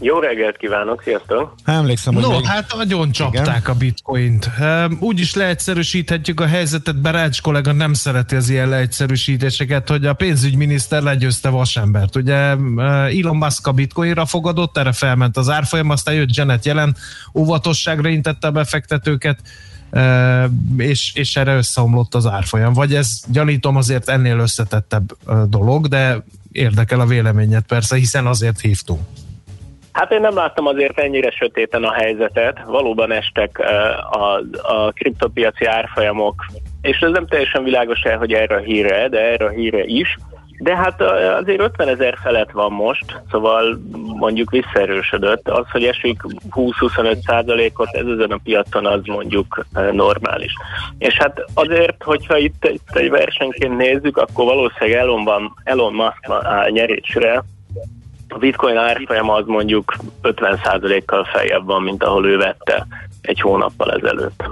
Jó 0.00 0.18
reggelt 0.18 0.56
kívánok, 0.56 1.02
sziasztok! 1.02 1.54
Emlékszem, 1.64 2.14
hogy 2.14 2.22
No, 2.22 2.30
még... 2.30 2.44
hát 2.44 2.74
nagyon 2.76 3.10
csapták 3.10 3.60
Igen? 3.60 3.62
a 3.64 3.74
bitcoint. 3.74 4.50
Úgy 5.00 5.20
is 5.20 5.34
leegyszerűsíthetjük 5.34 6.40
a 6.40 6.46
helyzetet, 6.46 7.00
Berács 7.00 7.40
kollega 7.40 7.72
nem 7.72 7.92
szereti 7.92 8.36
az 8.36 8.48
ilyen 8.48 8.68
leegyszerűsítéseket, 8.68 9.88
hogy 9.88 10.06
a 10.06 10.12
pénzügyminiszter 10.12 11.02
legyőzte 11.02 11.48
vasembert. 11.48 12.16
Ugye 12.16 12.34
Elon 12.34 13.36
Musk 13.36 13.66
a 13.66 13.72
bitcoinra 13.72 14.26
fogadott, 14.26 14.78
erre 14.78 14.92
felment 14.92 15.36
az 15.36 15.48
árfolyam, 15.48 15.90
aztán 15.90 16.14
jött 16.14 16.34
Janet 16.34 16.64
jelen, 16.64 16.96
óvatosságra 17.34 18.08
intette 18.08 18.46
a 18.46 18.50
befektetőket, 18.50 19.38
és, 20.78 21.12
és 21.14 21.36
erre 21.36 21.54
összeomlott 21.54 22.14
az 22.14 22.26
árfolyam. 22.26 22.72
Vagy 22.72 22.94
ez 22.94 23.22
gyanítom 23.32 23.76
azért 23.76 24.08
ennél 24.08 24.38
összetettebb 24.38 25.16
dolog, 25.48 25.86
de 25.86 26.22
érdekel 26.52 27.00
a 27.00 27.06
véleményed 27.06 27.62
persze, 27.68 27.96
hiszen 27.96 28.26
azért 28.26 28.60
hívtunk. 28.60 29.00
Hát 29.92 30.12
én 30.12 30.20
nem 30.20 30.34
láttam 30.34 30.66
azért 30.66 30.98
ennyire 30.98 31.30
sötéten 31.30 31.84
a 31.84 31.92
helyzetet. 31.92 32.64
Valóban 32.66 33.12
estek 33.12 33.58
a, 34.10 34.34
a 34.62 34.92
kriptopiaci 34.92 35.64
árfolyamok, 35.64 36.46
és 36.82 36.98
ez 36.98 37.10
nem 37.10 37.26
teljesen 37.26 37.64
világos 37.64 38.00
el, 38.00 38.18
hogy 38.18 38.32
erre 38.32 38.54
a 38.54 38.58
híre, 38.58 39.08
de 39.08 39.18
erre 39.20 39.44
a 39.44 39.50
híre 39.50 39.84
is. 39.84 40.18
De 40.58 40.76
hát 40.76 41.00
azért 41.40 41.60
50 41.60 41.88
ezer 41.88 42.18
felett 42.22 42.50
van 42.50 42.72
most, 42.72 43.20
szóval 43.30 43.80
mondjuk 44.18 44.50
visszaerősödött. 44.50 45.48
Az, 45.48 45.70
hogy 45.70 45.84
esik 45.84 46.20
20-25 46.50 47.18
százalékot, 47.26 47.94
ez 47.94 48.06
ezen 48.06 48.30
a 48.30 48.40
piacon 48.44 48.86
az 48.86 49.00
mondjuk 49.04 49.66
normális. 49.92 50.52
És 50.98 51.16
hát 51.16 51.44
azért, 51.54 52.02
hogyha 52.02 52.36
itt, 52.36 52.64
itt 52.64 52.96
egy 52.96 53.10
versenyként 53.10 53.76
nézzük, 53.76 54.16
akkor 54.16 54.44
valószínűleg 54.44 54.98
Elon, 54.98 55.24
van, 55.24 55.54
Elon 55.64 55.92
Musk 55.92 56.30
áll 56.30 56.70
nyerésre, 56.70 57.44
a 58.28 58.38
bitcoin 58.38 58.76
árfolyama 58.76 59.34
az 59.34 59.46
mondjuk 59.46 59.94
50 60.22 60.60
százalékkal 60.64 61.24
feljebb 61.24 61.64
van, 61.64 61.82
mint 61.82 62.04
ahol 62.04 62.26
ő 62.26 62.36
vette 62.36 62.86
egy 63.20 63.40
hónappal 63.40 63.92
ezelőtt. 63.92 64.44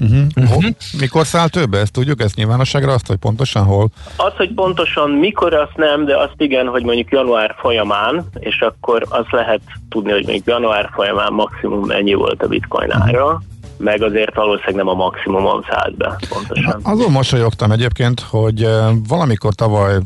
Uh-huh. 0.00 0.26
Uh-huh. 0.36 0.64
Mikor 1.00 1.26
száll 1.26 1.48
több? 1.48 1.74
Ezt 1.74 1.92
tudjuk, 1.92 2.20
ezt 2.20 2.36
nyilvánosságra 2.36 2.92
azt, 2.92 3.06
hogy 3.06 3.16
pontosan 3.16 3.64
hol? 3.64 3.88
Az, 4.16 4.32
hogy 4.36 4.52
pontosan 4.54 5.10
mikor, 5.10 5.54
azt 5.54 5.76
nem, 5.76 6.04
de 6.04 6.16
azt 6.16 6.34
igen, 6.36 6.66
hogy 6.66 6.84
mondjuk 6.84 7.10
január 7.10 7.54
folyamán, 7.58 8.24
és 8.38 8.60
akkor 8.60 9.06
azt 9.08 9.30
lehet 9.30 9.60
tudni, 9.88 10.10
hogy 10.12 10.24
mondjuk 10.24 10.46
január 10.46 10.90
folyamán 10.94 11.32
maximum 11.32 11.90
ennyi 11.90 12.14
volt 12.14 12.42
a 12.42 12.46
bitcoin 12.46 12.88
mhm. 12.88 13.02
ára, 13.02 13.24
uh-huh 13.24 13.42
meg 13.76 14.02
azért 14.02 14.34
valószínűleg 14.34 14.74
nem 14.74 14.88
a 14.88 14.94
maximumon 14.94 15.64
szállt 15.70 15.96
be 15.96 16.18
pontosan. 16.28 16.80
Azon 16.82 17.10
mosolyogtam 17.10 17.70
egyébként, 17.72 18.20
hogy 18.20 18.68
valamikor 19.08 19.54
tavaly 19.54 19.98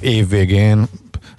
év 0.00 0.28
végén 0.28 0.86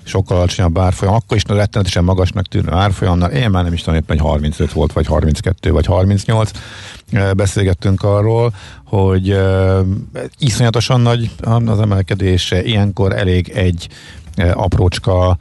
sokkal 0.05 0.37
alacsonyabb 0.37 0.77
árfolyam, 0.77 1.13
akkor 1.13 1.37
is 1.37 1.43
rettenetesen 1.47 2.03
magasnak 2.03 2.45
tűnő 2.45 2.71
árfolyamnál, 2.71 3.31
én 3.31 3.49
már 3.49 3.63
nem 3.63 3.73
is 3.73 3.81
tudom 3.81 3.99
éppen, 3.99 4.17
hogy 4.17 4.27
35 4.27 4.71
volt, 4.71 4.93
vagy 4.93 5.05
32, 5.05 5.71
vagy 5.71 5.85
38, 5.85 6.51
beszélgettünk 7.35 8.03
arról, 8.03 8.53
hogy 8.85 9.31
uh, 9.31 9.79
iszonyatosan 10.37 11.01
nagy 11.01 11.31
az 11.65 11.79
emelkedése, 11.79 12.63
ilyenkor 12.63 13.13
elég 13.13 13.49
egy 13.49 13.87
uh, 14.37 14.51
aprócska 14.53 15.37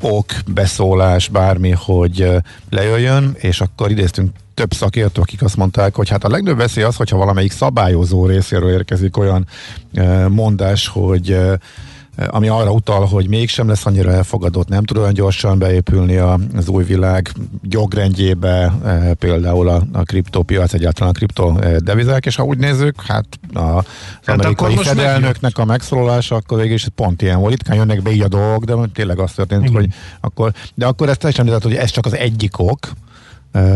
ok, 0.00 0.26
beszólás, 0.46 1.28
bármi, 1.28 1.70
hogy 1.70 2.30
lejöjjön, 2.70 3.34
és 3.38 3.60
akkor 3.60 3.90
idéztünk 3.90 4.30
több 4.54 4.72
szakértő, 4.72 5.20
akik 5.20 5.42
azt 5.42 5.56
mondták, 5.56 5.94
hogy 5.94 6.08
hát 6.08 6.24
a 6.24 6.28
legnagyobb 6.28 6.58
veszély 6.58 6.84
az, 6.84 6.96
hogyha 6.96 7.16
valamelyik 7.16 7.52
szabályozó 7.52 8.26
részéről 8.26 8.70
érkezik 8.70 9.16
olyan 9.16 9.46
mondás, 10.28 10.88
hogy 10.88 11.38
ami 12.30 12.48
arra 12.48 12.72
utal, 12.72 13.06
hogy 13.06 13.28
mégsem 13.28 13.68
lesz 13.68 13.86
annyira 13.86 14.12
elfogadott, 14.12 14.68
nem 14.68 14.84
tud 14.84 14.96
olyan 14.96 15.12
gyorsan 15.12 15.58
beépülni 15.58 16.16
az 16.16 16.68
új 16.68 16.84
világ 16.84 17.32
jogrendjébe, 17.62 18.72
e, 18.84 19.14
például 19.14 19.68
a, 19.68 19.82
a 19.92 20.02
kriptópiac, 20.02 20.72
egyáltalán 20.72 21.10
a 21.10 21.16
kriptodevizák, 21.16 22.26
és 22.26 22.36
ha 22.36 22.42
úgy 22.42 22.58
nézzük, 22.58 23.02
hát 23.02 23.26
a, 23.52 23.60
az 23.60 23.84
hát 24.24 24.38
amerikai 24.38 24.76
fedelnöknek 24.76 25.58
a 25.58 25.64
megszólalása, 25.64 26.34
akkor 26.34 26.58
végig 26.58 26.72
is 26.72 26.86
pont 26.94 27.22
ilyen 27.22 27.38
volt. 27.38 27.50
Ritkán 27.50 27.76
jönnek 27.76 28.02
be 28.02 28.10
így 28.10 28.22
a 28.22 28.28
dolgok, 28.28 28.64
de 28.64 28.74
tényleg 28.94 29.18
az 29.18 29.32
történt, 29.32 29.62
Igen. 29.62 29.74
hogy 29.74 29.88
akkor, 30.20 30.52
de 30.74 30.86
akkor 30.86 31.08
ezt 31.08 31.18
teljesen 31.18 31.60
hogy 31.62 31.74
ez 31.74 31.90
csak 31.90 32.06
az 32.06 32.14
egyik 32.14 32.58
ok, 32.58 32.88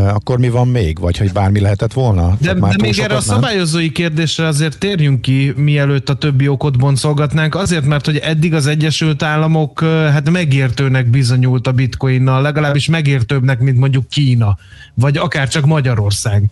akkor 0.09 0.39
mi 0.39 0.49
van 0.49 0.69
még? 0.69 0.99
Vagy 0.99 1.17
hogy 1.17 1.33
bármi 1.33 1.61
lehetett 1.61 1.93
volna? 1.93 2.37
De, 2.41 2.55
de 2.55 2.77
még 2.81 2.99
erre 2.99 3.17
a 3.17 3.21
szabályozói 3.21 3.93
kérdésre 3.93 4.47
azért 4.47 4.79
térjünk 4.79 5.21
ki, 5.21 5.53
mielőtt 5.57 6.09
a 6.09 6.15
többi 6.15 6.49
okot 6.49 6.79
boncolgatnánk, 6.79 7.55
azért, 7.55 7.85
mert 7.85 8.05
hogy 8.05 8.17
eddig 8.17 8.55
az 8.55 8.67
Egyesült 8.67 9.23
Államok 9.23 9.81
hát 9.85 10.31
megértőnek 10.31 11.07
bizonyult 11.07 11.67
a 11.67 11.73
bitcoinnal, 11.73 12.43
legalábbis 12.43 12.89
megértőbbnek, 12.89 13.61
mint 13.61 13.79
mondjuk 13.79 14.09
Kína, 14.09 14.59
vagy 14.95 15.17
akár 15.17 15.49
csak 15.49 15.65
Magyarország. 15.67 16.45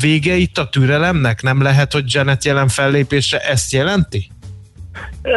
Vége 0.00 0.36
itt 0.36 0.58
a 0.58 0.68
türelemnek? 0.68 1.42
Nem 1.42 1.62
lehet, 1.62 1.92
hogy 1.92 2.04
Janet 2.06 2.44
jelen 2.44 2.68
fellépése 2.68 3.38
ezt 3.38 3.72
jelenti? 3.72 4.30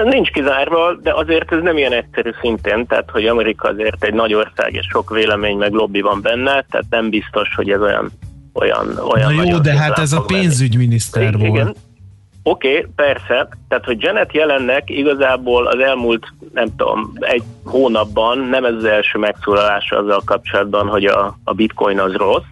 Nincs 0.04 0.30
kizárva, 0.30 0.94
de 0.94 1.14
azért 1.14 1.52
ez 1.52 1.62
nem 1.62 1.78
ilyen 1.78 1.94
egyszerű 1.94 2.30
szintén, 2.42 2.86
tehát 2.86 3.10
hogy 3.12 3.26
Amerika 3.26 3.68
azért 3.68 4.04
egy 4.04 4.14
nagy 4.14 4.34
ország, 4.34 4.74
és 4.74 4.88
sok 4.90 5.10
vélemény 5.10 5.58
meg 5.58 5.72
lobby 5.72 6.02
van 6.02 6.22
benne, 6.22 6.66
tehát 6.70 6.86
nem 6.90 7.10
biztos, 7.10 7.56
hogy 7.56 7.70
ez 7.70 7.82
olyan 7.82 8.12
olyan, 8.54 9.00
olyan 9.12 9.34
Na 9.34 9.44
jó, 9.44 9.58
de 9.58 9.78
hát 9.78 10.00
ez 10.00 10.14
a 10.14 10.22
pénzügyminiszter 10.22 11.38
volt. 11.38 11.48
Igen, 11.48 11.76
Oké, 12.50 12.78
okay, 12.78 12.92
persze. 12.96 13.50
Tehát, 13.68 13.86
hogy 13.86 14.02
Janet 14.02 14.34
jelennek 14.34 14.90
igazából 14.90 15.68
az 15.68 15.80
elmúlt, 15.80 16.34
nem 16.54 16.76
tudom, 16.76 17.14
egy 17.20 17.44
hónapban 17.66 18.38
nem 18.38 18.66
ez 18.66 18.74
az 18.74 18.84
első 18.84 19.20
megszólalása 19.20 19.98
azzal 19.98 20.22
kapcsolatban, 20.26 20.88
hogy 20.88 21.06
a, 21.06 21.38
a 21.44 21.54
bitcoin 21.54 22.00
az 22.00 22.14
rossz, 22.14 22.44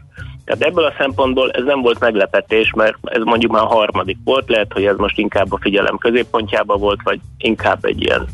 tehát 0.46 0.62
ebből 0.62 0.86
a 0.86 0.94
szempontból 0.98 1.52
ez 1.52 1.64
nem 1.64 1.82
volt 1.82 2.00
meglepetés, 2.00 2.74
mert 2.76 2.98
ez 3.04 3.24
mondjuk 3.24 3.52
már 3.52 3.64
a 3.64 3.76
harmadik 3.76 4.18
volt, 4.24 4.50
lehet, 4.50 4.74
hogy 4.74 4.86
ez 4.86 4.98
most 4.98 5.18
inkább 5.18 5.52
a 5.52 5.60
figyelem 5.62 5.98
középpontjába 5.98 6.76
volt, 6.76 7.00
vagy 7.04 7.20
inkább 7.38 7.86
egy 7.86 8.02
ilyen 8.02 8.26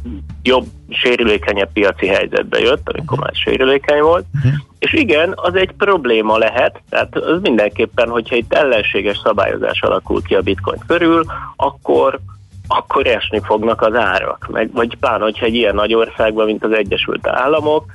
jobb, 0.43 0.65
sérülékenyebb 0.89 1.71
piaci 1.73 2.07
helyzetbe 2.07 2.59
jött, 2.59 2.89
amikor 2.89 3.19
már 3.19 3.31
sérülékeny 3.33 4.01
volt. 4.01 4.25
Uh-huh. 4.35 4.51
És 4.79 4.93
igen, 4.93 5.33
az 5.35 5.55
egy 5.55 5.71
probléma 5.77 6.37
lehet, 6.37 6.81
tehát 6.89 7.15
az 7.15 7.41
mindenképpen, 7.41 8.09
hogyha 8.09 8.35
itt 8.35 8.53
ellenséges 8.53 9.17
szabályozás 9.23 9.81
alakul 9.81 10.21
ki 10.21 10.35
a 10.35 10.41
bitcoin 10.41 10.79
körül, 10.87 11.25
akkor 11.55 12.19
akkor 12.67 13.07
esni 13.07 13.39
fognak 13.43 13.81
az 13.81 13.95
árak. 13.95 14.47
Meg, 14.51 14.71
vagy 14.73 14.97
pláne, 14.99 15.23
hogyha 15.23 15.45
egy 15.45 15.55
ilyen 15.55 15.75
nagy 15.75 15.93
országban, 15.93 16.45
mint 16.45 16.63
az 16.63 16.71
Egyesült 16.71 17.27
Államok, 17.27 17.85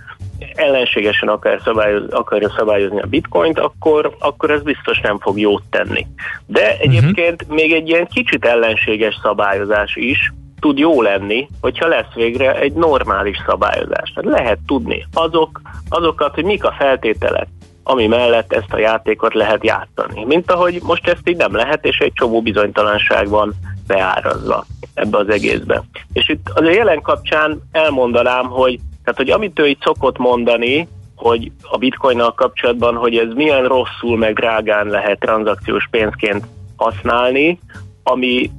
ellenségesen 0.54 1.28
akar 1.28 1.60
szabályoz, 1.64 2.10
akarja 2.10 2.52
szabályozni 2.56 3.00
a 3.00 3.06
bitcoint, 3.06 3.58
akkor, 3.58 4.16
akkor 4.18 4.50
ez 4.50 4.62
biztos 4.62 5.00
nem 5.00 5.18
fog 5.18 5.38
jót 5.38 5.62
tenni. 5.70 6.06
De 6.46 6.76
egyébként 6.78 7.42
uh-huh. 7.42 7.56
még 7.56 7.72
egy 7.72 7.88
ilyen 7.88 8.06
kicsit 8.06 8.44
ellenséges 8.44 9.18
szabályozás 9.22 9.96
is 9.96 10.32
tud 10.60 10.78
jó 10.78 11.02
lenni, 11.02 11.48
hogyha 11.60 11.86
lesz 11.86 12.12
végre 12.14 12.60
egy 12.60 12.72
normális 12.72 13.36
szabályozás. 13.46 14.12
Tehát 14.14 14.38
lehet 14.38 14.58
tudni 14.66 15.06
azok, 15.12 15.60
azokat, 15.88 16.34
hogy 16.34 16.44
mik 16.44 16.64
a 16.64 16.74
feltételek, 16.78 17.46
ami 17.82 18.06
mellett 18.06 18.52
ezt 18.52 18.72
a 18.72 18.78
játékot 18.78 19.34
lehet 19.34 19.64
játszani. 19.64 20.24
Mint 20.24 20.50
ahogy 20.50 20.80
most 20.82 21.08
ezt 21.08 21.28
így 21.28 21.36
nem 21.36 21.54
lehet, 21.54 21.84
és 21.84 21.98
egy 21.98 22.12
csomó 22.12 22.42
bizonytalanság 22.42 23.28
van 23.28 23.54
beárazva 23.86 24.64
ebbe 24.94 25.18
az 25.18 25.28
egészbe. 25.28 25.84
És 26.12 26.28
itt 26.28 26.48
az 26.54 26.66
a 26.66 26.70
jelen 26.70 27.00
kapcsán 27.00 27.62
elmondanám, 27.72 28.46
hogy 28.46 28.78
tehát, 29.06 29.20
hogy 29.20 29.30
amit 29.30 29.58
ő 29.58 29.66
itt 29.66 29.82
szokott 29.82 30.18
mondani, 30.18 30.88
hogy 31.16 31.50
a 31.62 31.76
bitcoinnal 31.76 32.34
kapcsolatban, 32.34 32.96
hogy 32.96 33.16
ez 33.16 33.32
milyen 33.34 33.64
rosszul 33.64 34.16
meg 34.18 34.34
drágán 34.34 34.86
lehet 34.86 35.18
tranzakciós 35.18 35.88
pénzként 35.90 36.44
használni, 36.76 37.58
ami 38.02 38.50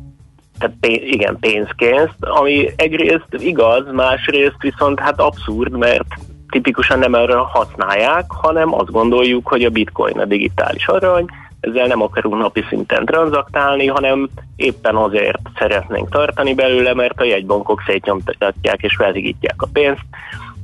tehát 0.59 0.75
pénz, 0.79 1.01
igen, 1.03 1.37
pénzként, 1.39 2.11
ami 2.19 2.69
egyrészt 2.75 3.27
igaz, 3.31 3.85
másrészt 3.91 4.61
viszont 4.61 4.99
hát 4.99 5.19
abszurd, 5.19 5.77
mert 5.77 6.07
tipikusan 6.49 6.99
nem 6.99 7.15
erre 7.15 7.35
használják, 7.35 8.25
hanem 8.27 8.73
azt 8.73 8.91
gondoljuk, 8.91 9.47
hogy 9.47 9.63
a 9.63 9.69
bitcoin 9.69 10.19
a 10.19 10.25
digitális 10.25 10.87
arany, 10.87 11.25
ezzel 11.67 11.87
nem 11.87 12.01
akarunk 12.01 12.37
napi 12.37 12.65
szinten 12.69 13.05
tranzaktálni, 13.05 13.87
hanem 13.87 14.29
éppen 14.55 14.95
azért 14.95 15.39
szeretnénk 15.57 16.09
tartani 16.09 16.53
belőle, 16.53 16.93
mert 16.93 17.19
a 17.19 17.23
jegybankok 17.23 17.83
szétnyomtatják 17.85 18.81
és 18.81 18.95
felhigítják 18.95 19.61
a 19.61 19.67
pénzt, 19.73 20.05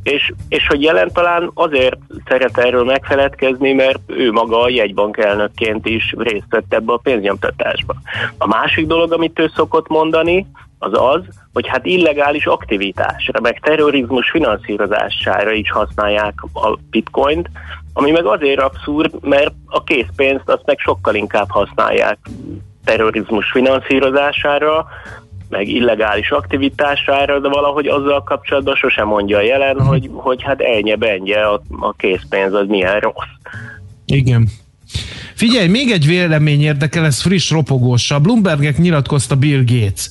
és, 0.04 0.34
és 0.50 0.68
hogy 0.68 0.82
jelen 0.82 1.10
talán 1.14 1.52
azért 1.54 1.98
szeret 2.26 2.58
erről 2.58 2.84
megfeledkezni, 2.84 3.74
mert 3.74 4.00
ő 4.08 4.32
maga 4.32 4.62
a 4.62 4.70
jegybank 4.70 5.18
elnökként 5.18 5.86
is 5.86 6.14
részt 6.18 6.48
vett 6.50 6.74
ebbe 6.74 6.94
a 6.94 7.00
pénznyomtatásba. 7.04 7.96
A 8.38 8.48
másik 8.48 8.88
dolog, 8.88 9.12
amit 9.14 9.40
ő 9.40 9.52
szokott 9.56 9.88
mondani, 9.88 10.48
az 10.84 10.92
az, 10.94 11.22
hogy 11.54 11.68
hát 11.68 11.86
illegális 11.86 12.46
aktivitásra, 12.46 13.40
meg 13.42 13.60
terrorizmus 13.60 14.30
finanszírozására 14.30 15.52
is 15.52 15.72
használják 15.72 16.34
a 16.54 16.78
bitcoint, 16.90 17.50
ami 17.94 18.12
meg 18.12 18.26
azért 18.26 18.60
abszurd, 18.60 19.12
mert 19.22 19.54
a 19.66 19.84
készpénzt 19.84 20.50
azt 20.50 20.66
meg 20.66 20.80
sokkal 20.80 21.16
inkább 21.16 21.50
használják 21.50 22.18
terrorizmus 22.86 23.52
finanszírozására, 23.52 24.88
meg 25.50 25.68
illegális 25.68 26.32
aktivitására, 26.32 27.40
de 27.40 27.50
valahogy 27.50 27.88
azzal 27.88 28.24
kapcsolatban 28.24 28.76
sosem 28.76 29.08
mondja 29.08 29.38
a 29.38 29.42
jelen, 29.42 29.76
uh-huh. 29.76 29.88
hogy, 29.88 30.10
hogy 30.14 30.44
hát 30.44 30.62
ennyi 30.62 30.96
benye 30.96 31.42
a, 31.42 31.62
a 31.80 31.94
készpénz 31.94 32.54
az 32.54 32.68
milyen 32.68 33.00
rossz. 33.00 33.34
Igen. 34.06 34.48
Figyelj, 35.34 35.68
még 35.68 35.92
egy 35.92 36.06
vélemény 36.06 36.62
érdekel, 36.62 37.06
ez 37.06 37.22
friss 37.22 37.52
ropogós. 37.52 38.12
A 38.12 38.20
Bloombergek 38.20 38.78
nyilatkozta 38.78 39.36
Bill 39.36 39.64
Gates. 39.66 40.10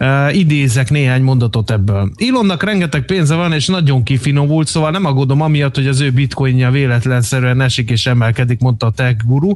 Uh, 0.00 0.36
idézek 0.36 0.90
néhány 0.90 1.22
mondatot 1.22 1.70
ebből. 1.70 2.12
Elonnak 2.16 2.62
rengeteg 2.62 3.04
pénze 3.04 3.34
van, 3.34 3.52
és 3.52 3.66
nagyon 3.66 4.02
kifinomult, 4.02 4.68
szóval 4.68 4.90
nem 4.90 5.04
aggódom 5.04 5.40
amiatt, 5.40 5.74
hogy 5.74 5.86
az 5.86 6.00
ő 6.00 6.10
bitcoinja 6.10 6.70
véletlenszerűen 6.70 7.60
esik 7.60 7.90
és 7.90 8.06
emelkedik, 8.06 8.60
mondta 8.60 8.86
a 8.86 8.90
tech 8.90 9.24
guru 9.24 9.54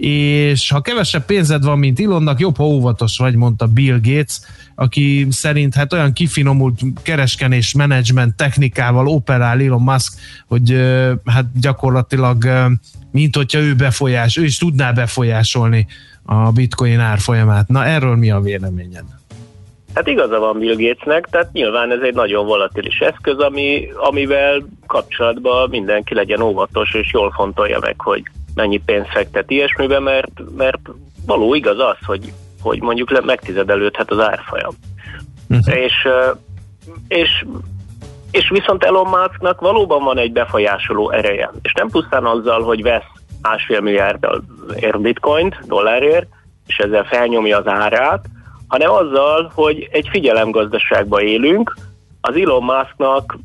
és 0.00 0.70
ha 0.70 0.80
kevesebb 0.80 1.24
pénzed 1.24 1.64
van, 1.64 1.78
mint 1.78 1.98
Ilonnak, 1.98 2.40
jobb, 2.40 2.56
ha 2.56 2.64
óvatos 2.64 3.16
vagy, 3.16 3.34
mondta 3.34 3.66
Bill 3.66 3.98
Gates, 4.02 4.40
aki 4.74 5.26
szerint 5.30 5.74
hát 5.74 5.92
olyan 5.92 6.12
kifinomult 6.12 6.80
kereskenés 7.02 7.72
menedzsment 7.72 8.36
technikával 8.36 9.08
operál 9.08 9.60
Elon 9.60 9.82
Musk, 9.82 10.12
hogy 10.46 10.76
hát 11.24 11.60
gyakorlatilag 11.60 12.68
mint 13.12 13.36
hogyha 13.36 13.58
ő 13.58 13.74
befolyás, 13.74 14.36
ő 14.36 14.44
is 14.44 14.58
tudná 14.58 14.92
befolyásolni 14.92 15.86
a 16.22 16.52
bitcoin 16.52 17.00
árfolyamát. 17.00 17.68
Na 17.68 17.84
erről 17.84 18.16
mi 18.16 18.30
a 18.30 18.40
véleményed? 18.40 19.04
Hát 19.94 20.06
igaza 20.06 20.38
van 20.38 20.58
Bill 20.58 20.74
Gatesnek, 20.76 21.26
tehát 21.30 21.52
nyilván 21.52 21.90
ez 21.90 22.00
egy 22.02 22.14
nagyon 22.14 22.46
volatilis 22.46 22.98
eszköz, 22.98 23.38
ami, 23.38 23.88
amivel 23.94 24.62
kapcsolatban 24.86 25.68
mindenki 25.68 26.14
legyen 26.14 26.40
óvatos, 26.40 26.94
és 26.94 27.12
jól 27.12 27.30
fontolja 27.30 27.78
meg, 27.80 27.94
hogy 27.98 28.22
mennyi 28.54 28.80
pénzt 28.84 29.10
fektet 29.10 29.50
ilyesmibe, 29.50 30.00
mert, 30.00 30.30
mert 30.56 30.80
való 31.26 31.54
igaz 31.54 31.78
az, 31.78 31.96
hogy, 32.06 32.32
hogy 32.62 32.80
mondjuk 32.80 33.24
megtizedelődhet 33.24 34.10
az 34.10 34.18
árfolyam. 34.18 34.74
Uh-huh. 35.48 35.76
És, 35.76 36.08
és, 37.08 37.44
és 38.30 38.48
viszont 38.48 38.84
Elon 38.84 39.08
Musknak 39.08 39.60
valóban 39.60 40.04
van 40.04 40.18
egy 40.18 40.32
befolyásoló 40.32 41.10
ereje, 41.10 41.50
és 41.62 41.72
nem 41.72 41.88
pusztán 41.88 42.24
azzal, 42.24 42.62
hogy 42.62 42.82
vesz 42.82 43.10
másfél 43.42 43.80
milliárd 43.80 44.26
ér 44.76 45.00
bitcoint, 45.00 45.60
dollárért, 45.66 46.26
és 46.66 46.76
ezzel 46.76 47.04
felnyomja 47.04 47.58
az 47.58 47.66
árát, 47.66 48.24
hanem 48.70 48.90
azzal, 48.90 49.52
hogy 49.54 49.88
egy 49.92 50.08
figyelemgazdaságban 50.10 51.20
élünk, 51.20 51.76
az 52.20 52.36
Elon 52.36 52.62
Musknak 52.62 53.38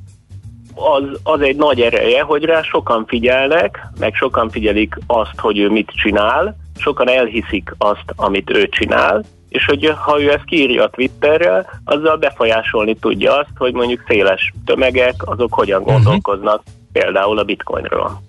az, 0.75 1.19
az 1.23 1.41
egy 1.41 1.55
nagy 1.55 1.81
ereje, 1.81 2.21
hogy 2.21 2.43
rá 2.43 2.61
sokan 2.61 3.05
figyelnek, 3.07 3.87
meg 3.99 4.15
sokan 4.15 4.49
figyelik 4.49 4.95
azt, 5.07 5.39
hogy 5.39 5.59
ő 5.59 5.69
mit 5.69 5.91
csinál, 5.95 6.55
sokan 6.77 7.09
elhiszik 7.09 7.75
azt, 7.77 8.13
amit 8.15 8.49
ő 8.49 8.67
csinál, 8.67 9.23
és 9.49 9.65
hogy 9.65 9.93
ha 9.97 10.21
ő 10.21 10.31
ezt 10.31 10.45
kiírja 10.45 10.83
a 10.83 10.89
Twitterre, 10.89 11.65
azzal 11.85 12.17
befolyásolni 12.17 12.95
tudja 12.95 13.37
azt, 13.37 13.57
hogy 13.57 13.73
mondjuk 13.73 14.03
széles 14.07 14.53
tömegek, 14.65 15.15
azok 15.17 15.53
hogyan 15.53 15.81
mhm. 15.81 15.91
gondolkoznak 15.91 16.59
uh-huh. 16.59 16.73
például 16.91 17.37
a 17.37 17.43
bitcoinról. 17.43 18.21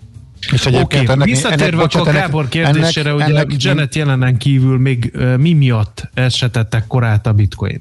És 0.52 0.66
Oké, 0.66 0.80
okay. 0.80 1.06
ennek, 1.06 1.24
visszatérve 1.24 1.64
ennek, 1.64 1.80
bocsánat, 1.80 2.08
akkor 2.08 2.20
Gábor 2.20 2.48
kérdésére, 2.48 3.10
ennek, 3.10 3.28
ugye 3.28 3.40
ennek, 3.40 3.62
Janet 3.62 3.94
jelenen 3.94 4.38
kívül 4.38 4.78
még 4.78 5.12
mi 5.36 5.52
miatt 5.52 6.10
esetettek 6.14 6.86
korát 6.86 7.26
a 7.26 7.32
bitcoin? 7.32 7.80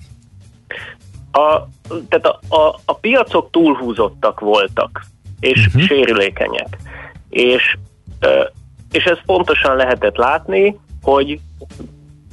A, 1.31 1.67
tehát 2.09 2.25
a, 2.25 2.55
a, 2.55 2.79
a 2.85 2.93
piacok 2.93 3.51
túlhúzottak 3.51 4.39
voltak, 4.39 5.05
és 5.39 5.65
uh-huh. 5.65 5.81
sérülékenyek. 5.81 6.77
És, 7.29 7.77
és 8.91 9.03
ezt 9.03 9.21
pontosan 9.25 9.75
lehetett 9.75 10.15
látni, 10.15 10.79
hogy 11.01 11.39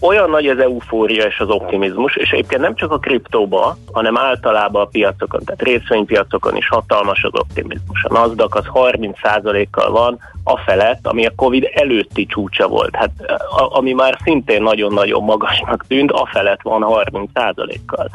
olyan 0.02 0.30
nagy 0.30 0.46
az 0.46 0.58
eufória 0.58 1.26
és 1.26 1.38
az 1.38 1.48
optimizmus, 1.48 2.16
és 2.16 2.30
egyébként 2.30 2.60
nem 2.60 2.74
csak 2.74 2.92
a 2.92 2.98
kriptóba, 2.98 3.76
hanem 3.92 4.18
általában 4.18 4.82
a 4.82 4.86
piacokon, 4.86 5.40
tehát 5.44 5.62
részvénypiacokon 5.62 6.56
is 6.56 6.68
hatalmas 6.68 7.22
az 7.24 7.40
optimizmus. 7.40 8.04
A 8.04 8.12
NASDAQ 8.12 8.58
az 8.58 8.66
30%-kal 8.74 9.90
van 9.90 10.18
a 10.44 10.58
felett, 10.58 11.06
ami 11.06 11.26
a 11.26 11.32
Covid 11.36 11.68
előtti 11.74 12.26
csúcsa 12.26 12.68
volt. 12.68 12.96
Hát 12.96 13.10
a, 13.56 13.78
ami 13.78 13.92
már 13.92 14.18
szintén 14.22 14.62
nagyon-nagyon 14.62 15.24
magasnak 15.24 15.86
tűnt, 15.86 16.10
a 16.10 16.28
felett 16.32 16.62
van 16.62 16.84
30%-kal. 16.86 18.10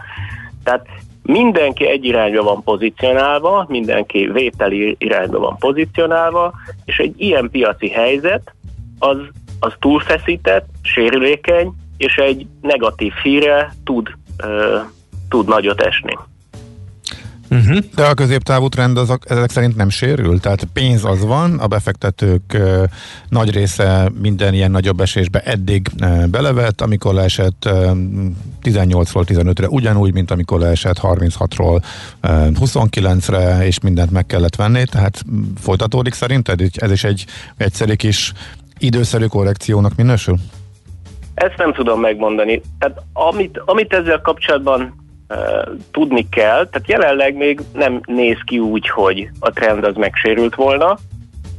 Tehát 0.64 0.88
mindenki 1.24 1.88
egy 1.88 2.06
irányba 2.06 2.44
van 2.44 2.64
pozícionálva, 2.64 3.66
mindenki 3.70 4.30
vételi 4.34 4.96
irányba 5.00 5.40
van 5.40 5.58
pozícionálva, 5.58 6.54
és 6.86 6.98
egy 6.98 7.14
ilyen 7.18 7.50
piaci 7.50 7.90
helyzet 7.90 8.54
az 9.00 9.18
az 9.60 9.74
túlfeszített, 9.80 10.68
sérülékeny, 10.82 11.74
és 11.98 12.16
egy 12.16 12.48
negatív 12.62 13.14
híre 13.24 13.74
tud, 13.84 14.10
uh, 14.44 14.82
tud 15.30 15.48
nagyot 15.48 15.82
esni. 15.82 16.18
Uh-huh. 17.50 17.78
De 17.96 18.06
a 18.06 18.14
középtávú 18.14 18.68
trend 18.68 18.98
azok, 18.98 19.30
ezek 19.30 19.50
szerint 19.50 19.76
nem 19.76 19.90
sérül? 19.90 20.40
Tehát 20.40 20.68
pénz 20.74 21.06
az 21.06 21.26
van, 21.26 21.60
a 21.60 21.68
befektetők 21.68 22.42
uh, 22.54 22.84
nagy 23.30 23.52
része 23.52 24.12
minden 24.22 24.54
ilyen 24.54 24.72
nagyobb 24.72 25.00
esésbe 25.00 25.40
eddig 25.40 25.88
uh, 26.02 26.26
belevett, 26.26 26.82
amikor 26.82 27.14
leesett 27.14 27.66
uh, 27.66 27.74
18-ról 28.64 29.24
15-re, 29.26 29.68
ugyanúgy, 29.68 30.14
mint 30.14 30.32
amikor 30.32 30.60
leesett 30.60 31.00
36-ról 31.02 31.84
uh, 32.24 32.32
29-re, 32.60 33.66
és 33.66 33.80
mindent 33.80 34.12
meg 34.12 34.26
kellett 34.26 34.56
venni, 34.56 34.86
tehát 34.86 35.24
folytatódik 35.62 36.14
szerinted? 36.14 36.62
Ez 36.74 36.92
is 36.92 37.04
egy 37.04 37.26
egyszerű 37.58 37.94
kis 37.94 38.34
időszerű 38.78 39.26
korrekciónak 39.26 39.96
minősül? 39.96 40.36
Ezt 41.34 41.58
nem 41.58 41.74
tudom 41.74 42.00
megmondani. 42.00 42.62
Tehát 42.80 43.02
amit, 43.14 43.62
amit 43.66 43.94
ezzel 43.94 44.22
kapcsolatban 44.22 45.06
tudni 45.92 46.30
kell, 46.30 46.68
tehát 46.68 46.88
jelenleg 46.88 47.36
még 47.36 47.62
nem 47.74 48.02
néz 48.06 48.38
ki 48.46 48.60
úgy, 48.60 48.90
hogy 48.90 49.30
a 49.40 49.50
trend 49.50 49.84
az 49.84 49.96
megsérült 49.96 50.56
volna, 50.56 50.98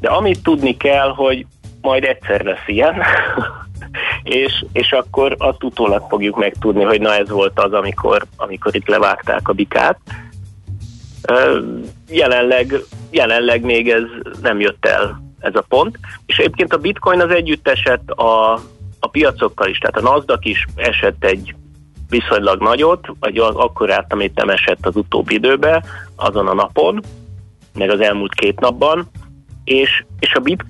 de 0.01 0.09
amit 0.09 0.43
tudni 0.43 0.77
kell, 0.77 1.09
hogy 1.09 1.47
majd 1.81 2.05
egyszer 2.05 2.45
lesz 2.45 2.67
ilyen, 2.67 2.95
és, 4.23 4.65
és 4.73 4.93
akkor 4.93 5.35
azt 5.39 5.65
utólag 5.65 6.07
fogjuk 6.09 6.37
megtudni, 6.37 6.85
hogy 6.85 7.01
na 7.01 7.15
ez 7.15 7.29
volt 7.29 7.59
az, 7.61 7.73
amikor, 7.73 8.27
amikor 8.37 8.75
itt 8.75 8.89
levágták 8.89 9.49
a 9.49 9.53
bikát. 9.53 9.99
Jelenleg, 12.09 12.75
jelenleg 13.11 13.63
még 13.63 13.91
ez 13.91 14.03
nem 14.43 14.61
jött 14.61 14.87
el 14.87 15.28
ez 15.41 15.55
a 15.55 15.65
pont. 15.69 15.99
És 16.27 16.37
egyébként 16.37 16.73
a 16.73 16.79
bitcoin 16.79 17.21
az 17.21 17.31
együtt 17.31 17.69
esett 17.69 18.11
a, 18.11 18.53
a 19.01 19.09
piacokkal 19.11 19.69
is, 19.69 19.79
tehát 19.79 19.97
a 19.97 20.11
NASDAQ 20.11 20.49
is 20.49 20.67
esett 20.75 21.25
egy 21.25 21.55
viszonylag 22.09 22.63
nagyot, 22.63 23.07
vagy 23.21 23.39
az 23.39 23.55
akkorát, 23.55 24.13
amit 24.13 24.35
nem 24.35 24.49
esett 24.49 24.87
az 24.87 24.97
utóbbi 24.97 25.35
időben, 25.35 25.85
azon 26.17 26.47
a 26.47 26.55
napon, 26.55 27.03
meg 27.75 27.91
az 27.91 28.01
elmúlt 28.01 28.35
két 28.35 28.61
napban, 28.61 29.11
és, 29.65 30.05
és 30.21 30.35
a 30.35 30.41
bit, 30.41 30.65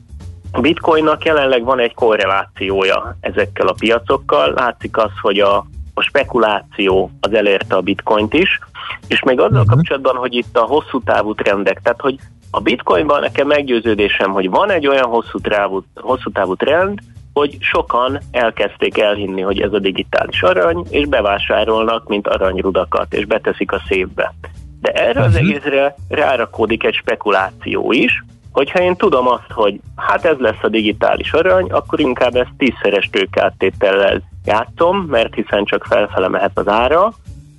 a 0.53 0.61
bitcoinnak 0.61 1.25
jelenleg 1.25 1.64
van 1.64 1.79
egy 1.79 1.95
korrelációja 1.95 3.16
ezekkel 3.21 3.66
a 3.66 3.75
piacokkal. 3.79 4.53
Látszik 4.53 4.97
az, 4.97 5.11
hogy 5.21 5.39
a, 5.39 5.57
a 5.95 6.01
spekuláció 6.01 7.11
az 7.21 7.33
elérte 7.33 7.77
a 7.77 7.81
bitcoint 7.81 8.35
is, 8.35 8.59
és 9.07 9.23
még 9.23 9.41
azzal 9.41 9.61
uh-huh. 9.61 9.75
kapcsolatban, 9.75 10.16
hogy 10.16 10.35
itt 10.35 10.57
a 10.57 10.64
hosszú 10.64 11.03
távú 11.03 11.35
trendek, 11.35 11.81
tehát 11.83 12.01
hogy 12.01 12.19
a 12.51 12.61
bitcoinban 12.61 13.21
nekem 13.21 13.47
meggyőződésem, 13.47 14.31
hogy 14.31 14.51
van 14.51 14.71
egy 14.71 14.87
olyan 14.87 15.09
hosszú 15.09 15.39
távú, 15.39 15.85
hosszú 15.95 16.31
távú 16.31 16.55
trend, 16.55 16.99
hogy 17.33 17.57
sokan 17.61 18.19
elkezdték 18.31 18.99
elhinni, 18.99 19.41
hogy 19.41 19.61
ez 19.61 19.73
a 19.73 19.79
digitális 19.79 20.43
arany, 20.43 20.85
és 20.91 21.07
bevásárolnak, 21.07 22.09
mint 22.09 22.29
aranyrudakat, 22.29 23.15
és 23.15 23.25
beteszik 23.25 23.73
a 23.73 23.83
szépbe. 23.89 24.35
De 24.81 24.91
erre 24.91 25.23
az 25.23 25.35
mhm. 25.35 25.45
egészre 25.45 25.95
rárakódik 26.09 26.85
egy 26.85 26.95
spekuláció 26.95 27.93
is, 27.93 28.25
hogyha 28.53 28.83
én 28.83 28.97
tudom 28.97 29.29
azt, 29.29 29.51
hogy 29.51 29.81
hát 29.97 30.25
ez 30.25 30.37
lesz 30.39 30.63
a 30.63 30.69
digitális 30.69 31.33
arany, 31.33 31.71
akkor 31.71 32.01
inkább 32.01 32.37
ezt 32.37 32.53
tízszeres 32.57 33.09
tőkáttétellel 33.13 34.23
játszom, 34.45 34.97
mert 34.99 35.35
hiszen 35.35 35.65
csak 35.65 35.85
felfele 35.85 36.29
mehet 36.29 36.59
az 36.59 36.69
ára. 36.69 37.13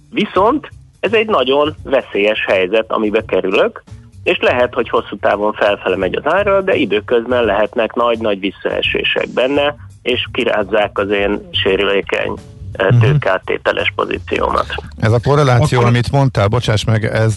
Viszont 0.10 0.70
ez 1.00 1.14
egy 1.14 1.28
nagyon 1.28 1.76
veszélyes 1.84 2.46
helyzet, 2.46 2.92
amibe 2.92 3.26
kerülök, 3.26 3.84
és 4.24 4.38
lehet, 4.42 4.74
hogy 4.74 4.90
hosszú 4.90 5.18
távon 5.18 5.54
felfele 5.54 5.96
megy 5.96 6.16
az 6.16 6.34
ára, 6.34 6.62
de 6.62 6.76
időközben 6.76 7.44
lehetnek 7.44 7.94
nagy-nagy 7.94 8.40
visszaesések 8.40 9.30
benne, 9.30 9.76
és 10.02 10.28
kirázzák 10.32 10.98
az 10.98 11.10
én 11.10 11.48
sérülékeny 11.52 12.34
uh-huh. 12.78 13.00
tőkáttételes 13.00 13.94
pozíciómat. 13.96 14.66
Ez 14.98 15.12
a 15.12 15.20
korreláció, 15.20 15.78
Akkor... 15.78 15.90
amit 15.90 16.12
mondtál, 16.12 16.48
bocsáss 16.48 16.84
meg, 16.84 17.06
ez, 17.06 17.36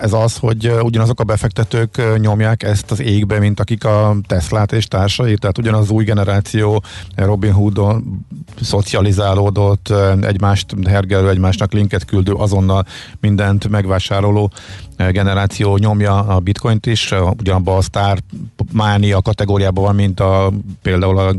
ez 0.00 0.12
az, 0.12 0.36
hogy 0.36 0.72
ugyanazok 0.80 1.20
a 1.20 1.24
befektetők 1.24 2.18
nyomják 2.18 2.62
ezt 2.62 2.90
az 2.90 3.00
égbe, 3.00 3.38
mint 3.38 3.60
akik 3.60 3.84
a 3.84 4.16
Teslát 4.26 4.72
és 4.72 4.86
társai, 4.86 5.36
tehát 5.36 5.58
ugyanaz 5.58 5.80
az 5.80 5.90
új 5.90 6.04
generáció 6.04 6.82
Robin 7.16 7.52
Hoodon 7.52 8.24
szocializálódott, 8.60 9.92
egymást 10.20 10.74
hergelő, 10.88 11.28
egymásnak 11.28 11.72
linket 11.72 12.04
küldő, 12.04 12.32
azonnal 12.32 12.84
mindent 13.20 13.68
megvásároló 13.68 14.50
generáció 15.10 15.76
nyomja 15.76 16.18
a 16.18 16.38
bitcoint 16.38 16.86
is, 16.86 17.12
ugyanabban 17.38 17.76
a 17.76 17.80
sztár 17.80 18.18
mánia 18.72 19.22
kategóriában 19.22 19.84
van, 19.84 19.94
mint 19.94 20.20
a, 20.20 20.50
például 20.82 21.18
a 21.18 21.34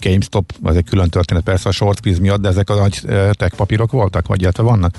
GameStop, 0.00 0.52
az 0.62 0.76
egy 0.76 0.84
külön 0.84 1.08
történet 1.08 1.42
persze 1.42 1.68
a 1.68 1.72
short 1.72 1.98
squeeze 1.98 2.20
miatt, 2.20 2.40
de 2.40 2.48
ezek 2.48 2.70
a 2.70 2.74
nagy 2.74 3.00
tech 3.32 3.54
papírok 3.56 3.90
voltak, 3.90 4.26
vagy 4.26 4.42
illetve 4.42 4.62
vannak? 4.62 4.94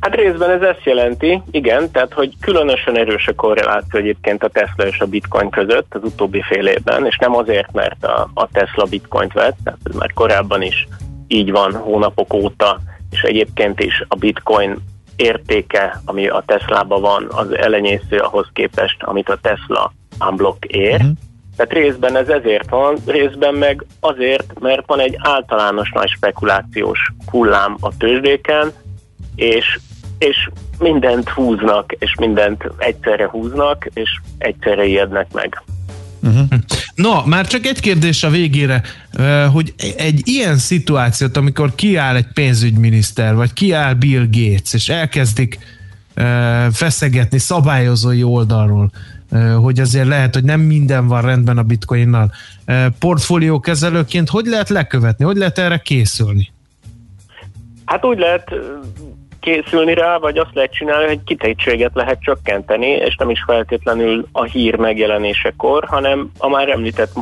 Hát 0.00 0.14
részben 0.14 0.50
ez 0.50 0.62
ezt 0.62 0.84
jelenti, 0.84 1.42
igen, 1.50 1.90
tehát 1.90 2.12
hogy 2.12 2.34
különösen 2.40 2.98
erős 2.98 3.26
a 3.26 3.34
korreláció 3.34 4.00
egyébként 4.00 4.42
a 4.42 4.48
Tesla 4.48 4.86
és 4.86 4.98
a 4.98 5.06
Bitcoin 5.06 5.50
között 5.50 5.94
az 5.94 6.00
utóbbi 6.04 6.42
fél 6.42 6.66
évben, 6.66 7.06
és 7.06 7.16
nem 7.16 7.36
azért, 7.36 7.72
mert 7.72 8.04
a, 8.04 8.30
a 8.34 8.48
Tesla 8.52 8.84
Bitcoint 8.84 9.32
vett, 9.32 9.56
tehát 9.64 9.78
ez 9.84 9.94
már 9.94 10.12
korábban 10.12 10.62
is 10.62 10.88
így 11.26 11.50
van 11.50 11.72
hónapok 11.72 12.34
óta, 12.34 12.80
és 13.10 13.22
egyébként 13.22 13.80
is 13.80 14.04
a 14.08 14.14
Bitcoin 14.14 14.76
értéke, 15.16 16.00
ami 16.04 16.28
a 16.28 16.42
Teslában 16.46 17.00
van, 17.00 17.26
az 17.30 17.56
elenyésző 17.56 18.18
ahhoz 18.18 18.46
képest, 18.52 19.02
amit 19.02 19.28
a 19.28 19.38
Tesla 19.40 19.92
unblock 20.28 20.64
ér. 20.64 20.94
Uh-huh. 20.94 21.10
Tehát 21.56 21.72
részben 21.72 22.16
ez 22.16 22.28
ezért 22.28 22.70
van, 22.70 22.96
részben 23.06 23.54
meg 23.54 23.84
azért, 24.00 24.60
mert 24.60 24.86
van 24.86 25.00
egy 25.00 25.16
általános 25.18 25.90
nagy 25.94 26.08
spekulációs 26.08 26.98
hullám 27.30 27.76
a 27.80 27.96
tőzsdéken, 27.96 28.72
és, 29.34 29.78
és 30.18 30.48
mindent 30.78 31.28
húznak, 31.28 31.92
és 31.92 32.14
mindent 32.18 32.70
egyszerre 32.78 33.28
húznak, 33.28 33.88
és 33.94 34.10
egyszerre 34.38 34.84
ijednek 34.84 35.32
meg. 35.32 35.62
Uh-huh. 36.22 36.46
No, 36.96 37.26
már 37.26 37.46
csak 37.46 37.66
egy 37.66 37.80
kérdés 37.80 38.22
a 38.22 38.30
végére, 38.30 38.82
hogy 39.52 39.74
egy 39.96 40.20
ilyen 40.24 40.56
szituációt, 40.56 41.36
amikor 41.36 41.74
kiáll 41.74 42.16
egy 42.16 42.26
pénzügyminiszter, 42.34 43.34
vagy 43.34 43.52
kiáll 43.52 43.94
Bill 43.94 44.26
Gates, 44.30 44.72
és 44.72 44.88
elkezdik 44.88 45.58
feszegetni 46.72 47.38
szabályozói 47.38 48.22
oldalról, 48.22 48.92
hogy 49.60 49.80
azért 49.80 50.06
lehet, 50.06 50.34
hogy 50.34 50.44
nem 50.44 50.60
minden 50.60 51.06
van 51.06 51.22
rendben 51.22 51.58
a 51.58 51.62
bitcoinnal. 51.62 52.32
Portfóliókezelőként 52.98 54.28
hogy 54.28 54.46
lehet 54.46 54.68
lekövetni, 54.68 55.24
hogy 55.24 55.36
lehet 55.36 55.58
erre 55.58 55.78
készülni? 55.78 56.52
Hát 57.84 58.04
úgy 58.04 58.18
lehet 58.18 58.54
készülni 59.46 59.94
rá, 59.94 60.18
vagy 60.18 60.38
azt 60.38 60.54
lehet 60.54 60.72
csinálni, 60.72 61.06
hogy 61.06 61.24
kitettséget 61.24 61.90
lehet 61.94 62.20
csökkenteni, 62.20 62.86
és 62.86 63.16
nem 63.16 63.30
is 63.30 63.42
feltétlenül 63.46 64.26
a 64.32 64.42
hír 64.42 64.76
megjelenésekor, 64.76 65.84
hanem 65.84 66.30
a 66.38 66.48
már 66.48 66.68
említett 66.68 67.12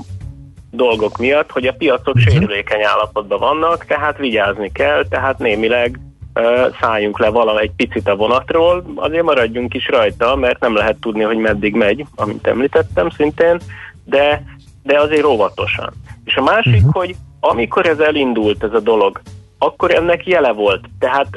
dolgok 0.70 1.18
miatt, 1.18 1.50
hogy 1.50 1.66
a 1.66 1.72
piacok 1.72 2.14
uh-huh. 2.14 2.32
sérülékeny 2.32 2.84
állapotban 2.84 3.38
vannak, 3.38 3.84
tehát 3.84 4.18
vigyázni 4.18 4.72
kell, 4.72 5.04
tehát 5.08 5.38
némileg 5.38 6.00
uh, 6.34 6.74
szálljunk 6.80 7.18
le 7.18 7.28
valami 7.28 7.60
egy 7.60 7.72
picit 7.76 8.08
a 8.08 8.16
vonatról, 8.16 8.84
azért 8.96 9.24
maradjunk 9.24 9.74
is 9.74 9.88
rajta, 9.88 10.36
mert 10.36 10.60
nem 10.60 10.74
lehet 10.74 10.96
tudni, 10.96 11.22
hogy 11.22 11.38
meddig 11.38 11.74
megy, 11.74 12.04
amit 12.14 12.46
említettem 12.46 13.10
szintén, 13.10 13.60
de, 14.04 14.42
de 14.82 15.00
azért 15.00 15.24
óvatosan. 15.24 15.92
És 16.24 16.36
a 16.36 16.42
másik, 16.42 16.74
uh-huh. 16.74 16.92
hogy 16.92 17.14
amikor 17.40 17.86
ez 17.86 17.98
elindult, 17.98 18.62
ez 18.62 18.72
a 18.72 18.80
dolog, 18.80 19.20
akkor 19.58 19.94
ennek 19.94 20.26
jele 20.26 20.52
volt. 20.52 20.84
Tehát, 20.98 21.28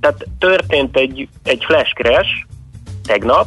tehát 0.00 0.26
történt 0.38 0.96
egy, 0.96 1.28
egy 1.42 1.64
flash 1.64 1.94
crash 1.94 2.28
tegnap, 3.04 3.46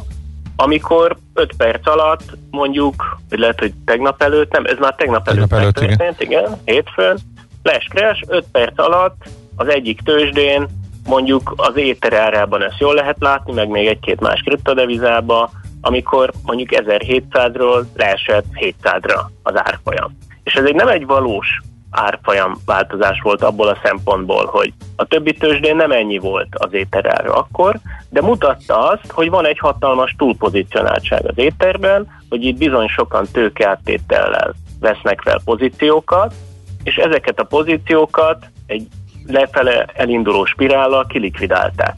amikor 0.56 1.16
5 1.34 1.54
perc 1.56 1.88
alatt 1.88 2.36
mondjuk, 2.50 3.18
vagy 3.28 3.38
lehet, 3.38 3.58
hogy 3.58 3.72
tegnap 3.84 4.22
előtt, 4.22 4.52
nem, 4.52 4.64
ez 4.64 4.78
már 4.78 4.94
tegnap, 4.94 5.24
tegnap 5.24 5.52
előtt, 5.52 5.78
előtt 5.78 5.96
történt, 5.98 6.20
igen. 6.20 6.42
igen, 6.42 6.60
hétfőn, 6.64 7.18
flash 7.62 7.88
crash, 7.88 8.22
5 8.26 8.44
perc 8.52 8.78
alatt 8.78 9.24
az 9.56 9.68
egyik 9.68 10.00
tőzsdén, 10.00 10.68
mondjuk 11.06 11.52
az 11.56 11.76
éter 11.76 12.12
árában 12.12 12.62
ezt 12.62 12.78
jól 12.78 12.94
lehet 12.94 13.16
látni, 13.20 13.52
meg 13.52 13.68
még 13.68 13.86
egy-két 13.86 14.20
más 14.20 14.40
kriptodevizába, 14.40 15.50
amikor 15.80 16.32
mondjuk 16.42 16.68
1700-ról 16.72 17.84
leesett 17.94 18.44
700-ra 18.60 19.20
az 19.42 19.52
árfolyam. 19.56 20.18
És 20.42 20.54
ez 20.54 20.64
egy 20.64 20.74
nem 20.74 20.88
egy 20.88 21.06
valós 21.06 21.60
árfolyam 21.94 22.58
változás 22.66 23.20
volt 23.22 23.42
abból 23.42 23.68
a 23.68 23.78
szempontból, 23.82 24.46
hogy 24.46 24.72
a 24.96 25.04
többi 25.04 25.32
tőzsdén 25.32 25.76
nem 25.76 25.90
ennyi 25.90 26.18
volt 26.18 26.48
az 26.50 26.72
éterára 26.72 27.32
akkor, 27.32 27.76
de 28.10 28.22
mutatta 28.22 28.88
azt, 28.88 29.10
hogy 29.10 29.30
van 29.30 29.46
egy 29.46 29.58
hatalmas 29.58 30.14
túlpozicionáltság 30.18 31.26
az 31.26 31.38
éterben, 31.38 32.06
hogy 32.28 32.44
itt 32.44 32.58
bizony 32.58 32.88
sokan 32.88 33.26
tőkeáttétellel 33.32 34.54
vesznek 34.80 35.20
fel 35.20 35.40
pozíciókat, 35.44 36.34
és 36.82 36.96
ezeket 36.96 37.38
a 37.38 37.44
pozíciókat 37.44 38.46
egy 38.66 38.86
lefele 39.26 39.84
elinduló 39.94 40.44
spirállal 40.44 41.06
kilikvidálták. 41.06 41.94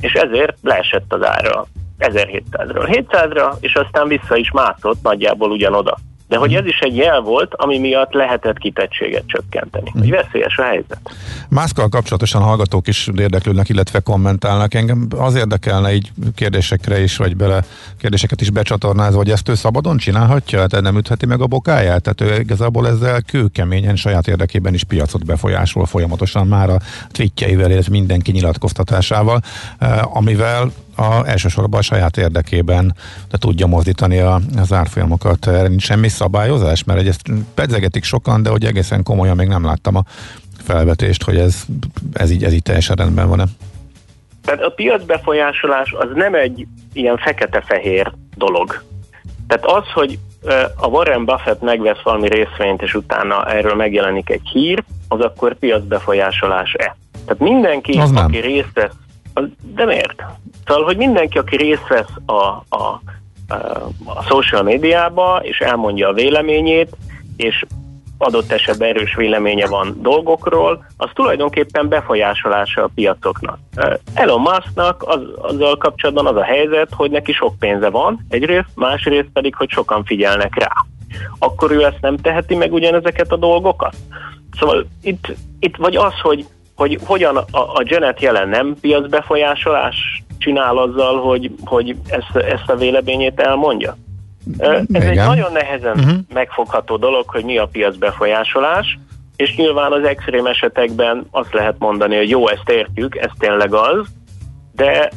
És 0.00 0.12
ezért 0.12 0.56
leesett 0.62 1.12
az 1.12 1.24
ára 1.24 1.66
1700-ról 1.98 3.06
700-ra, 3.10 3.52
és 3.60 3.74
aztán 3.74 4.08
vissza 4.08 4.36
is 4.36 4.50
mászott 4.50 5.02
nagyjából 5.02 5.50
ugyanoda. 5.50 5.98
De 6.28 6.36
hogy 6.36 6.54
ez 6.54 6.64
is 6.64 6.78
egy 6.78 6.96
jel 6.96 7.20
volt, 7.20 7.54
ami 7.54 7.78
miatt 7.78 8.12
lehetett 8.12 8.58
kitettséget 8.58 9.22
csökkenteni. 9.26 9.90
Hogy 9.98 10.10
veszélyes 10.10 10.56
a 10.56 10.62
helyzet. 10.62 11.00
Mászkal 11.48 11.88
kapcsolatosan 11.88 12.42
hallgatók 12.42 12.88
is 12.88 13.08
érdeklődnek, 13.16 13.68
illetve 13.68 14.00
kommentálnak. 14.00 14.74
Engem 14.74 15.06
az 15.16 15.34
érdekelne 15.34 15.94
így 15.94 16.10
kérdésekre 16.34 17.00
is, 17.00 17.16
vagy 17.16 17.36
bele 17.36 17.64
kérdéseket 17.98 18.40
is 18.40 18.50
becsatornázva, 18.50 19.16
hogy 19.16 19.30
ezt 19.30 19.48
ő 19.48 19.54
szabadon 19.54 19.96
csinálhatja? 19.96 20.66
Tehát 20.66 20.84
nem 20.84 20.96
ütheti 20.96 21.26
meg 21.26 21.40
a 21.40 21.46
bokáját? 21.46 22.02
Tehát 22.02 22.20
ő 22.20 22.40
igazából 22.40 22.88
ezzel 22.88 23.22
kőkeményen 23.22 23.96
saját 23.96 24.28
érdekében 24.28 24.74
is 24.74 24.84
piacot 24.84 25.24
befolyásol 25.24 25.86
folyamatosan 25.86 26.46
már 26.46 26.70
a 26.70 26.78
tweetjeivel, 27.10 27.70
illetve 27.70 27.90
mindenki 27.90 28.30
nyilatkoztatásával, 28.30 29.40
eh, 29.78 30.16
amivel 30.16 30.70
a, 30.98 31.22
elsősorban 31.26 31.80
a 31.80 31.82
saját 31.82 32.16
érdekében 32.16 32.94
de 33.30 33.36
tudja 33.38 33.66
mozdítani 33.66 34.18
a, 34.18 34.40
az 34.56 34.72
árfolyamokat. 34.72 35.46
Erre 35.46 35.68
nincs 35.68 35.82
semmi 35.84 36.08
szabályozás, 36.08 36.84
mert 36.84 37.06
ezt 37.06 37.30
pedzegetik 37.54 38.04
sokan, 38.04 38.42
de 38.42 38.50
hogy 38.50 38.64
egészen 38.64 39.02
komolyan 39.02 39.36
még 39.36 39.48
nem 39.48 39.64
láttam 39.64 39.96
a 39.96 40.02
felvetést, 40.62 41.22
hogy 41.22 41.36
ez, 41.36 41.64
ez, 42.12 42.30
így, 42.30 42.44
ez 42.44 42.52
így 42.52 42.62
teljesen 42.62 42.96
rendben 42.96 43.28
van-e. 43.28 43.44
Tehát 44.44 44.62
a 44.62 44.70
piacbefolyásolás 44.70 45.92
az 45.98 46.08
nem 46.14 46.34
egy 46.34 46.66
ilyen 46.92 47.16
fekete-fehér 47.16 48.12
dolog. 48.36 48.82
Tehát 49.46 49.64
az, 49.64 49.84
hogy 49.94 50.18
a 50.76 50.86
Warren 50.86 51.24
Buffett 51.24 51.60
megvesz 51.60 52.02
valami 52.02 52.28
részvényt, 52.28 52.82
és 52.82 52.94
utána 52.94 53.44
erről 53.44 53.74
megjelenik 53.74 54.30
egy 54.30 54.48
hír, 54.52 54.84
az 55.08 55.20
akkor 55.20 55.58
piacbefolyásolás-e. 55.58 56.96
Tehát 57.26 57.38
mindenki, 57.38 57.98
az 57.98 58.12
aki 58.12 58.38
nem. 58.38 58.46
részt 58.46 58.72
vesz 58.74 58.92
de 59.74 59.84
miért? 59.84 60.22
Szóval, 60.66 60.84
hogy 60.84 60.96
mindenki, 60.96 61.38
aki 61.38 61.56
részt 61.56 61.88
vesz 61.88 62.12
a, 62.26 62.42
a, 62.76 63.00
a 64.04 64.22
social 64.22 64.62
médiába, 64.62 65.40
és 65.42 65.58
elmondja 65.58 66.08
a 66.08 66.12
véleményét, 66.12 66.96
és 67.36 67.64
adott 68.18 68.52
esetben 68.52 68.88
erős 68.88 69.14
véleménye 69.14 69.66
van 69.66 69.98
dolgokról, 70.02 70.84
az 70.96 71.10
tulajdonképpen 71.14 71.88
befolyásolása 71.88 72.82
a 72.82 72.90
piacoknak. 72.94 73.58
Elon 74.14 74.40
Musknak 74.40 75.02
az, 75.06 75.20
azzal 75.36 75.76
kapcsolatban 75.76 76.26
az 76.26 76.36
a 76.36 76.44
helyzet, 76.44 76.88
hogy 76.92 77.10
neki 77.10 77.32
sok 77.32 77.58
pénze 77.58 77.90
van, 77.90 78.26
egyrészt, 78.28 78.68
másrészt 78.74 79.28
pedig, 79.32 79.54
hogy 79.54 79.70
sokan 79.70 80.04
figyelnek 80.04 80.58
rá. 80.58 80.70
Akkor 81.38 81.70
ő 81.70 81.84
ezt 81.84 82.00
nem 82.00 82.16
teheti 82.16 82.54
meg 82.54 82.72
ugyanezeket 82.72 83.32
a 83.32 83.36
dolgokat? 83.36 83.96
Szóval 84.58 84.86
itt, 85.02 85.34
itt 85.58 85.76
vagy 85.76 85.96
az, 85.96 86.20
hogy 86.22 86.46
hogy 86.78 86.98
hogyan 87.04 87.36
a, 87.36 87.58
a 87.58 87.82
Janet 87.84 88.20
jelen 88.20 88.48
nem 88.48 88.76
piacbefolyásolás 88.80 90.22
csinál 90.38 90.78
azzal, 90.78 91.20
hogy, 91.20 91.50
hogy 91.64 91.96
ezt, 92.08 92.44
ezt 92.44 92.68
a 92.68 92.76
véleményét 92.76 93.40
elmondja. 93.40 93.96
Ez 94.58 94.82
Igen. 94.88 95.02
egy 95.02 95.16
nagyon 95.16 95.52
nehezen 95.52 95.98
uh-huh. 95.98 96.18
megfogható 96.34 96.96
dolog, 96.96 97.24
hogy 97.26 97.44
mi 97.44 97.58
a 97.58 97.66
piacbefolyásolás, 97.66 98.98
és 99.36 99.56
nyilván 99.56 99.92
az 99.92 100.04
extrém 100.04 100.46
esetekben 100.46 101.26
azt 101.30 101.52
lehet 101.52 101.74
mondani, 101.78 102.16
hogy 102.16 102.28
jó, 102.28 102.48
ezt 102.48 102.68
értjük, 102.68 103.16
ez 103.16 103.30
tényleg 103.38 103.74
az, 103.74 104.06
de, 104.72 105.10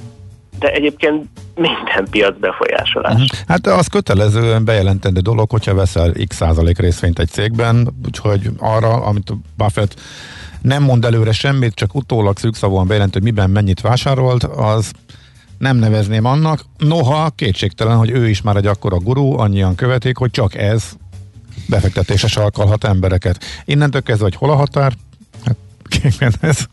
de 0.60 0.72
egyébként 0.72 1.26
minden 1.56 2.08
piac 2.12 2.40
befolyásolás. 2.40 3.14
Uh-huh. 3.14 3.28
Hát 3.48 3.68
az 3.68 3.88
kötelezően 3.88 4.66
bejelentendő 4.66 5.20
dolog, 5.20 5.50
hogyha 5.50 5.74
veszel 5.74 6.12
x 6.28 6.36
százalék 6.36 6.80
részvényt 6.80 7.20
egy 7.20 7.30
cégben, 7.30 7.90
úgyhogy 8.06 8.50
arra, 8.60 8.90
amit 8.90 9.34
Buffett 9.58 9.94
nem 10.62 10.84
mond 10.84 11.06
előre 11.06 11.32
semmit, 11.32 11.74
csak 11.74 11.96
utólag 11.96 12.38
szűkszavúan 12.38 12.88
bejelent, 12.88 13.14
hogy 13.14 13.24
miben 13.24 13.50
mennyit 13.50 13.82
vásárolt, 13.82 14.44
az 14.44 14.92
nem 15.58 15.78
nevezném 15.78 16.26
annak. 16.26 16.62
Noha 16.78 17.30
kétségtelen, 17.36 17.98
hogy 17.98 18.10
ő 18.10 18.30
is 18.30 18.42
már 18.42 18.56
egy 18.56 18.66
akkora 18.66 18.98
gurú, 18.98 19.38
annyian 19.38 19.76
követik, 19.76 20.18
hogy 20.18 20.32
csak 20.32 20.56
ez 20.56 20.94
befektetése 21.70 22.28
sarkalhat 22.28 22.84
embereket. 22.84 23.44
Innentől 23.66 24.02
kezdve, 24.02 24.24
hogy 24.24 24.36
hol 24.36 24.50
a 24.50 24.56
határ? 24.56 24.94
Hát, 25.46 25.58
ez, 26.42 26.66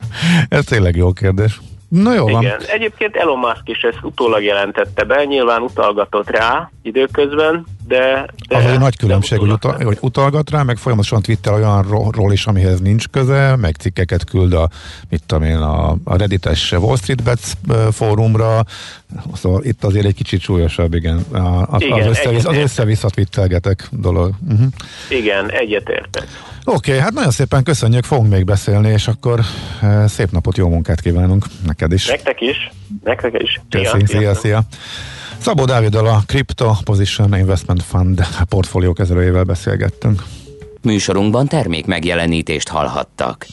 ez 0.48 0.65
tényleg 0.65 0.97
jó 0.97 1.12
kérdés. 1.12 1.60
Na 1.89 2.15
jó 2.15 2.28
van. 2.28 2.43
Igen. 2.43 2.60
Egyébként 2.66 3.16
Elon 3.16 3.39
Musk 3.39 3.62
is 3.65 3.82
ezt 3.82 3.98
utólag 4.02 4.43
jelentette 4.43 5.05
be, 5.05 5.24
nyilván 5.24 5.62
utalgatott 5.62 6.31
rá 6.31 6.70
időközben, 6.82 7.66
de... 7.89 8.27
de 8.48 8.56
az 8.56 8.65
egy 8.65 8.78
nagy 8.78 8.97
különbség, 8.97 9.39
hogy, 9.39 9.51
utal, 9.51 9.85
hogy 9.85 9.98
utalgat 10.01 10.51
rá, 10.51 10.62
meg 10.62 10.77
folyamatosan 10.77 11.23
Twitter 11.23 11.52
olyanról 11.52 12.32
is, 12.32 12.47
amihez 12.47 12.81
nincs 12.81 13.09
köze, 13.09 13.56
meg 13.56 13.74
cikkeket 13.74 14.24
küld 14.24 14.52
a, 14.52 14.69
mit 15.09 15.23
tudom 15.27 15.44
én, 15.44 15.56
a, 15.56 15.97
a 16.05 16.16
Reddit-es 16.16 16.73
Wall 16.73 16.97
Street 16.97 17.23
Bets 17.23 17.52
fórumra, 17.93 18.65
szóval 19.35 19.65
itt 19.65 19.85
azért 19.85 20.06
egy 20.06 20.15
kicsit 20.15 20.40
súlyosabb, 20.40 20.94
igen, 20.94 21.19
a, 21.19 21.66
az, 21.70 21.82
igen, 21.82 22.01
az, 22.01 22.06
összevisz, 22.06 22.44
az 22.44 22.56
össze-vissza 22.56 23.09
twittelgetek 23.09 23.89
dolog. 23.90 24.35
Uh-huh. 24.48 24.66
Igen, 25.09 25.51
egyetértek. 25.51 26.27
Oké, 26.65 26.90
okay, 26.90 27.02
hát 27.02 27.12
nagyon 27.12 27.31
szépen 27.31 27.62
köszönjük, 27.62 28.05
fogunk 28.05 28.31
még 28.32 28.44
beszélni, 28.44 28.89
és 28.89 29.09
akkor 29.09 29.40
szép 30.06 30.31
napot, 30.31 30.56
jó 30.56 30.69
munkát 30.69 31.01
kívánunk 31.01 31.44
neked 31.66 31.93
is. 31.93 32.06
Nektek 32.06 32.40
is, 32.40 32.70
nektek 33.05 33.43
is. 33.43 33.60
Köszi, 33.70 34.06
szia, 34.06 34.06
szia. 34.06 34.35
szia. 34.35 34.62
Szabó 35.39 35.65
Dáviddal 35.65 36.06
a 36.06 36.23
Crypto 36.27 36.73
Position 36.85 37.36
Investment 37.36 37.82
Fund 37.82 38.27
portfólió 38.48 38.93
kezelőjével 38.93 39.44
beszélgettünk. 39.44 40.24
Műsorunkban 40.82 41.47
termék 41.47 41.86
megjelenítést 41.86 42.69
hallhattak. 42.69 43.47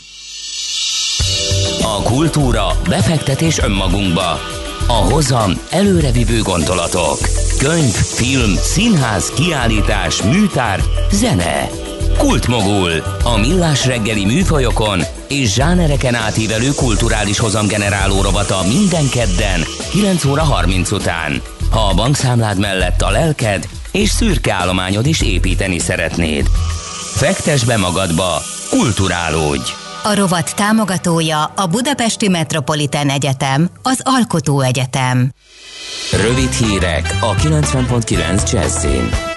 A 1.82 2.02
kultúra, 2.04 2.68
befektetés 2.90 3.60
önmagunkba. 3.60 4.40
A 4.88 4.94
hozam 5.12 5.52
előrevívő 5.70 6.42
gondolatok. 6.42 7.18
Könyv, 7.58 7.94
film, 7.94 8.54
színház, 8.56 9.30
kiállítás, 9.30 10.22
műtár, 10.22 10.80
zene. 11.12 11.70
Kultmogul. 12.18 12.92
A 13.24 13.38
millás 13.38 13.86
reggeli 13.86 14.26
műfajokon 14.26 15.02
és 15.28 15.54
zsánereken 15.54 16.16
átívelő 16.16 16.70
kulturális 16.76 17.40
hozamgeneráló 17.40 18.22
rovata 18.22 18.64
minden 18.68 19.10
kedden 19.10 19.62
9 19.92 20.26
óra 20.26 20.44
30 20.44 20.92
után. 20.92 21.42
Ha 21.76 21.82
a 21.82 21.94
bankszámlád 21.94 22.60
mellett 22.60 23.02
a 23.02 23.10
lelked 23.10 23.68
és 23.92 24.10
szürke 24.10 24.54
állományod 24.54 25.06
is 25.06 25.22
építeni 25.22 25.80
szeretnéd. 25.80 26.48
Fektes 27.16 27.64
be 27.64 27.78
magadba, 27.78 28.42
kulturálódj! 28.70 29.72
A 30.04 30.16
rovat 30.16 30.56
támogatója 30.56 31.44
a 31.44 31.66
Budapesti 31.68 32.28
Metropolitán 32.28 33.10
Egyetem, 33.10 33.70
az 33.82 34.02
Alkotó 34.04 34.62
Egyetem. 34.62 35.32
Rövid 36.12 36.52
hírek 36.52 37.18
a 37.22 37.34
90.9 37.34 38.52
Jazzin. 38.52 39.35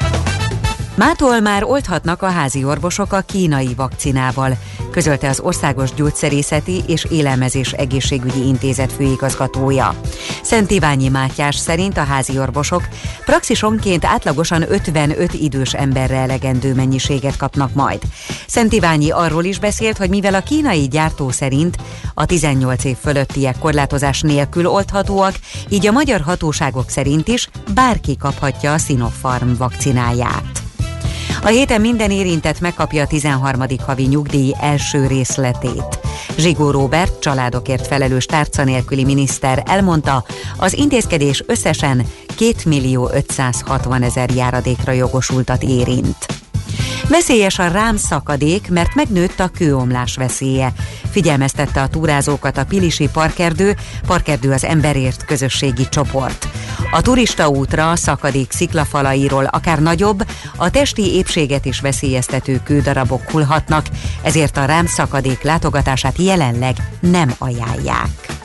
Mától 0.99 1.41
már 1.41 1.65
oldhatnak 1.65 2.23
a 2.23 2.31
házi 2.31 2.65
orvosok 2.65 3.13
a 3.13 3.21
kínai 3.21 3.75
vakcinával, 3.75 4.59
közölte 4.91 5.29
az 5.29 5.41
Országos 5.41 5.95
Gyógyszerészeti 5.95 6.83
és 6.87 7.05
Élelmezés 7.11 7.73
Egészségügyi 7.73 8.47
Intézet 8.47 8.93
főigazgatója. 8.93 10.01
Szent 10.43 10.71
Iványi 10.71 11.09
Mátyás 11.09 11.57
szerint 11.57 11.97
a 11.97 12.05
házi 12.05 12.39
orvosok 12.39 12.89
praxisonként 13.25 14.05
átlagosan 14.05 14.73
55 14.73 15.33
idős 15.33 15.75
emberre 15.75 16.17
elegendő 16.17 16.75
mennyiséget 16.75 17.37
kapnak 17.37 17.75
majd. 17.75 18.03
Szent 18.47 18.73
Iványi 18.73 19.11
arról 19.11 19.45
is 19.45 19.59
beszélt, 19.59 19.97
hogy 19.97 20.09
mivel 20.09 20.35
a 20.35 20.41
kínai 20.41 20.89
gyártó 20.89 21.31
szerint 21.31 21.77
a 22.15 22.27
18 22.27 22.85
év 22.85 22.97
fölöttiek 22.97 23.59
korlátozás 23.59 24.21
nélkül 24.21 24.67
oldhatóak, 24.67 25.35
így 25.69 25.87
a 25.87 25.93
magyar 25.93 26.21
hatóságok 26.21 26.89
szerint 26.89 27.29
is 27.29 27.49
bárki 27.75 28.17
kaphatja 28.17 28.73
a 28.73 28.79
Sinopharm 28.79 29.53
vakcináját. 29.59 30.68
A 31.43 31.47
héten 31.47 31.81
minden 31.81 32.11
érintett 32.11 32.61
megkapja 32.61 33.03
a 33.03 33.07
13. 33.07 33.63
havi 33.87 34.03
nyugdíj 34.03 34.55
első 34.61 35.07
részletét. 35.07 35.99
Zsigó 36.39 36.71
Róbert, 36.71 37.21
családokért 37.21 37.87
felelős 37.87 38.27
tárca 38.27 38.65
nélküli 38.65 39.05
miniszter 39.05 39.63
elmondta, 39.67 40.25
az 40.57 40.73
intézkedés 40.73 41.43
összesen 41.47 42.07
2 42.27 42.55
millió 42.67 43.11
560 43.13 44.03
ezer 44.03 44.31
járadékra 44.31 44.93
jogosultat 44.93 45.63
érint. 45.63 46.27
Veszélyes 47.09 47.59
a 47.59 47.69
rám 47.69 47.97
szakadék, 47.97 48.71
mert 48.71 48.95
megnőtt 48.95 49.41
a 49.41 49.49
kőomlás 49.49 50.17
veszélye. 50.17 50.73
Figyelmeztette 51.11 51.81
a 51.81 51.89
túrázókat 51.89 52.57
a 52.59 52.65
Pilisi 52.65 53.09
Parkerdő, 53.13 53.77
Parkerdő 54.07 54.53
az 54.53 54.65
emberért 54.65 55.25
közösségi 55.25 55.89
csoport. 55.89 56.49
A 56.91 57.01
turista 57.03 57.49
útra 57.49 57.97
szakadék 57.97 58.53
sziklafalairól 58.53 59.45
akár 59.45 59.83
nagyobb, 59.83 60.23
a 60.57 60.71
testi 60.71 61.15
épséget 61.15 61.65
is 61.65 61.81
veszélyeztető 61.81 62.61
kődarabok 62.65 63.31
hullhatnak, 63.31 63.87
ezért 64.23 64.57
a 64.57 64.65
rám 64.65 64.87
szakadék 64.87 65.43
látogatását 65.43 66.19
jelenleg 66.19 66.77
nem 67.01 67.35
ajánlják. 67.39 68.38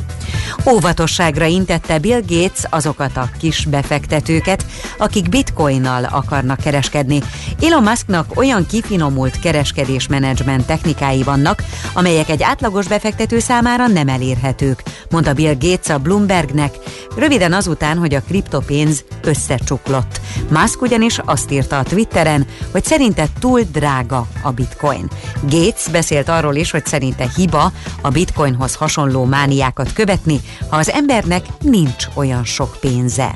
Óvatosságra 0.70 1.46
intette 1.46 2.00
Bill 2.00 2.22
Gates 2.28 2.64
azokat 2.70 3.18
a 3.18 3.30
kis 3.40 3.66
befektetőket, 3.66 4.66
akik 4.98 5.30
bitcoinnal 5.30 6.04
akarnak 6.04 6.60
kereskedni. 6.60 7.22
Elon 7.62 7.84
Musknak 7.84 8.32
olyan 8.36 8.66
kifinomult 8.66 9.40
kereskedésmenedzsment 9.40 10.66
technikái 10.66 11.24
vannak, 11.24 11.64
amelyek 11.94 12.30
egy 12.30 12.44
átlagos 12.44 12.88
befektető 12.88 13.40
számára 13.40 13.88
nem 13.88 14.08
elérhetők, 14.08 14.84
mondta 15.10 15.34
Bill 15.34 15.56
Gates 15.60 15.90
a 15.90 16.00
Bloombergnek, 16.00 16.76
röviden 17.16 17.54
azután, 17.54 17.98
hogy 17.98 18.14
a 18.14 18.22
kriptopénz 18.22 19.04
összecsuklott. 19.24 20.22
Musk 20.50 20.82
ugyanis 20.82 21.20
azt 21.26 21.52
írta 21.52 21.78
a 21.78 21.84
Twitteren, 21.84 22.46
hogy 22.72 22.86
szerinte 22.86 23.28
túl 23.40 23.62
drága 23.72 24.28
a 24.42 24.52
bitcoin. 24.52 25.10
Gates 25.42 25.88
beszélt 25.92 26.30
arról 26.30 26.56
is, 26.56 26.72
hogy 26.72 26.86
szerinte 26.86 27.32
hiba 27.36 27.72
a 28.02 28.10
bitcoinhoz 28.10 28.76
hasonló 28.76 29.26
mániákat 29.26 29.94
követni, 29.94 30.42
ha 30.70 30.78
az 30.78 30.92
embernek 30.92 31.46
nincs 31.62 32.06
olyan 32.16 32.44
sok 32.44 32.78
pénze. 32.80 33.34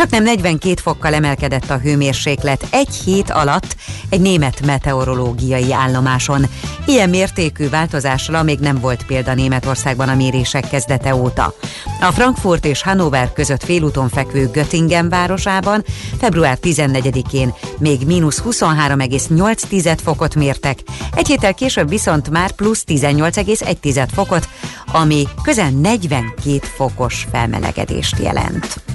Csak 0.00 0.10
nem 0.10 0.22
42 0.22 0.74
fokkal 0.82 1.14
emelkedett 1.14 1.70
a 1.70 1.78
hőmérséklet 1.78 2.66
egy 2.70 2.94
hét 3.04 3.30
alatt 3.30 3.76
egy 4.10 4.20
német 4.20 4.66
meteorológiai 4.66 5.72
állomáson. 5.72 6.46
Ilyen 6.86 7.08
mértékű 7.08 7.68
változásra 7.68 8.42
még 8.42 8.58
nem 8.58 8.80
volt 8.80 9.06
példa 9.06 9.34
Németországban 9.34 10.08
a 10.08 10.14
mérések 10.14 10.68
kezdete 10.68 11.14
óta. 11.14 11.54
A 12.00 12.12
Frankfurt 12.12 12.64
és 12.64 12.82
Hannover 12.82 13.32
között 13.32 13.64
félúton 13.64 14.08
fekvő 14.08 14.48
Göttingen 14.52 15.08
városában 15.08 15.84
február 16.18 16.58
14-én 16.62 17.54
még 17.78 18.06
mínusz 18.06 18.42
23,8 18.44 19.98
fokot 20.02 20.34
mértek, 20.34 20.78
egy 21.14 21.26
héttel 21.26 21.54
később 21.54 21.88
viszont 21.88 22.30
már 22.30 22.50
plusz 22.50 22.84
18,1 22.86 24.08
fokot, 24.12 24.48
ami 24.92 25.28
közel 25.42 25.70
42 25.70 26.58
fokos 26.76 27.26
felmelegedést 27.32 28.18
jelent. 28.18 28.89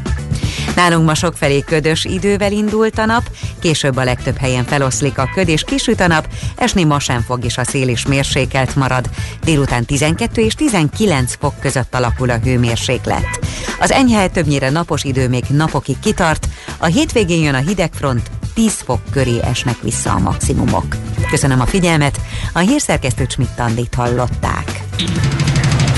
Nálunk 0.76 1.06
ma 1.06 1.14
sokfelé 1.14 1.60
ködös 1.60 2.06
idővel 2.06 2.52
indult 2.52 2.98
a 2.98 3.06
nap, 3.06 3.24
később 3.60 3.98
a 3.98 4.04
legtöbb 4.04 4.38
helyen 4.38 4.66
feloszlik 4.66 5.18
a 5.18 5.30
köd 5.34 5.48
és 5.48 5.64
kisüt 5.64 6.00
a 6.00 6.08
nap, 6.08 6.28
esni 6.56 6.84
ma 6.84 7.00
sem 7.00 7.22
fog 7.22 7.46
is 7.46 7.58
a 7.58 7.64
szél 7.64 7.88
is 7.88 8.06
mérsékelt 8.06 8.76
marad. 8.76 9.10
Délután 9.44 9.86
12 9.86 10.42
és 10.42 10.54
19 10.54 11.36
fok 11.40 11.60
között 11.60 11.96
alakul 11.96 12.30
a 12.30 12.38
hőmérséklet. 12.44 13.40
Az 13.80 13.92
enyhe 13.92 14.28
többnyire 14.28 14.70
napos 14.70 15.04
idő 15.04 15.30
még 15.30 15.44
napokig 15.50 16.00
kitart, 16.00 16.48
a 16.78 16.86
hétvégén 16.86 17.44
jön 17.44 17.54
a 17.54 17.68
hidegfront, 17.68 18.30
10 18.54 18.74
fok 18.86 19.00
köré 19.12 19.40
esnek 19.42 19.82
vissza 19.82 20.12
a 20.12 20.20
maximumok. 20.20 20.96
Köszönöm 21.30 21.62
a 21.62 21.66
figyelmet, 21.66 22.20
a 22.54 22.60
hírszerkesztő 22.60 23.26
Csmittandit 23.26 23.94
hallották. 23.96 24.84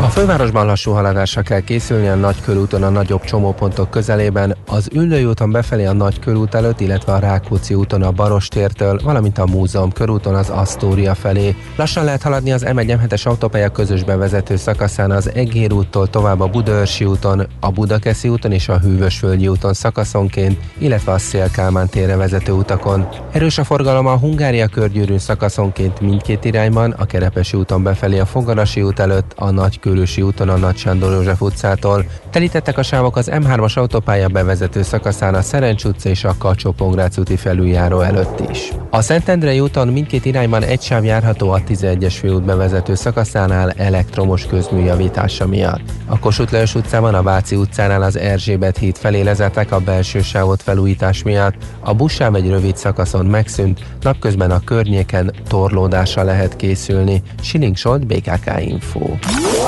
a 0.00 0.08
fővárosban 0.08 0.66
lassú 0.66 0.92
haladásra 0.92 1.42
kell 1.42 1.60
készülni 1.60 2.08
a 2.08 2.14
Nagykörúton 2.14 2.82
a 2.82 2.88
nagyobb 2.88 3.22
csomópontok 3.22 3.90
közelében, 3.90 4.56
az 4.66 4.88
Üllői 4.92 5.24
úton 5.24 5.50
befelé 5.50 5.84
a 5.84 5.92
Nagykörút 5.92 6.54
előtt, 6.54 6.80
illetve 6.80 7.12
a 7.12 7.18
Rákóczi 7.18 7.74
úton 7.74 8.02
a 8.02 8.10
Barostértől, 8.10 9.00
valamint 9.04 9.38
a 9.38 9.46
Múzeum 9.46 9.92
körúton 9.92 10.34
az 10.34 10.48
Asztória 10.48 11.14
felé. 11.14 11.56
Lassan 11.76 12.04
lehet 12.04 12.22
haladni 12.22 12.52
az 12.52 12.64
M1-es 12.66 13.26
autópálya 13.26 13.68
közös 13.68 14.04
bevezető 14.04 14.56
szakaszán 14.56 15.10
az 15.10 15.30
Egér 15.34 15.72
úttól 15.72 16.10
tovább 16.10 16.40
a 16.40 16.46
Budaörsi 16.46 17.04
úton, 17.04 17.46
a 17.60 17.70
Budakeszi 17.70 18.28
úton 18.28 18.52
és 18.52 18.68
a 18.68 18.78
Hűvösvölgyi 18.78 19.48
úton 19.48 19.72
szakaszonként, 19.72 20.58
illetve 20.78 21.12
a 21.12 21.18
Szélkálmán 21.18 21.88
térre 21.88 22.16
vezető 22.16 22.52
utakon. 22.52 23.08
Erős 23.32 23.58
a 23.58 23.64
forgalom 23.64 24.06
a 24.06 24.16
Hungária 24.16 24.66
körgyűrűn 24.66 25.18
szakaszonként 25.18 26.00
mindkét 26.00 26.44
irányban, 26.44 26.90
a 26.90 27.04
Kerepesi 27.04 27.56
úton 27.56 27.82
befelé 27.82 28.18
a 28.18 28.26
Fogarasi 28.26 28.82
út 28.82 28.98
előtt, 28.98 29.32
a 29.36 29.50
Nagy 29.50 29.80
Körösi 29.82 30.22
úton 30.22 30.48
a 30.48 30.56
Nagy 30.56 30.76
Sándor 30.76 31.12
József 31.12 31.40
utcától. 31.40 32.04
Telítettek 32.30 32.78
a 32.78 32.82
sávok 32.82 33.16
az 33.16 33.30
M3-as 33.32 33.74
autópálya 33.74 34.28
bevezető 34.28 34.82
szakaszán 34.82 35.34
a 35.34 35.42
Szerencs 35.42 35.84
utca 35.84 36.08
és 36.08 36.24
a 36.24 36.34
kacsó 36.38 36.74
úti 37.18 37.36
felüljáró 37.36 38.00
előtt 38.00 38.50
is. 38.50 38.72
A 38.90 39.00
Szentendrei 39.00 39.60
úton 39.60 39.88
mindkét 39.88 40.24
irányban 40.24 40.62
egy 40.62 40.82
sáv 40.82 41.04
járható 41.04 41.50
a 41.50 41.60
11-es 41.68 42.14
főút 42.18 42.44
bevezető 42.44 42.94
szakaszánál 42.94 43.70
elektromos 43.70 44.46
közműjavítása 44.46 45.46
miatt. 45.46 45.80
A 46.06 46.18
Kossuth 46.18 46.52
Lajos 46.52 46.74
utcában, 46.74 47.14
a 47.14 47.22
Váci 47.22 47.56
utcánál 47.56 48.02
az 48.02 48.16
Erzsébet 48.16 48.78
híd 48.78 48.96
felé 48.96 49.20
lezárták 49.20 49.72
a 49.72 49.78
belső 49.78 50.20
sávot 50.20 50.62
felújítás 50.62 51.22
miatt. 51.22 51.54
A 51.80 51.94
buszsáv 51.94 52.34
egy 52.34 52.48
rövid 52.48 52.76
szakaszon 52.76 53.26
megszűnt, 53.26 53.80
napközben 54.00 54.50
a 54.50 54.60
környéken 54.64 55.32
torlódásra 55.48 56.22
lehet 56.22 56.56
készülni. 56.56 57.22
Siling 57.40 57.76
Solt, 57.76 58.06
BKK 58.06 58.50
Info. 58.60 59.00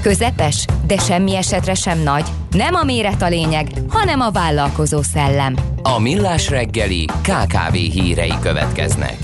Közepes? 0.00 0.64
De 0.86 0.98
semmi 0.98 1.36
esetre 1.36 1.74
sem 1.74 1.98
nagy. 1.98 2.28
Nem 2.50 2.74
a 2.74 2.84
méret 2.84 3.22
a 3.22 3.28
lényeg, 3.28 3.68
hanem 3.88 4.20
a 4.20 4.30
vállalkozó 4.30 5.02
szellem. 5.02 5.56
A 5.82 5.98
Millás 5.98 6.48
reggeli 6.48 7.04
KKV 7.04 7.72
hírei 7.72 8.34
következnek. 8.40 9.16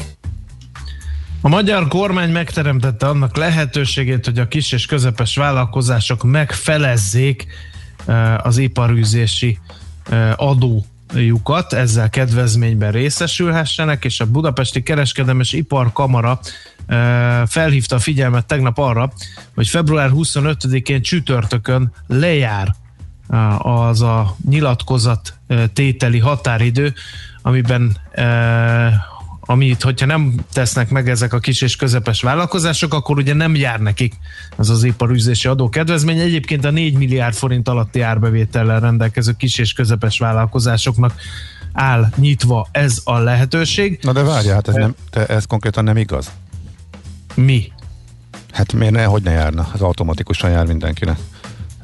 A 1.40 1.48
magyar 1.48 1.88
kormány 1.88 2.30
megteremtette 2.30 3.06
annak 3.06 3.36
lehetőségét, 3.36 4.24
hogy 4.24 4.38
a 4.38 4.48
kis 4.48 4.72
és 4.72 4.86
közepes 4.86 5.36
vállalkozások 5.36 6.22
megfelezzék 6.22 7.46
eh, 8.06 8.46
az 8.46 8.58
iparűzési 8.58 9.58
eh, 10.10 10.32
adójukat, 11.10 11.72
ezzel 11.72 12.08
kedvezményben 12.08 12.92
részesülhessenek, 12.92 14.04
és 14.04 14.20
a 14.20 14.26
Budapesti 14.26 14.82
Kereskedelmes 14.82 15.52
Iparkamara 15.52 16.40
eh, 16.86 17.42
felhívta 17.46 17.96
a 17.96 17.98
figyelmet 17.98 18.46
tegnap 18.46 18.78
arra, 18.78 19.12
hogy 19.54 19.68
február 19.68 20.10
25-én 20.14 21.02
csütörtökön 21.02 21.92
lejár 22.06 22.74
az 23.58 24.02
a 24.02 24.36
nyilatkozat 24.48 25.38
tételi 25.72 26.18
határidő, 26.18 26.94
amiben 27.42 27.96
amit, 29.46 29.82
hogyha 29.82 30.06
nem 30.06 30.34
tesznek 30.52 30.90
meg 30.90 31.08
ezek 31.08 31.32
a 31.32 31.38
kis 31.38 31.60
és 31.60 31.76
közepes 31.76 32.22
vállalkozások, 32.22 32.94
akkor 32.94 33.16
ugye 33.16 33.34
nem 33.34 33.54
jár 33.54 33.80
nekik 33.80 34.14
ez 34.58 34.68
az 34.68 34.84
iparűzési 34.84 35.48
adókedvezmény. 35.48 36.18
Egyébként 36.18 36.64
a 36.64 36.70
4 36.70 36.96
milliárd 36.96 37.34
forint 37.34 37.68
alatti 37.68 38.00
árbevétellel 38.00 38.80
rendelkező 38.80 39.32
kis 39.32 39.58
és 39.58 39.72
közepes 39.72 40.18
vállalkozásoknak 40.18 41.14
áll 41.72 42.08
nyitva 42.16 42.68
ez 42.72 43.00
a 43.04 43.18
lehetőség. 43.18 43.98
Na 44.02 44.12
de 44.12 44.22
várjál, 44.22 44.54
hát 44.54 44.68
ez, 44.68 44.74
nem, 44.74 44.94
te, 45.10 45.26
ez 45.26 45.44
konkrétan 45.44 45.84
nem 45.84 45.96
igaz. 45.96 46.30
Mi? 47.34 47.72
Hát 48.52 48.72
miért 48.72 48.92
ne, 48.92 49.04
hogy 49.04 49.22
ne 49.22 49.30
járna? 49.30 49.68
Ez 49.74 49.80
automatikusan 49.80 50.50
jár 50.50 50.66
mindenkinek. 50.66 51.18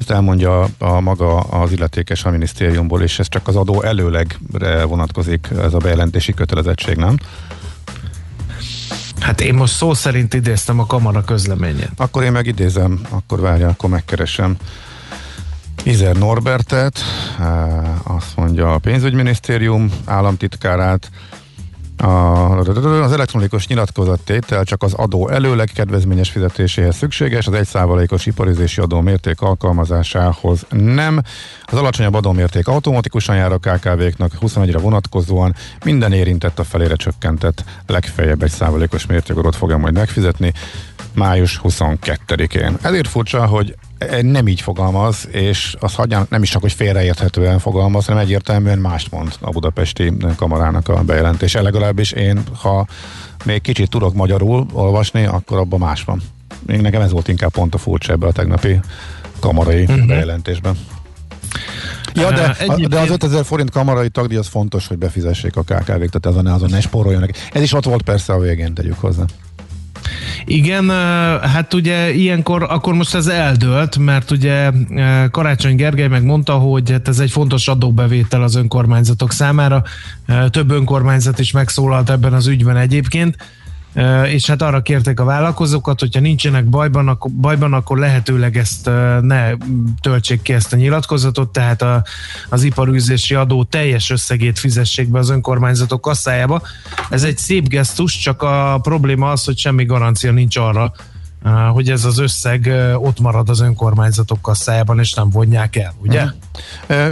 Ezt 0.02 0.10
elmondja 0.10 0.60
a, 0.60 0.68
a 0.78 1.00
maga 1.00 1.40
az 1.40 1.72
illetékes 1.72 2.24
a 2.24 2.30
minisztériumból, 2.30 3.02
és 3.02 3.18
ez 3.18 3.28
csak 3.28 3.48
az 3.48 3.56
adó 3.56 3.82
előlegre 3.82 4.84
vonatkozik 4.84 5.48
ez 5.62 5.74
a 5.74 5.78
bejelentési 5.78 6.34
kötelezettség, 6.34 6.96
nem? 6.96 7.16
Hát 9.20 9.40
én 9.40 9.54
most 9.54 9.74
szó 9.74 9.94
szerint 9.94 10.34
idéztem 10.34 10.78
a 10.78 10.86
kamara 10.86 11.24
közleményét. 11.24 11.90
Akkor 11.96 12.22
én 12.22 12.32
meg 12.32 12.46
idézem, 12.46 13.00
akkor 13.08 13.40
várja, 13.40 13.68
akkor 13.68 13.90
megkeresem. 13.90 14.56
Izer 15.82 16.16
Norbertet, 16.16 16.98
azt 18.02 18.36
mondja 18.36 18.74
a 18.74 18.78
pénzügyminisztérium 18.78 19.92
államtitkárát, 20.04 21.10
az 21.96 23.12
elektronikus 23.12 23.66
nyilatkozattétel 23.66 24.64
csak 24.64 24.82
az 24.82 24.92
adó 24.92 25.28
előleg 25.28 25.70
kedvezményes 25.74 26.30
fizetéséhez 26.30 26.96
szükséges, 26.96 27.46
az 27.46 27.68
1%-os 27.72 28.26
iparizési 28.26 28.80
adó 28.80 29.00
mérték 29.00 29.40
alkalmazásához 29.40 30.66
nem. 30.70 31.22
Az 31.64 31.78
alacsonyabb 31.78 32.14
adómérték 32.14 32.68
automatikusan 32.68 33.36
jár 33.36 33.52
a 33.52 33.58
KKV-knak 33.58 34.32
21-re 34.40 34.78
vonatkozóan, 34.78 35.54
minden 35.84 36.12
érintett 36.12 36.58
a 36.58 36.64
felére 36.64 36.94
csökkentett 36.94 37.64
legfeljebb 37.86 38.42
1%-os 38.46 39.06
mértékadót 39.06 39.56
fogja 39.56 39.76
majd 39.76 39.94
megfizetni 39.94 40.52
május 41.14 41.60
22-én. 41.64 42.76
Ezért 42.82 43.08
furcsa, 43.08 43.46
hogy 43.46 43.74
nem 44.22 44.48
így 44.48 44.60
fogalmaz, 44.60 45.28
és 45.30 45.76
az 45.80 45.94
hagyján 45.94 46.26
nem 46.30 46.42
is 46.42 46.50
csak, 46.50 46.62
hogy 46.62 46.72
félreérthetően 46.72 47.58
fogalmaz, 47.58 48.06
hanem 48.06 48.22
egyértelműen 48.22 48.78
mást 48.78 49.10
mond 49.10 49.32
a 49.40 49.50
budapesti 49.50 50.12
kamarának 50.36 50.88
a 50.88 51.02
bejelentése. 51.02 51.62
Legalábbis 51.62 52.12
én, 52.12 52.42
ha 52.60 52.86
még 53.44 53.60
kicsit 53.60 53.90
tudok 53.90 54.14
magyarul 54.14 54.66
olvasni, 54.72 55.24
akkor 55.24 55.58
abban 55.58 55.78
más 55.78 56.04
van. 56.04 56.22
Még 56.66 56.80
nekem 56.80 57.00
ez 57.00 57.10
volt 57.10 57.28
inkább 57.28 57.50
pont 57.50 57.74
a 57.74 57.78
furcsa 57.78 58.12
ebben 58.12 58.28
a 58.28 58.32
tegnapi 58.32 58.80
kamarai 59.40 59.82
uh-huh. 59.82 60.06
bejelentésben. 60.06 60.76
Ja, 62.14 62.30
de, 62.30 62.56
a, 62.66 62.86
de 62.88 62.98
az 62.98 63.10
5000 63.10 63.44
forint 63.44 63.70
kamarai 63.70 64.08
tagdíj 64.08 64.36
az 64.36 64.46
fontos, 64.46 64.86
hogy 64.86 64.98
befizessék 64.98 65.56
a 65.56 65.62
KKV-k, 65.62 65.84
tehát 65.84 66.26
azon, 66.26 66.46
azon 66.46 66.70
ne 66.70 66.80
spóroljanak. 66.80 67.30
Ez 67.52 67.62
is 67.62 67.72
ott 67.72 67.84
volt 67.84 68.02
persze 68.02 68.32
a 68.32 68.38
végén, 68.38 68.74
tegyük 68.74 69.00
hozzá. 69.00 69.24
Igen, 70.44 70.90
hát 71.40 71.74
ugye 71.74 72.12
ilyenkor, 72.12 72.66
akkor 72.68 72.94
most 72.94 73.14
ez 73.14 73.26
eldőlt, 73.26 73.98
mert 73.98 74.30
ugye 74.30 74.70
Karácsony 75.30 75.76
Gergely 75.76 76.08
megmondta, 76.08 76.52
hogy 76.52 76.90
hát 76.90 77.08
ez 77.08 77.18
egy 77.18 77.30
fontos 77.30 77.68
adóbevétel 77.68 78.42
az 78.42 78.54
önkormányzatok 78.54 79.32
számára. 79.32 79.82
Több 80.50 80.70
önkormányzat 80.70 81.38
is 81.38 81.52
megszólalt 81.52 82.10
ebben 82.10 82.32
az 82.32 82.46
ügyben 82.46 82.76
egyébként 82.76 83.36
és 84.26 84.46
hát 84.46 84.62
arra 84.62 84.82
kérték 84.82 85.20
a 85.20 85.24
vállalkozókat, 85.24 86.00
hogyha 86.00 86.20
nincsenek 86.20 86.64
bajban, 86.64 87.08
akkor, 87.08 87.30
bajban, 87.30 87.72
akkor 87.72 87.98
lehetőleg 87.98 88.56
ezt 88.56 88.90
ne 89.20 89.50
töltsék 90.00 90.42
ki 90.42 90.52
ezt 90.52 90.72
a 90.72 90.76
nyilatkozatot, 90.76 91.52
tehát 91.52 91.82
a, 91.82 92.04
az 92.48 92.62
iparűzési 92.62 93.34
adó 93.34 93.64
teljes 93.64 94.10
összegét 94.10 94.58
fizessék 94.58 95.08
be 95.08 95.18
az 95.18 95.30
önkormányzatok 95.30 96.00
kasszájába. 96.00 96.62
Ez 97.10 97.22
egy 97.22 97.38
szép 97.38 97.68
gesztus, 97.68 98.16
csak 98.16 98.42
a 98.42 98.78
probléma 98.82 99.30
az, 99.30 99.44
hogy 99.44 99.58
semmi 99.58 99.84
garancia 99.84 100.32
nincs 100.32 100.56
arra, 100.56 100.92
hogy 101.72 101.90
ez 101.90 102.04
az 102.04 102.18
összeg 102.18 102.70
ott 102.96 103.20
marad 103.20 103.48
az 103.48 103.60
önkormányzatok 103.60 104.42
kasszájában, 104.42 104.98
és 104.98 105.12
nem 105.12 105.30
vonják 105.30 105.76
el, 105.76 105.94
ugye? 106.02 106.24
Uh, 106.88 107.10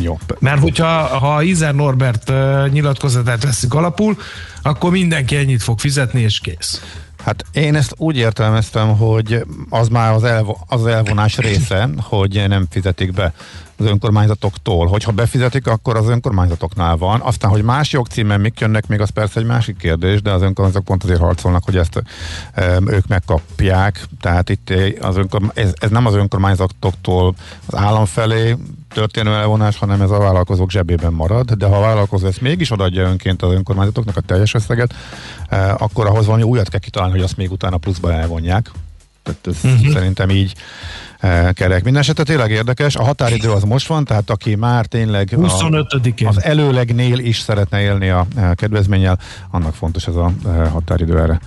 jó. 0.00 0.18
Mert 0.38 0.60
hogyha 0.60 1.18
ha 1.18 1.42
Izer 1.42 1.74
Norbert 1.74 2.32
nyilatkozatát 2.70 3.44
veszik 3.44 3.74
alapul, 3.74 4.16
akkor 4.64 4.90
mindenki 4.90 5.36
ennyit 5.36 5.62
fog 5.62 5.78
fizetni, 5.78 6.20
és 6.20 6.40
kész. 6.40 6.82
Hát 7.24 7.44
én 7.52 7.74
ezt 7.74 7.94
úgy 7.96 8.16
értelmeztem, 8.16 8.96
hogy 8.96 9.44
az 9.68 9.88
már 9.88 10.12
az, 10.12 10.24
elvo- 10.24 10.58
az 10.68 10.86
elvonás 10.86 11.36
része, 11.36 11.88
hogy 11.96 12.44
nem 12.48 12.66
fizetik 12.70 13.12
be 13.12 13.32
az 13.78 13.86
önkormányzatoktól. 13.86 14.86
Hogyha 14.86 15.12
befizetik, 15.12 15.66
akkor 15.66 15.96
az 15.96 16.08
önkormányzatoknál 16.08 16.96
van. 16.96 17.20
Aztán, 17.20 17.50
hogy 17.50 17.62
más 17.62 17.92
jogcímen 17.92 18.40
mik 18.40 18.60
jönnek, 18.60 18.86
még 18.86 19.00
az 19.00 19.10
persze 19.10 19.40
egy 19.40 19.46
másik 19.46 19.76
kérdés, 19.76 20.22
de 20.22 20.30
az 20.30 20.42
önkormányzatok 20.42 20.86
pont 20.86 21.04
azért 21.04 21.20
harcolnak, 21.20 21.64
hogy 21.64 21.76
ezt 21.76 22.02
e, 22.52 22.78
ők 22.86 23.06
megkapják. 23.06 24.04
Tehát 24.20 24.48
itt 24.50 24.72
az 25.00 25.16
önkor, 25.16 25.40
ez, 25.54 25.72
ez 25.74 25.90
nem 25.90 26.06
az 26.06 26.14
önkormányzatoktól 26.14 27.34
az 27.66 27.74
állam 27.74 28.04
felé 28.04 28.56
történő 28.92 29.30
elvonás, 29.30 29.78
hanem 29.78 30.00
ez 30.00 30.10
a 30.10 30.18
vállalkozók 30.18 30.70
zsebében 30.70 31.12
marad, 31.12 31.52
de 31.52 31.66
ha 31.66 31.76
a 31.76 31.80
vállalkozó 31.80 32.26
ezt 32.26 32.40
mégis 32.40 32.70
odaadja 32.70 33.08
önként 33.08 33.42
az 33.42 33.52
önkormányzatoknak 33.52 34.16
a 34.16 34.20
teljes 34.20 34.54
összeget, 34.54 34.94
e, 35.48 35.74
akkor 35.78 36.06
ahhoz 36.06 36.26
valami 36.26 36.42
újat 36.42 36.68
kell 36.68 36.80
kitalálni, 36.80 37.14
hogy 37.14 37.24
azt 37.24 37.36
még 37.36 37.52
utána 37.52 37.76
pluszba 37.76 38.12
elvonják. 38.12 38.70
Tehát 39.24 39.46
ez 39.46 39.70
uh-huh. 39.70 39.92
szerintem 39.92 40.30
így 40.30 40.54
kerek. 41.52 41.84
Minden 41.84 42.02
esetre 42.02 42.22
tényleg 42.22 42.50
érdekes. 42.50 42.96
A 42.96 43.02
határidő 43.02 43.50
az 43.50 43.62
most 43.62 43.86
van, 43.86 44.04
tehát 44.04 44.30
aki 44.30 44.54
már 44.54 44.86
tényleg 44.86 45.36
a, 45.36 45.64
az 46.24 46.42
előlegnél 46.42 47.18
is 47.18 47.38
szeretne 47.38 47.80
élni 47.80 48.08
a 48.08 48.26
e, 48.36 48.54
kedvezménnyel, 48.54 49.18
annak 49.50 49.74
fontos 49.74 50.06
ez 50.06 50.14
a 50.14 50.32
határidő 50.72 51.18
erre. 51.18 51.40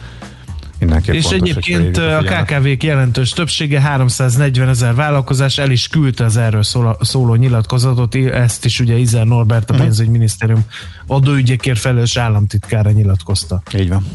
Mindenképp 0.80 1.14
és 1.14 1.26
fontos, 1.26 1.50
egyébként 1.50 1.98
a 1.98 2.22
KKV-k 2.24 2.84
jelentős 2.84 3.30
többsége, 3.30 3.82
340 3.82 4.70
ezer 4.70 4.96
vállalkozás 4.96 5.58
el 5.58 5.72
is 5.72 5.88
küldte 5.88 6.24
az 6.24 6.38
erről 6.38 6.64
szóló, 6.64 6.98
szóló 7.00 7.36
nyilatkozatot, 7.36 8.16
ezt 8.16 8.66
is 8.66 8.80
ugye 8.80 8.96
Izer 8.96 9.26
Norbert, 9.26 9.70
a 9.70 9.74
uh-huh. 9.74 9.88
pénzügyminisztérium 9.88 10.66
adóügyekért 11.08 11.80
felelős 11.80 12.18
államtitkára 12.18 12.92
nyilatkozta. 12.92 13.62
Így 13.76 13.90
van. 13.90 14.06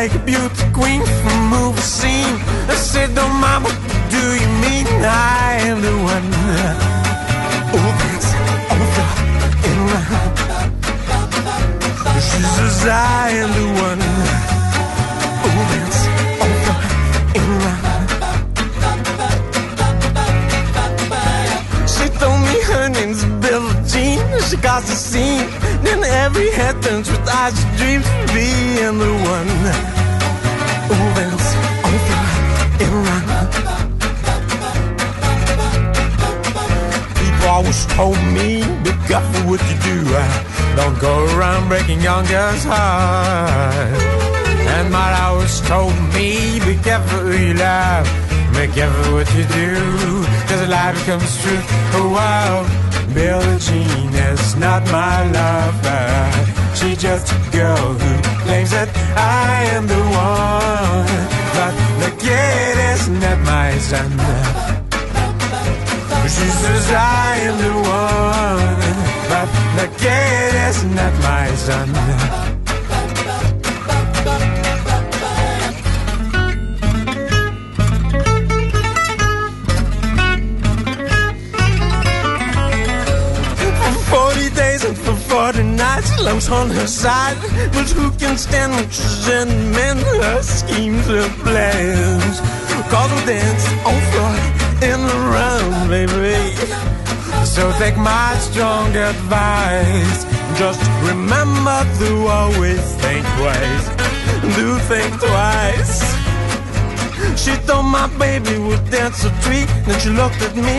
Like 0.00 0.14
a 0.14 0.18
beauty 0.20 0.64
queen 0.72 1.02
from 1.22 1.38
movie 1.50 1.80
scene. 1.80 2.36
I 2.72 2.76
said, 2.90 3.08
don't 3.16 3.36
mama, 3.46 3.70
do 4.14 4.22
you 4.40 4.48
mean 4.64 4.86
I 5.02 5.58
am 5.70 5.78
the 5.86 5.94
one? 6.14 6.26
She 12.28 12.40
says 12.54 12.78
I 12.86 13.30
am 13.42 13.50
the 13.58 13.66
one 13.88 14.02
who 15.42 15.50
lives 15.72 16.00
over 16.46 16.78
in 17.38 17.48
line. 17.64 17.96
She 21.94 22.06
told 22.20 22.38
me 22.46 22.56
her 22.70 22.84
Jean. 22.94 23.07
She 24.48 24.56
got 24.56 24.82
the 24.82 24.96
scene. 24.96 25.46
Then 25.82 26.02
every 26.02 26.50
head 26.50 26.80
turns 26.82 27.10
with 27.10 27.28
eyes 27.28 27.52
she 27.60 27.66
dreams 27.76 28.06
of 28.08 28.32
being 28.32 28.96
the 28.98 29.12
one 29.36 29.50
who 30.88 30.96
lives 31.20 31.48
over 31.84 32.18
in 32.82 32.92
line. 33.08 33.28
People 37.20 37.48
always 37.48 37.80
told 37.92 38.18
me, 38.32 38.64
be 38.84 38.92
careful 39.06 39.42
what 39.50 39.60
you 39.68 39.76
do. 39.84 39.98
Don't 40.76 40.98
go 40.98 41.26
around 41.36 41.68
breaking 41.68 42.00
young 42.00 42.24
girls' 42.24 42.64
hearts. 42.64 44.02
And 44.76 44.90
my 44.90 45.12
always 45.24 45.60
told 45.68 45.92
me, 46.14 46.58
be 46.60 46.74
careful 46.82 47.20
who 47.20 47.36
you 47.36 47.52
love, 47.52 48.06
be 48.54 48.66
careful 48.68 49.12
what 49.12 49.28
you 49.36 49.44
do, 49.44 50.24
cause 50.48 50.68
life 50.68 50.96
becomes 51.00 51.36
true. 51.42 51.60
Oh 52.00 52.08
wow, 52.14 52.64
Billie 53.14 53.58
Jean 53.58 54.14
is 54.14 54.56
not 54.56 54.82
my 54.92 55.24
lover. 55.30 56.48
She's 56.74 56.98
just 56.98 57.32
a 57.32 57.38
girl 57.50 57.92
who 58.00 58.12
claims 58.44 58.70
that 58.70 58.88
I 59.16 59.64
am 59.76 59.86
the 59.86 60.02
one. 60.28 61.18
But 61.56 61.74
the 62.02 62.10
kid 62.24 62.76
is 62.92 63.08
not 63.08 63.38
my 63.54 63.70
son. 63.78 64.10
She 66.34 66.48
says 66.62 66.86
I 66.92 67.36
am 67.48 67.56
the 67.66 67.74
one. 68.02 68.78
But 69.32 69.48
the 69.78 69.88
kid 69.98 70.54
is 70.68 70.84
not 70.84 71.12
my 71.22 71.48
son. 71.56 72.57
For 85.28 85.52
night. 85.62 86.04
She 86.04 86.22
loves 86.22 86.48
on 86.48 86.70
her 86.70 86.86
side. 86.86 87.36
But 87.72 87.88
who 87.96 88.10
can 88.18 88.36
stand 88.36 88.72
when 88.72 88.88
she's 88.90 89.28
in 89.28 89.48
her 90.22 90.42
schemes, 90.42 91.06
and 91.08 91.32
plans? 91.44 92.36
Cause 92.90 93.10
we 93.14 93.20
dance 93.26 93.66
on 93.88 93.98
floor 94.10 94.34
in 94.90 94.98
the 95.10 95.18
round, 95.36 95.90
baby. 95.90 96.38
So 97.44 97.62
take 97.78 97.96
my 97.96 98.34
strong 98.48 98.94
advice. 98.96 100.18
Just 100.58 100.82
remember 101.10 101.78
to 102.00 102.10
always 102.38 102.82
think 103.02 103.24
twice. 103.38 103.86
Do 104.56 104.78
think 104.90 105.10
twice. 105.20 105.94
She 107.42 107.54
thought 107.66 107.82
my 107.82 108.08
baby 108.18 108.58
would 108.58 108.84
dance 108.90 109.24
a 109.24 109.30
treat. 109.42 109.68
Then 109.86 110.00
she 110.00 110.10
looked 110.10 110.40
at 110.42 110.56
me 110.56 110.78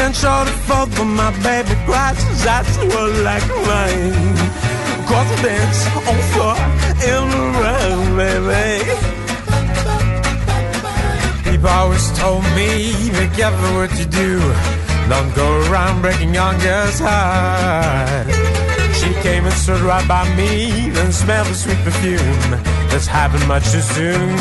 and 0.00 0.14
short 0.14 0.48
for 0.66 0.86
but 0.96 1.04
my 1.04 1.30
baby 1.42 1.74
cries 1.84 2.18
That's 2.44 2.76
what 2.78 3.10
like 3.22 3.46
mine. 3.68 4.36
Cause 5.08 5.30
I 5.32 5.42
dance 5.42 5.80
on 6.10 6.18
floor 6.32 6.56
in 7.10 7.22
the 7.32 7.42
round, 7.62 8.06
baby. 8.16 8.72
People 11.50 11.68
always 11.68 12.06
told 12.18 12.44
me 12.56 12.68
Be 13.10 13.26
careful 13.36 13.74
what 13.78 13.92
you 13.98 14.06
do. 14.06 14.40
Don't 15.08 15.32
go 15.34 15.46
around 15.68 16.02
breaking 16.02 16.34
young 16.34 16.58
girls' 16.58 16.98
heart. 16.98 18.26
She 18.94 19.12
came 19.22 19.44
and 19.44 19.54
stood 19.54 19.80
right 19.82 20.06
by 20.08 20.24
me 20.36 20.90
Then 20.90 21.12
smelled 21.12 21.46
the 21.46 21.54
sweet 21.54 21.78
perfume 21.84 22.50
That's 22.90 23.06
happened 23.06 23.46
much 23.46 23.70
too 23.70 23.80
soon. 23.80 24.36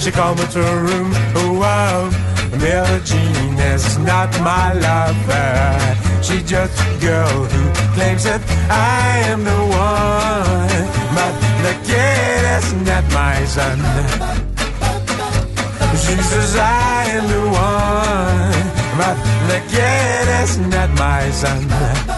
She 0.00 0.10
called 0.10 0.38
me 0.38 0.46
to 0.52 0.62
her 0.62 0.80
room 0.82 1.10
Oh 1.34 1.58
wow 1.60 2.37
Billie 2.56 3.00
Jean 3.04 3.58
is 3.58 3.98
not 3.98 4.30
my 4.40 4.72
lover. 4.72 6.22
She's 6.22 6.42
just 6.48 6.74
a 6.80 6.98
girl 7.00 7.44
who 7.44 7.62
claims 7.94 8.24
that 8.24 8.42
I 8.70 9.28
am 9.32 9.44
the 9.44 9.60
one. 9.90 10.84
But 11.16 11.34
the 11.64 11.74
kid 11.88 12.42
is 12.58 12.68
not 12.88 13.04
my 13.12 13.44
son. 13.44 13.78
She 16.02 16.16
says 16.16 16.56
I 16.56 17.04
am 17.16 17.26
the 17.28 17.44
one. 17.68 18.68
But 18.98 19.16
the 19.50 19.60
kid 19.72 20.26
is 20.42 20.58
not 20.58 20.90
my 20.98 21.30
son. 21.30 22.17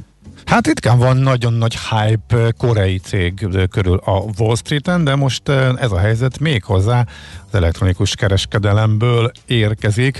Hát 0.51 0.67
ritkán 0.67 0.97
van 0.97 1.17
nagyon 1.17 1.53
nagy 1.53 1.77
hype 1.77 2.51
koreai 2.57 2.97
cég 2.97 3.47
körül 3.69 4.01
a 4.05 4.23
Wall 4.37 4.55
Street-en, 4.55 5.03
de 5.03 5.15
most 5.15 5.49
ez 5.75 5.91
a 5.91 5.99
helyzet 5.99 6.39
még 6.39 6.63
hozzá 6.63 7.05
az 7.47 7.55
elektronikus 7.55 8.15
kereskedelemből 8.15 9.31
érkezik. 9.45 10.19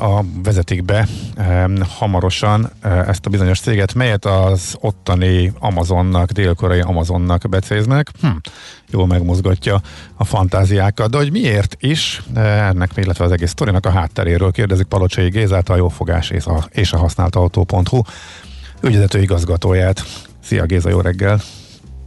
A 0.00 0.22
vezetik 0.42 0.84
be 0.84 1.06
hamarosan 1.98 2.70
ezt 2.82 3.26
a 3.26 3.30
bizonyos 3.30 3.60
céget, 3.60 3.94
melyet 3.94 4.24
az 4.24 4.76
ottani 4.80 5.52
Amazonnak, 5.58 6.30
dél-koreai 6.30 6.80
Amazonnak 6.80 7.48
becéznek. 7.48 8.10
Hm, 8.20 8.28
jól 8.90 9.06
megmozgatja 9.06 9.80
a 10.16 10.24
fantáziákat, 10.24 11.10
de 11.10 11.16
hogy 11.16 11.30
miért 11.30 11.76
is, 11.78 12.22
ennek, 12.34 12.90
illetve 12.94 13.24
az 13.24 13.32
egész 13.32 13.50
sztorinak 13.50 13.86
a 13.86 13.90
hátteréről 13.90 14.50
kérdezik 14.50 14.86
Palocsai 14.86 15.28
Gézát, 15.28 15.68
a 15.68 15.76
jófogás 15.76 16.30
és 16.30 16.44
a, 16.44 16.64
és 16.70 16.92
a 16.92 16.98
használt 16.98 17.36
autó.hu 17.36 18.00
ügyvezető 18.82 19.20
igazgatóját. 19.20 20.02
Szia 20.42 20.64
Géza, 20.64 20.90
jó 20.90 21.00
reggel! 21.00 21.38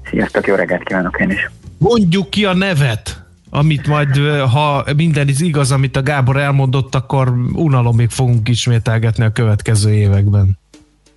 Sziasztok, 0.10 0.48
jó 0.48 0.56
reggelt 0.56 0.84
kívánok 0.84 1.20
én 1.20 1.30
is! 1.30 1.50
Mondjuk 1.78 2.30
ki 2.30 2.46
a 2.46 2.54
nevet, 2.54 3.24
amit 3.50 3.88
majd, 3.88 4.16
ha 4.52 4.86
minden 4.96 5.28
is 5.28 5.40
igaz, 5.40 5.72
amit 5.72 5.96
a 5.96 6.04
Gábor 6.04 6.38
elmondott, 6.38 6.96
akkor 6.96 7.34
unalomig 7.54 8.10
fogunk 8.10 8.50
ismételgetni 8.50 9.24
a 9.24 9.32
következő 9.32 9.94
években. 9.94 10.58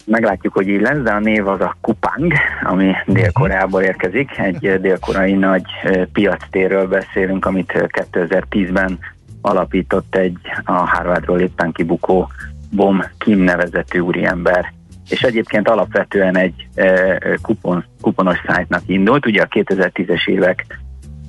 Meglátjuk, 0.04 0.52
hogy 0.52 0.68
így 0.68 0.80
lesz, 0.80 1.02
de 1.02 1.10
a 1.10 1.18
név 1.18 1.48
az 1.48 1.60
a 1.60 1.76
Kupang, 1.80 2.32
ami 2.62 2.92
Dél-Koreából 3.06 3.82
érkezik. 3.82 4.38
Egy 4.38 4.80
dél-koreai 4.80 5.32
nagy 5.32 5.64
piactérről 6.12 6.88
beszélünk, 6.88 7.46
amit 7.46 7.72
2010-ben 8.12 8.98
alapított 9.40 10.14
egy 10.14 10.38
a 10.64 10.72
Harvardról 10.72 11.40
éppen 11.40 11.72
kibukó 11.72 12.30
Bom 12.70 13.04
Kim 13.18 13.38
nevezetű 13.38 13.98
úriember 13.98 14.72
és 15.08 15.22
egyébként 15.22 15.68
alapvetően 15.68 16.36
egy 16.36 16.68
e, 16.74 17.18
kupon, 17.42 17.84
kuponos 18.00 18.38
szájtnak 18.46 18.82
indult. 18.86 19.26
Ugye 19.26 19.42
a 19.42 19.46
2010-es 19.46 20.28
évek 20.28 20.66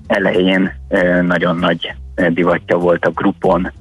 elején 0.08 0.72
e, 0.88 1.22
nagyon 1.22 1.58
nagy 1.58 1.94
e, 2.16 2.30
divatja 2.30 2.78
volt 2.78 3.06
a 3.06 3.12
Groupon 3.12 3.72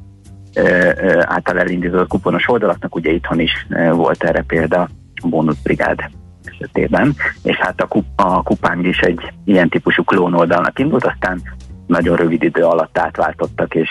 által 1.20 1.58
elindított 1.58 2.08
kuponos 2.08 2.48
oldalaknak, 2.48 2.94
ugye 2.94 3.10
itthon 3.10 3.40
is 3.40 3.66
volt 3.90 4.24
erre 4.24 4.42
példa 4.42 4.88
a 5.22 5.28
Bonus 5.28 5.56
Brigád 5.62 6.10
esetében, 6.44 7.14
és 7.42 7.56
hát 7.56 7.80
a, 7.80 7.86
kup, 7.86 8.04
a 8.14 8.42
kupáng 8.42 8.86
is 8.86 8.98
egy 8.98 9.32
ilyen 9.44 9.68
típusú 9.68 10.04
klón 10.04 10.34
oldalnak 10.34 10.78
indult, 10.78 11.04
aztán 11.04 11.40
nagyon 11.86 12.16
rövid 12.16 12.42
idő 12.42 12.62
alatt 12.62 12.98
átváltottak, 12.98 13.74
és 13.74 13.90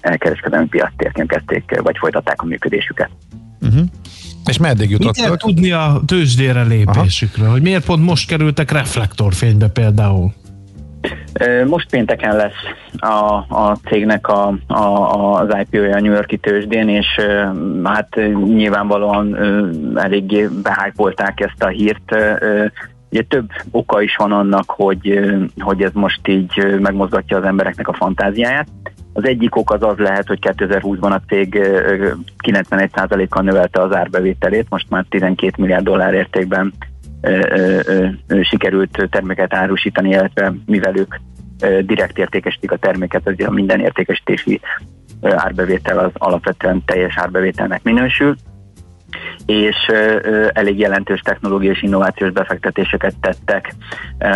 elkereskedelmi 0.00 0.66
piactérként 0.66 1.28
kezdték, 1.28 1.80
vagy 1.82 1.96
folytatták 1.98 2.42
a 2.42 2.46
működésüket. 2.46 3.10
Uh-huh. 3.60 3.86
És 4.46 4.58
meddig 4.58 4.90
jutottak? 4.90 5.16
Mit 5.16 5.24
kell 5.24 5.36
tudni 5.36 5.70
a 5.70 6.00
tőzsdére 6.06 6.62
lépésükről? 6.62 7.44
Aha. 7.44 7.52
Hogy 7.52 7.62
miért 7.62 7.84
pont 7.84 8.04
most 8.04 8.28
kerültek 8.28 8.70
reflektorfénybe 8.70 9.68
például? 9.68 10.32
Most 11.66 11.90
pénteken 11.90 12.36
lesz 12.36 12.52
a, 12.96 13.34
a 13.48 13.78
cégnek 13.88 14.28
a, 14.28 14.58
a, 14.66 15.40
az 15.40 15.56
IPO-ja 15.60 15.96
a 15.96 16.00
New 16.00 16.12
Yorki 16.12 16.36
tőzsdén, 16.36 16.88
és 16.88 17.06
hát 17.82 18.20
nyilvánvalóan 18.44 19.36
eléggé 19.98 20.48
behájpolták 20.62 21.40
ezt 21.40 21.62
a 21.62 21.68
hírt. 21.68 22.16
Ugye 23.10 23.22
több 23.22 23.50
oka 23.70 24.02
is 24.02 24.16
van 24.16 24.32
annak, 24.32 24.70
hogy, 24.70 25.20
hogy 25.58 25.82
ez 25.82 25.92
most 25.92 26.28
így 26.28 26.78
megmozgatja 26.80 27.36
az 27.36 27.44
embereknek 27.44 27.88
a 27.88 27.94
fantáziáját. 27.94 28.68
Az 29.16 29.26
egyik 29.26 29.56
ok 29.56 29.70
az 29.70 29.82
az 29.82 29.98
lehet, 29.98 30.26
hogy 30.26 30.38
2020-ban 30.42 31.10
a 31.10 31.20
cég 31.28 31.58
91%-kal 32.46 33.42
növelte 33.42 33.82
az 33.82 33.94
árbevételét, 33.94 34.66
most 34.68 34.90
már 34.90 35.04
12 35.08 35.52
milliárd 35.56 35.84
dollár 35.84 36.14
értékben 36.14 36.72
sikerült 38.42 39.08
terméket 39.10 39.54
árusítani, 39.54 40.08
illetve 40.08 40.52
mivel 40.66 40.96
ők 40.96 41.14
direkt 41.80 42.18
értékesítik 42.18 42.72
a 42.72 42.76
terméket, 42.76 43.26
az 43.26 43.34
a 43.46 43.50
minden 43.50 43.80
értékesítési 43.80 44.60
árbevétel 45.22 45.98
az 45.98 46.10
alapvetően 46.14 46.82
teljes 46.84 47.18
árbevételnek 47.18 47.82
minősül 47.82 48.36
és 49.46 49.76
elég 50.52 50.78
jelentős 50.78 51.20
technológiai 51.20 51.74
és 51.74 51.82
innovációs 51.82 52.30
befektetéseket 52.30 53.14
tettek, 53.20 53.74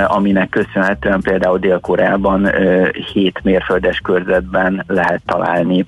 aminek 0.06 0.48
köszönhetően 0.48 1.20
például 1.20 1.58
Dél-Koreában 1.58 2.50
7 3.12 3.40
mérföldes 3.42 3.98
körzetben 3.98 4.84
lehet 4.86 5.22
találni 5.26 5.84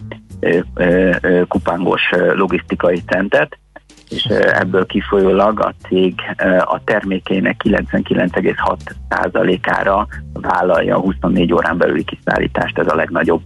kupángos 1.49 2.03
logisztikai 2.35 3.03
centet, 3.07 3.59
és 4.09 4.25
ebből 4.53 4.87
kifolyólag 4.87 5.61
a 5.61 5.75
cég 5.89 6.15
a 6.65 6.85
termékeinek 6.85 7.61
99,6%-ára 7.65 10.07
vállalja 10.33 10.97
a 10.97 11.01
24 11.01 11.53
órán 11.53 11.79
belüli 11.79 12.05
kiszállítást, 12.05 12.79
ez 12.79 12.87
a 12.87 12.95
legnagyobb 12.95 13.43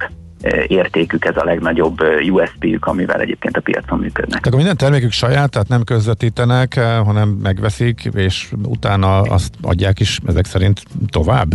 értékük, 0.66 1.24
ez 1.24 1.36
a 1.36 1.44
legnagyobb 1.44 1.98
USP-ük, 2.30 2.86
amivel 2.86 3.20
egyébként 3.20 3.56
a 3.56 3.60
piacon 3.60 3.98
működnek. 3.98 4.40
Tehát 4.40 4.56
minden 4.56 4.76
termékük 4.76 5.12
saját, 5.12 5.50
tehát 5.50 5.68
nem 5.68 5.84
közvetítenek, 5.84 6.80
hanem 7.04 7.28
megveszik, 7.28 8.08
és 8.14 8.52
utána 8.62 9.20
azt 9.20 9.54
adják 9.62 10.00
is 10.00 10.20
ezek 10.26 10.44
szerint 10.44 10.82
tovább? 11.10 11.54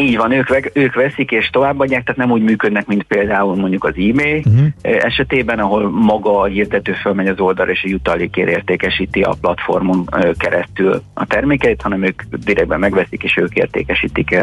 Így 0.00 0.16
van, 0.16 0.32
ők, 0.32 0.70
ők 0.72 0.94
veszik 0.94 1.30
és 1.30 1.50
továbbadják, 1.50 2.04
tehát 2.04 2.20
nem 2.20 2.30
úgy 2.30 2.42
működnek, 2.42 2.86
mint 2.86 3.02
például 3.02 3.56
mondjuk 3.56 3.84
az 3.84 3.94
e-mail 3.96 4.36
uh-huh. 4.36 4.66
esetében, 4.82 5.58
ahol 5.58 5.90
maga 5.90 6.40
a 6.40 6.44
hirdető 6.44 6.92
fölmegy 6.92 7.26
az 7.26 7.40
oldalra 7.40 7.72
és 7.72 7.82
a 7.84 7.88
jutalékért 7.88 8.48
értékesíti 8.48 9.20
a 9.20 9.36
platformon 9.40 10.08
keresztül 10.36 11.02
a 11.14 11.26
termékeit, 11.26 11.82
hanem 11.82 12.04
ők 12.04 12.22
direktben 12.22 12.78
megveszik 12.78 13.22
és 13.22 13.36
ők 13.36 13.54
értékesítik 13.54 14.36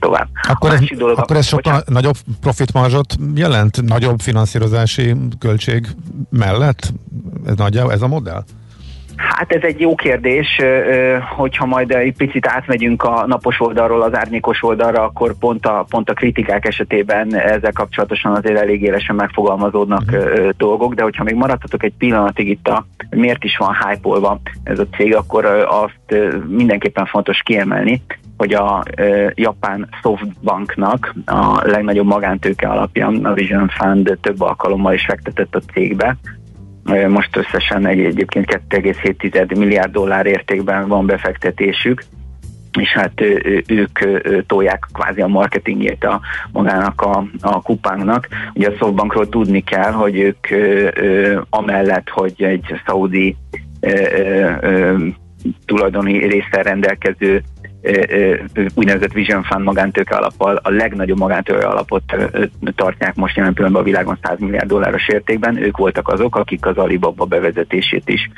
tovább. 0.00 0.28
Akkor, 0.48 0.70
ez, 0.70 0.80
dolog, 0.96 1.18
akkor 1.18 1.36
ez 1.36 1.46
sokkal 1.46 1.72
bocsánat. 1.72 1.88
nagyobb 1.88 2.16
profitmarzsot 2.40 3.16
jelent, 3.34 3.82
nagyobb 3.82 4.20
finanszírozási 4.20 5.14
költség 5.38 5.86
mellett? 6.30 6.92
Ez 7.46 7.56
nagyjából 7.56 7.92
ez 7.92 8.02
a 8.02 8.08
modell? 8.08 8.44
Hát 9.22 9.52
ez 9.52 9.62
egy 9.62 9.80
jó 9.80 9.94
kérdés, 9.94 10.60
hogyha 11.36 11.66
majd 11.66 11.90
egy 11.90 12.16
picit 12.16 12.46
átmegyünk 12.46 13.02
a 13.02 13.26
napos 13.26 13.60
oldalról 13.60 14.02
az 14.02 14.16
árnyékos 14.16 14.62
oldalra, 14.62 15.02
akkor 15.02 15.34
pont 15.38 15.66
a, 15.66 15.84
pont 15.88 16.10
a 16.10 16.14
kritikák 16.14 16.66
esetében 16.66 17.34
ezzel 17.34 17.72
kapcsolatosan 17.72 18.34
azért 18.34 18.58
elég 18.58 18.82
élesen 18.82 19.14
megfogalmazódnak 19.14 20.02
mm. 20.16 20.48
dolgok, 20.56 20.94
de 20.94 21.02
hogyha 21.02 21.24
még 21.24 21.34
maradhatok 21.34 21.82
egy 21.82 21.92
pillanatig 21.98 22.48
itt 22.48 22.68
a 22.68 22.86
miért 23.10 23.44
is 23.44 23.56
van 23.56 23.76
hype 23.84 24.38
ez 24.64 24.78
a 24.78 24.86
cég, 24.96 25.16
akkor 25.16 25.44
azt 25.68 26.22
mindenképpen 26.46 27.06
fontos 27.06 27.42
kiemelni, 27.42 28.02
hogy 28.36 28.52
a 28.52 28.82
japán 29.34 29.88
Softbanknak 30.02 31.14
a 31.26 31.60
legnagyobb 31.64 32.06
magántőke 32.06 32.68
alapja, 32.68 33.10
a 33.22 33.32
Vision 33.32 33.68
Fund 33.68 34.18
több 34.20 34.40
alkalommal 34.40 34.94
is 34.94 35.04
fektetett 35.04 35.54
a 35.54 35.60
cégbe, 35.72 36.16
most 37.08 37.36
összesen 37.36 37.86
egy, 37.86 38.00
egyébként 38.00 38.60
2,7 38.68 39.58
milliárd 39.58 39.92
dollár 39.92 40.26
értékben 40.26 40.88
van 40.88 41.06
befektetésük, 41.06 42.04
és 42.78 42.92
hát 42.92 43.20
ők 43.66 43.98
tolják 44.46 44.86
kvázi 44.92 45.20
a 45.20 45.26
marketingjét 45.26 46.04
a 46.04 46.20
magának 46.52 47.00
a, 47.00 47.24
a 47.40 47.62
kupánknak. 47.62 48.28
Ugye 48.54 48.68
a 48.68 48.76
Softbankról 48.78 49.28
tudni 49.28 49.60
kell, 49.60 49.92
hogy 49.92 50.18
ők 50.18 50.46
amellett, 51.50 52.08
hogy 52.08 52.34
egy 52.36 52.80
szaudi 52.86 53.36
tulajdoni 55.66 56.26
részsel 56.26 56.62
rendelkező 56.62 57.42
úgynevezett 58.74 59.12
Vision 59.12 59.42
Fund 59.42 59.64
magántőke 59.64 60.16
alappal 60.16 60.60
a 60.62 60.70
legnagyobb 60.70 61.18
magántőke 61.18 61.66
alapot 61.66 62.02
tartják 62.74 63.14
most 63.14 63.36
jelen 63.36 63.52
pillanatban 63.52 63.82
a 63.82 63.86
világon 63.90 64.18
100 64.22 64.38
milliárd 64.38 64.68
dolláros 64.68 65.08
értékben. 65.08 65.56
Ők 65.56 65.76
voltak 65.76 66.08
azok, 66.08 66.36
akik 66.36 66.66
az 66.66 66.76
Alibaba 66.76 67.24
bevezetését 67.24 68.08
is 68.08 68.30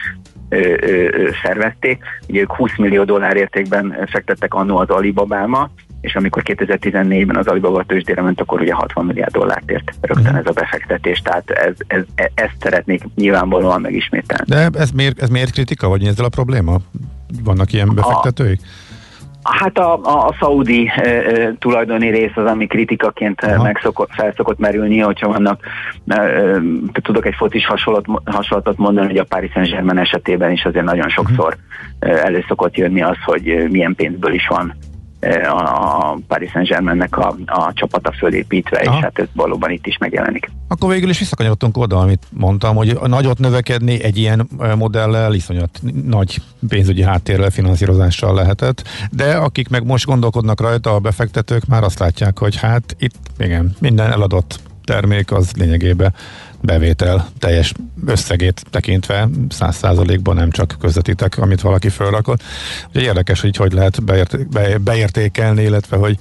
szervezték. 1.43 2.03
Ugye 2.29 2.41
ők 2.41 2.53
20 2.53 2.71
millió 2.77 3.05
dollár 3.05 3.37
értékben 3.37 4.07
fektettek 4.11 4.55
annó 4.55 4.77
az 4.77 4.89
Alibabáma, 4.89 5.71
és 6.01 6.15
amikor 6.15 6.43
2014-ben 6.47 7.37
az 7.37 7.47
Alibaba 7.47 7.85
tőzsdére 7.85 8.23
ment, 8.23 8.41
akkor 8.41 8.61
ugye 8.61 8.75
60 8.75 9.07
milliárd 9.07 9.33
dollárt 9.33 9.71
ért 9.71 9.91
rögtön 10.01 10.35
ez 10.35 10.47
a 10.47 10.53
befektetés, 10.53 11.19
tehát 11.19 11.51
ez, 11.51 11.75
ez, 11.87 12.03
ez, 12.15 12.27
ezt 12.35 12.55
szeretnék 12.61 13.03
nyilvánvalóan 13.15 13.81
megismételni. 13.81 14.45
De 14.47 14.79
ez 14.79 14.91
miért, 14.91 15.23
ez 15.23 15.29
miért 15.29 15.51
kritika, 15.51 15.89
vagy 15.89 16.05
ezzel 16.05 16.25
a 16.25 16.29
probléma? 16.29 16.77
Vannak 17.45 17.73
ilyen 17.73 17.95
befektetőik? 17.95 18.61
A, 18.63 18.67
Hát 19.45 19.79
a, 19.79 20.01
a, 20.03 20.27
a 20.27 20.35
szaudi 20.41 20.91
e, 20.97 21.09
e, 21.09 21.55
tulajdoni 21.59 22.11
rész 22.11 22.37
az, 22.37 22.47
ami 22.47 22.67
kritikaként 22.67 23.63
megszokott, 23.63 24.11
felszokott 24.13 24.59
merülni, 24.59 24.99
hogyha 24.99 25.29
vannak, 25.29 25.61
e, 26.07 26.21
e, 26.21 26.61
tudok 27.03 27.27
egy 27.27 27.35
fotis 27.35 27.67
hasonlat, 27.67 28.05
hasonlatot 28.25 28.79
mondani, 28.79 29.07
hogy 29.07 29.17
a 29.17 29.25
Paris 29.25 29.51
Saint-Germain 29.51 29.99
esetében 29.99 30.51
is 30.51 30.65
azért 30.65 30.85
nagyon 30.85 31.09
sokszor 31.09 31.57
e, 31.99 32.09
elő 32.09 32.45
szokott 32.49 32.77
jönni 32.77 33.03
az, 33.03 33.17
hogy 33.25 33.67
milyen 33.71 33.95
pénzből 33.95 34.33
is 34.33 34.47
van 34.47 34.75
a 35.33 36.19
Paris 36.29 36.51
Saint-Germainnek 36.51 37.17
a, 37.17 37.37
a 37.47 37.73
csapata 37.73 38.13
fölépítve, 38.13 38.79
Aha. 38.79 38.97
és 38.97 39.03
hát 39.03 39.19
ez 39.19 39.27
valóban 39.33 39.71
itt 39.71 39.87
is 39.87 39.99
megjelenik. 39.99 40.51
Akkor 40.69 40.91
végül 40.91 41.09
is 41.09 41.19
visszakanyarodtunk 41.19 41.77
oda, 41.77 41.99
amit 41.99 42.27
mondtam, 42.31 42.77
hogy 42.77 42.99
nagyot 43.07 43.39
növekedni 43.39 44.03
egy 44.03 44.17
ilyen 44.17 44.49
modellel 44.77 45.35
iszonyat 45.35 45.81
nagy 46.07 46.41
pénzügyi 46.69 47.03
háttérrel, 47.03 47.51
finanszírozással 47.51 48.35
lehetett, 48.35 48.83
de 49.11 49.37
akik 49.37 49.69
meg 49.69 49.85
most 49.85 50.07
gondolkodnak 50.07 50.61
rajta, 50.61 50.95
a 50.95 50.99
befektetők 50.99 51.67
már 51.67 51.83
azt 51.83 51.99
látják, 51.99 52.39
hogy 52.39 52.57
hát 52.57 52.97
itt 52.99 53.15
igen, 53.39 53.77
minden 53.81 54.11
eladott 54.11 54.61
termék 54.85 55.33
az 55.33 55.53
lényegében 55.57 56.15
bevétel 56.65 57.29
teljes 57.39 57.73
összegét 58.07 58.65
tekintve 58.71 59.29
száz 59.49 59.77
százalékban 59.77 60.35
nem 60.35 60.51
csak 60.51 60.77
közvetítek, 60.81 61.39
amit 61.39 61.61
valaki 61.61 61.89
fölrakott. 61.89 62.43
Ugye 62.95 63.01
érdekes, 63.01 63.41
hogy 63.41 63.57
hogy 63.57 63.73
lehet 63.73 64.05
beért, 64.05 64.49
be, 64.49 64.79
beértékelni, 64.79 65.63
illetve 65.63 65.97
hogy 65.97 66.19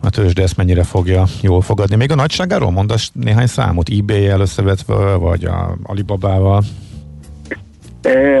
a 0.00 0.10
tőzsde 0.10 0.42
ezt 0.42 0.56
mennyire 0.56 0.82
fogja 0.82 1.26
jól 1.40 1.62
fogadni. 1.62 1.96
Még 1.96 2.10
a 2.10 2.14
nagyságáról 2.14 2.70
mondasz 2.70 3.10
néhány 3.12 3.46
számot, 3.46 3.88
eBay-el 3.88 4.40
összevetve, 4.40 5.14
vagy 5.14 5.44
a 5.44 5.78
Alibabával? 5.82 6.62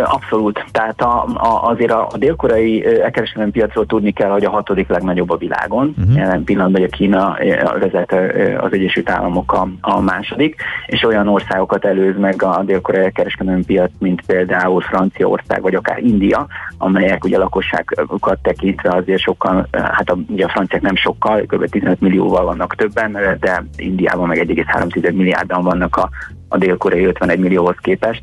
Abszolút. 0.04 0.64
Tehát 0.72 1.00
a, 1.00 1.24
a, 1.34 1.68
azért 1.70 1.90
a, 1.90 2.08
a 2.12 2.16
dél-koreai 2.16 3.00
elkereskedelmi 3.00 3.50
piacról 3.50 3.86
tudni 3.86 4.12
kell, 4.12 4.30
hogy 4.30 4.44
a 4.44 4.50
hatodik 4.50 4.88
legnagyobb 4.88 5.30
a 5.30 5.36
világon. 5.36 5.94
Uh-huh. 5.98 6.16
Jelen 6.16 6.44
pillanatban 6.44 6.82
a 6.82 6.86
Kína 6.86 7.36
vezet 7.78 8.14
az 8.60 8.72
Egyesült 8.72 9.10
Államok 9.10 9.52
a, 9.52 9.68
a 9.80 10.00
második, 10.00 10.62
és 10.86 11.02
olyan 11.02 11.28
országokat 11.28 11.84
előz 11.84 12.18
meg 12.18 12.42
a 12.42 12.62
dél-koreai 12.66 13.04
elkereskedelmi 13.04 13.64
piac, 13.64 13.90
mint 13.98 14.22
például 14.26 14.80
Franciaország, 14.80 15.62
vagy 15.62 15.74
akár 15.74 15.98
India, 15.98 16.46
amelyek 16.78 17.24
ugye 17.24 17.38
lakosságokat 17.38 18.38
tekintve 18.42 18.90
azért 18.90 19.20
sokkal, 19.20 19.68
hát 19.72 20.10
a, 20.10 20.18
ugye 20.28 20.44
a 20.44 20.48
franciák 20.48 20.82
nem 20.82 20.96
sokkal, 20.96 21.40
kb. 21.40 21.68
15 21.68 22.00
millióval 22.00 22.44
vannak 22.44 22.74
többen, 22.74 23.12
de 23.40 23.64
Indiában 23.76 24.28
meg 24.28 24.38
1,3 24.38 25.14
milliárdan 25.14 25.62
vannak 25.62 25.96
a, 25.96 26.08
a 26.48 26.58
dél-koreai 26.58 27.04
51 27.04 27.38
millióhoz 27.38 27.76
képest 27.80 28.22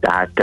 tehát 0.00 0.40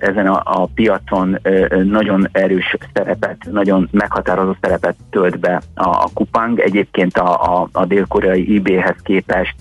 ezen 0.00 0.26
a, 0.26 0.42
a 0.44 0.68
piacon 0.74 1.38
nagyon 1.84 2.28
erős 2.32 2.76
szerepet, 2.92 3.36
nagyon 3.50 3.88
meghatározó 3.92 4.56
szerepet 4.60 4.96
tölt 5.10 5.38
be 5.38 5.62
a, 5.74 5.88
a 5.88 6.08
Kupang. 6.14 6.60
Egyébként 6.60 7.16
a, 7.16 7.60
a, 7.60 7.68
a 7.72 7.84
dél-koreai 7.84 8.54
IB-hez 8.54 8.96
képest 9.02 9.54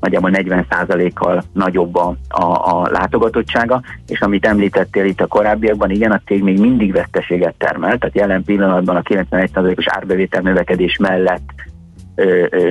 nagyjából 0.00 0.30
40%-kal 0.32 1.42
nagyobb 1.52 1.96
a, 1.96 2.14
a, 2.28 2.44
a 2.44 2.88
látogatottsága, 2.90 3.82
és 4.06 4.20
amit 4.20 4.46
említettél 4.46 5.04
itt 5.04 5.20
a 5.20 5.26
korábbiakban, 5.26 5.90
igen, 5.90 6.10
a 6.10 6.20
cég 6.26 6.42
még 6.42 6.60
mindig 6.60 6.92
veszteséget 6.92 7.54
termel, 7.58 7.98
tehát 7.98 8.16
jelen 8.16 8.44
pillanatban 8.44 8.96
a 8.96 9.02
91%-os 9.02 9.86
árbevétel 9.88 10.40
növekedés 10.40 10.96
mellett 10.96 11.48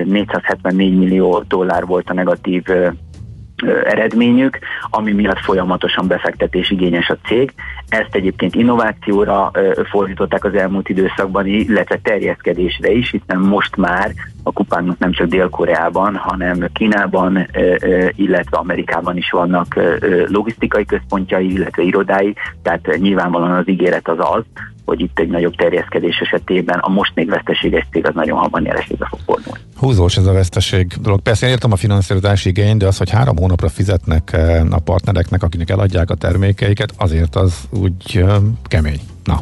474 0.05 0.97
millió 0.97 1.43
dollár 1.47 1.85
volt 1.85 2.09
a 2.09 2.13
negatív 2.13 2.63
eredményük, 3.63 4.59
ami 4.89 5.11
miatt 5.11 5.39
folyamatosan 5.39 6.07
befektetés 6.07 6.69
igényes 6.69 7.09
a 7.09 7.17
cég. 7.27 7.53
Ezt 7.89 8.15
egyébként 8.15 8.55
innovációra 8.55 9.51
fordították 9.89 10.45
az 10.45 10.53
elmúlt 10.53 10.89
időszakban, 10.89 11.45
illetve 11.45 11.99
terjeszkedésre 12.03 12.91
is, 12.91 13.11
hiszen 13.11 13.39
most 13.39 13.75
már 13.75 14.11
a 14.43 14.51
kupánknak 14.51 14.97
nem 14.97 15.11
csak 15.11 15.27
Dél-Koreában, 15.27 16.15
hanem 16.15 16.67
Kínában, 16.73 17.47
illetve 18.15 18.57
Amerikában 18.57 19.17
is 19.17 19.29
vannak 19.29 19.79
logisztikai 20.27 20.85
központjai, 20.85 21.51
illetve 21.51 21.83
irodái, 21.83 22.35
tehát 22.63 22.97
nyilvánvalóan 22.97 23.51
az 23.51 23.69
ígéret 23.69 24.07
az 24.07 24.17
az, 24.19 24.43
hogy 24.89 25.01
itt 25.01 25.19
egy 25.19 25.29
nagyobb 25.29 25.55
terjeszkedés 25.55 26.19
esetében 26.19 26.79
a 26.79 26.89
most 26.89 27.11
még 27.15 27.29
veszteséges 27.29 27.87
cég 27.91 28.07
az 28.07 28.13
nagyon 28.13 28.37
hamar 28.37 28.61
nyereségbe 28.61 29.07
fog 29.09 29.19
fordulni. 29.25 29.59
Húzós 29.75 30.17
ez 30.17 30.25
a 30.25 30.31
veszteség 30.31 30.87
dolog. 31.01 31.21
Persze 31.21 31.45
én 31.45 31.51
értem 31.51 31.71
a 31.71 31.75
finanszírozási 31.75 32.49
igény, 32.49 32.77
de 32.77 32.87
az, 32.87 32.97
hogy 32.97 33.09
három 33.09 33.37
hónapra 33.37 33.69
fizetnek 33.69 34.37
a 34.69 34.79
partnereknek, 34.79 35.43
akinek 35.43 35.69
eladják 35.69 36.09
a 36.09 36.15
termékeiket, 36.15 36.93
azért 36.97 37.35
az 37.35 37.67
úgy 37.69 38.25
kemény. 38.63 38.99
Na. 39.23 39.39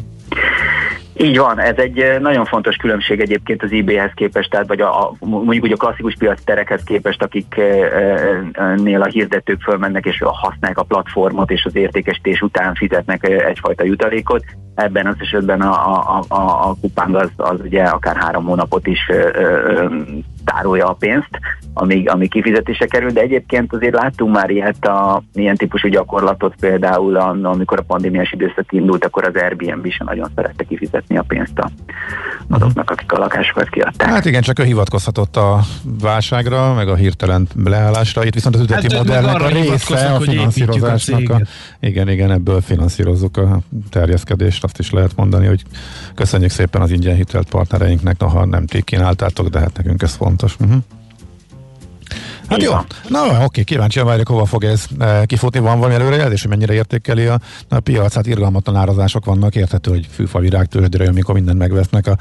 Így 1.20 1.38
van, 1.38 1.60
ez 1.60 1.76
egy 1.76 2.20
nagyon 2.20 2.44
fontos 2.44 2.76
különbség 2.76 3.20
egyébként 3.20 3.62
az 3.62 3.72
eBay-hez 3.72 4.10
képest, 4.14 4.50
tehát 4.50 4.66
vagy 4.66 4.80
a, 4.80 5.00
a, 5.00 5.12
mondjuk 5.18 5.64
úgy 5.64 5.72
a 5.72 5.76
klasszikus 5.76 6.14
piac 6.18 6.44
terekhez 6.44 6.82
képest, 6.82 7.22
akiknél 7.22 9.02
a 9.02 9.06
hirdetők 9.06 9.60
fölmennek 9.60 10.04
és 10.04 10.22
használják 10.24 10.78
a 10.78 10.82
platformot, 10.82 11.50
és 11.50 11.64
az 11.64 11.76
értékesítés 11.76 12.40
után 12.40 12.74
fizetnek 12.74 13.28
egyfajta 13.28 13.84
jutalékot. 13.84 14.44
Ebben 14.74 15.06
az 15.06 15.16
esetben 15.18 15.60
a, 15.60 15.98
a, 16.18 16.24
a, 16.28 16.68
a 16.68 16.74
kupáng 16.80 17.14
az, 17.14 17.30
az 17.36 17.60
ugye 17.60 17.82
akár 17.82 18.16
három 18.16 18.44
hónapot 18.44 18.86
is 18.86 19.10
tárolja 20.52 20.86
a 20.86 20.92
pénzt, 20.92 21.30
amíg, 21.74 22.10
amíg 22.10 22.30
kifizetése 22.30 22.86
kerül, 22.86 23.10
de 23.10 23.20
egyébként 23.20 23.72
azért 23.72 23.94
láttunk 23.94 24.34
már 24.34 24.50
ilyet 24.50 24.86
a, 24.86 25.22
ilyen 25.34 25.56
típusú 25.56 25.88
gyakorlatot 25.88 26.54
például, 26.60 27.16
amikor 27.42 27.78
a 27.78 27.82
pandémiás 27.82 28.32
időszak 28.32 28.72
indult, 28.72 29.04
akkor 29.04 29.24
az 29.24 29.42
Airbnb 29.42 29.86
is 29.86 30.00
nagyon 30.04 30.30
szerette 30.34 30.64
kifizetni 30.64 31.18
a 31.18 31.24
pénzt 31.28 31.58
a, 31.58 31.70
azoknak, 32.48 32.90
akik 32.90 33.12
a 33.12 33.18
lakásokat 33.18 33.68
kiadták. 33.68 34.08
Hát 34.08 34.24
igen, 34.24 34.42
csak 34.42 34.58
ő 34.58 34.64
hivatkozhatott 34.64 35.36
a 35.36 35.60
válságra, 36.00 36.74
meg 36.74 36.88
a 36.88 36.94
hirtelen 36.94 37.48
leállásra. 37.64 38.24
Itt 38.24 38.34
viszont 38.34 38.54
az 38.54 38.60
üzleti 38.60 38.94
hát 38.94 39.04
modellnek 39.04 39.42
a 39.42 39.48
része 39.48 40.14
a 40.14 40.20
finanszírozásnak. 40.20 41.28
A, 41.28 41.34
a, 41.34 41.40
igen, 41.80 42.08
igen, 42.08 42.30
ebből 42.30 42.60
finanszírozzuk 42.60 43.36
a 43.36 43.58
terjeszkedést, 43.90 44.64
azt 44.64 44.78
is 44.78 44.90
lehet 44.90 45.16
mondani, 45.16 45.46
hogy 45.46 45.62
köszönjük 46.14 46.50
szépen 46.50 46.80
az 46.80 46.90
ingyen 46.90 47.14
hitelt 47.14 47.48
partnereinknek, 47.48 48.22
ha 48.22 48.44
nem 48.44 48.66
ti 48.66 48.82
kínáltátok, 48.82 49.48
de 49.48 49.58
hát 49.58 49.76
nekünk 49.76 50.02
ez 50.02 50.14
fontos. 50.14 50.37
Uh-huh. 50.42 50.82
Hát 52.48 52.62
jó, 52.62 52.72
na 53.08 53.44
oké, 53.44 53.62
kíváncsian 53.62 54.06
várjuk, 54.06 54.28
hova 54.28 54.44
fog 54.44 54.64
ez 54.64 54.84
e, 54.98 55.26
kifutni, 55.26 55.60
van 55.60 55.78
valami 55.78 55.94
előrejelzés, 55.94 56.40
hogy 56.40 56.50
mennyire 56.50 56.72
értékeli 56.72 57.26
a, 57.26 57.40
a 57.68 57.80
piac, 57.80 58.14
hát 58.14 58.26
irgalmatlan 58.26 58.76
árazások 58.76 59.24
vannak, 59.24 59.54
érthető, 59.54 59.90
hogy 59.90 60.06
fűfa 60.10 60.38
virág 60.38 60.66
tőzsdére, 60.66 61.08
amikor 61.08 61.34
mindent 61.34 61.58
megvesznek 61.58 62.06
a, 62.06 62.18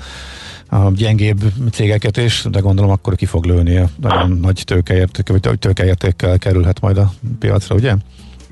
a 0.76 0.92
gyengébb 0.92 1.44
cégeket 1.72 2.18
is, 2.18 2.46
de 2.50 2.60
gondolom 2.60 2.92
akkor 2.92 3.16
ki 3.16 3.26
fog 3.26 3.46
lőni 3.46 3.78
a 3.78 3.90
nagyon 4.02 4.32
nagy 4.32 4.62
tőkeérték, 4.66 5.28
vagy 5.30 5.60
tőkeértékkel 5.60 6.38
kerülhet 6.38 6.80
majd 6.82 6.98
a 6.98 7.14
piacra, 7.40 7.76
ugye? 7.76 7.96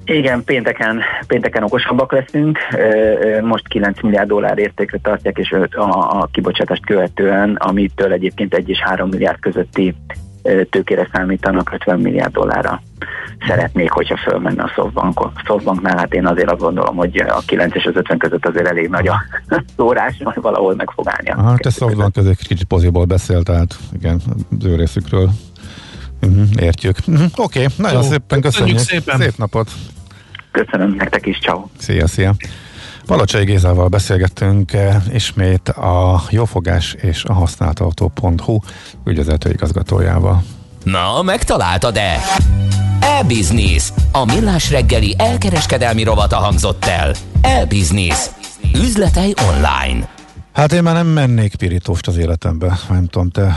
Igen, 0.05 0.43
pénteken, 0.43 1.01
pénteken 1.27 1.63
okosabbak 1.63 2.11
leszünk. 2.11 2.59
Most 3.41 3.67
9 3.67 4.01
milliárd 4.01 4.27
dollár 4.27 4.57
értékre 4.57 4.99
tartják, 5.01 5.37
és 5.37 5.51
a, 5.51 6.19
a 6.21 6.29
kibocsátást 6.31 6.85
követően, 6.85 7.55
amitől 7.55 8.11
egyébként 8.11 8.53
1 8.53 8.69
és 8.69 8.79
3 8.79 9.09
milliárd 9.09 9.39
közötti 9.39 9.95
tőkére 10.69 11.09
számítanak 11.13 11.71
50 11.73 11.99
milliárd 11.99 12.33
dollárra 12.33 12.81
szeretnék, 13.47 13.91
hogyha 13.91 14.17
fölmenne 14.17 14.63
a 14.63 14.71
Softbank, 14.75 15.29
Softbanknál, 15.45 15.97
hát 15.97 16.13
én 16.13 16.27
azért 16.27 16.51
azt 16.51 16.61
gondolom, 16.61 16.95
hogy 16.95 17.17
a 17.17 17.41
9 17.45 17.75
és 17.75 17.85
az 17.85 17.95
50 17.95 18.17
között 18.17 18.45
azért 18.45 18.67
elég 18.67 18.89
nagy 18.89 19.07
a 19.07 19.23
szórás, 19.77 20.17
majd 20.23 20.41
valahol 20.41 20.75
meg 20.75 20.91
fog 20.95 21.07
állni. 21.07 21.29
Aha, 21.29 21.57
te 21.57 21.69
Softbank 21.69 22.13
között 22.13 22.37
kicsit 22.37 22.67
poziból 22.67 23.05
beszélt, 23.05 23.45
tehát 23.45 23.75
igen, 23.93 24.21
az 24.59 24.65
ő 24.65 24.75
részükről 24.75 25.29
uh-huh, 26.21 26.47
értjük. 26.59 26.97
Uh-huh, 27.07 27.25
Oké, 27.35 27.63
okay, 27.63 27.73
nagyon 27.77 28.03
Jó, 28.03 28.09
szépen 28.09 28.41
köszönjük. 28.41 28.77
Szépen. 28.77 29.19
Szép 29.19 29.37
napot. 29.37 29.71
Köszönöm 30.63 30.95
nektek 30.95 31.25
is, 31.25 31.39
ciao. 31.39 31.65
Szia, 31.77 32.07
szia. 32.07 32.35
Palocsai 33.05 33.43
Gézával 33.43 33.87
beszélgettünk 33.87 34.73
eh, 34.73 34.95
ismét 35.13 35.69
a 35.69 36.21
jófogás 36.29 36.93
és 36.93 37.23
a 37.23 37.33
használtautó.hu 37.33 38.59
ügyvezető 39.05 39.49
igazgatójával. 39.49 40.43
Na, 40.83 41.21
megtaláltad-e? 41.21 42.19
E-Business. 42.99 43.91
A 44.11 44.25
millás 44.25 44.71
reggeli 44.71 45.15
elkereskedelmi 45.17 46.03
rovata 46.03 46.35
hangzott 46.35 46.85
el. 46.85 47.13
E-Business. 47.41 48.29
Üzletei 48.75 49.33
online. 49.47 50.09
Hát 50.53 50.71
én 50.73 50.83
már 50.83 50.93
nem 50.93 51.07
mennék 51.07 51.55
pirítóst 51.55 52.07
az 52.07 52.17
életembe. 52.17 52.77
Nem 52.89 53.07
tudom, 53.07 53.29
te 53.29 53.55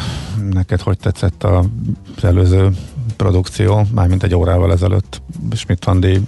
neked 0.51 0.81
hogy 0.81 0.99
tetszett 0.99 1.45
az 1.45 2.25
előző 2.25 2.70
produkció, 3.16 3.87
mármint 3.95 4.23
egy 4.23 4.35
órával 4.35 4.73
ezelőtt 4.73 5.23
Schmidt 5.53 5.85
Andi 5.85 6.20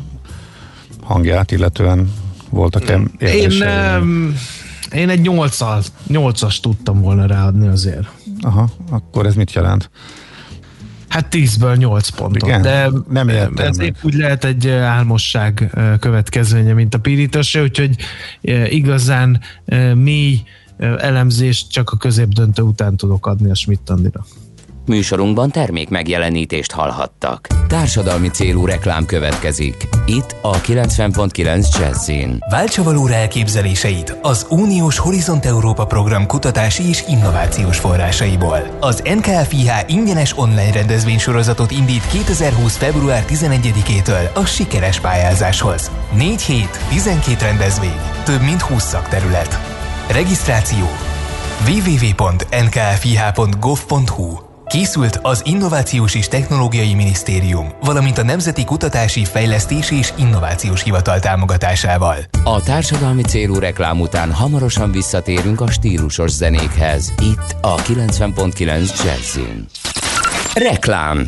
hangját, 1.12 1.50
illetően 1.50 2.12
voltak-e 2.50 3.00
Én, 3.18 3.50
én 4.94 5.08
egy 5.08 5.20
8-as, 5.22 5.86
8-as 6.08 6.60
tudtam 6.60 7.00
volna 7.00 7.26
ráadni 7.26 7.68
azért. 7.68 8.08
Aha, 8.40 8.70
akkor 8.90 9.26
ez 9.26 9.34
mit 9.34 9.52
jelent? 9.52 9.90
Hát 11.08 11.26
10-ből 11.30 11.76
8 11.76 12.08
pontot. 12.08 12.48
Igen, 12.48 12.62
de 12.62 12.90
nem 13.08 13.28
értem 13.28 13.66
Ez 13.66 13.80
épp 13.80 13.94
úgy 14.02 14.14
lehet 14.14 14.44
egy 14.44 14.68
álmosság 14.68 15.76
következménye, 16.00 16.72
mint 16.72 16.94
a 16.94 16.98
pirítás, 16.98 17.54
úgyhogy 17.54 17.96
igazán 18.68 19.40
mély 19.94 20.42
elemzést 20.78 21.70
csak 21.70 21.90
a 21.90 21.96
középdöntő 21.96 22.62
után 22.62 22.96
tudok 22.96 23.26
adni 23.26 23.50
a 23.50 23.54
schmidt. 23.54 23.92
Műsorunkban 24.86 25.50
termék 25.50 25.88
megjelenítést 25.88 26.72
hallhattak. 26.72 27.46
Társadalmi 27.68 28.28
célú 28.28 28.66
reklám 28.66 29.06
következik. 29.06 29.88
Itt 30.06 30.36
a 30.42 30.60
90.9 30.60 31.78
Jazzin. 31.78 32.38
Váltsa 32.50 32.82
valóra 32.82 33.14
elképzeléseit 33.14 34.16
az 34.22 34.46
Uniós 34.48 34.98
Horizont 34.98 35.44
Európa 35.44 35.86
program 35.86 36.26
kutatási 36.26 36.88
és 36.88 37.04
innovációs 37.08 37.78
forrásaiból. 37.78 38.76
Az 38.80 39.02
NKFIH 39.04 39.70
ingyenes 39.86 40.38
online 40.38 40.72
rendezvénysorozatot 40.72 41.70
indít 41.70 42.06
2020. 42.06 42.76
február 42.76 43.24
11-től 43.28 44.32
a 44.34 44.44
sikeres 44.44 45.00
pályázáshoz. 45.00 45.90
4 46.16 46.42
hét, 46.42 46.78
12 46.88 47.44
rendezvény, 47.44 48.00
több 48.24 48.40
mint 48.40 48.60
20 48.60 48.84
szakterület. 48.84 49.58
Regisztráció 50.08 50.86
www.nkfih.gov.hu 51.66 54.49
Készült 54.70 55.18
az 55.22 55.42
Innovációs 55.44 56.14
és 56.14 56.28
Technológiai 56.28 56.94
Minisztérium, 56.94 57.68
valamint 57.80 58.18
a 58.18 58.22
Nemzeti 58.22 58.64
Kutatási, 58.64 59.24
Fejlesztési 59.24 59.96
és 59.96 60.12
Innovációs 60.18 60.82
Hivatal 60.82 61.18
támogatásával. 61.18 62.16
A 62.44 62.62
társadalmi 62.62 63.22
célú 63.22 63.58
reklám 63.58 64.00
után 64.00 64.32
hamarosan 64.32 64.90
visszatérünk 64.90 65.60
a 65.60 65.70
stílusos 65.70 66.30
zenékhez. 66.30 67.12
Itt 67.22 67.56
a 67.60 67.74
90.9 67.74 69.04
Jazzin. 69.04 69.66
Reklám 70.54 71.26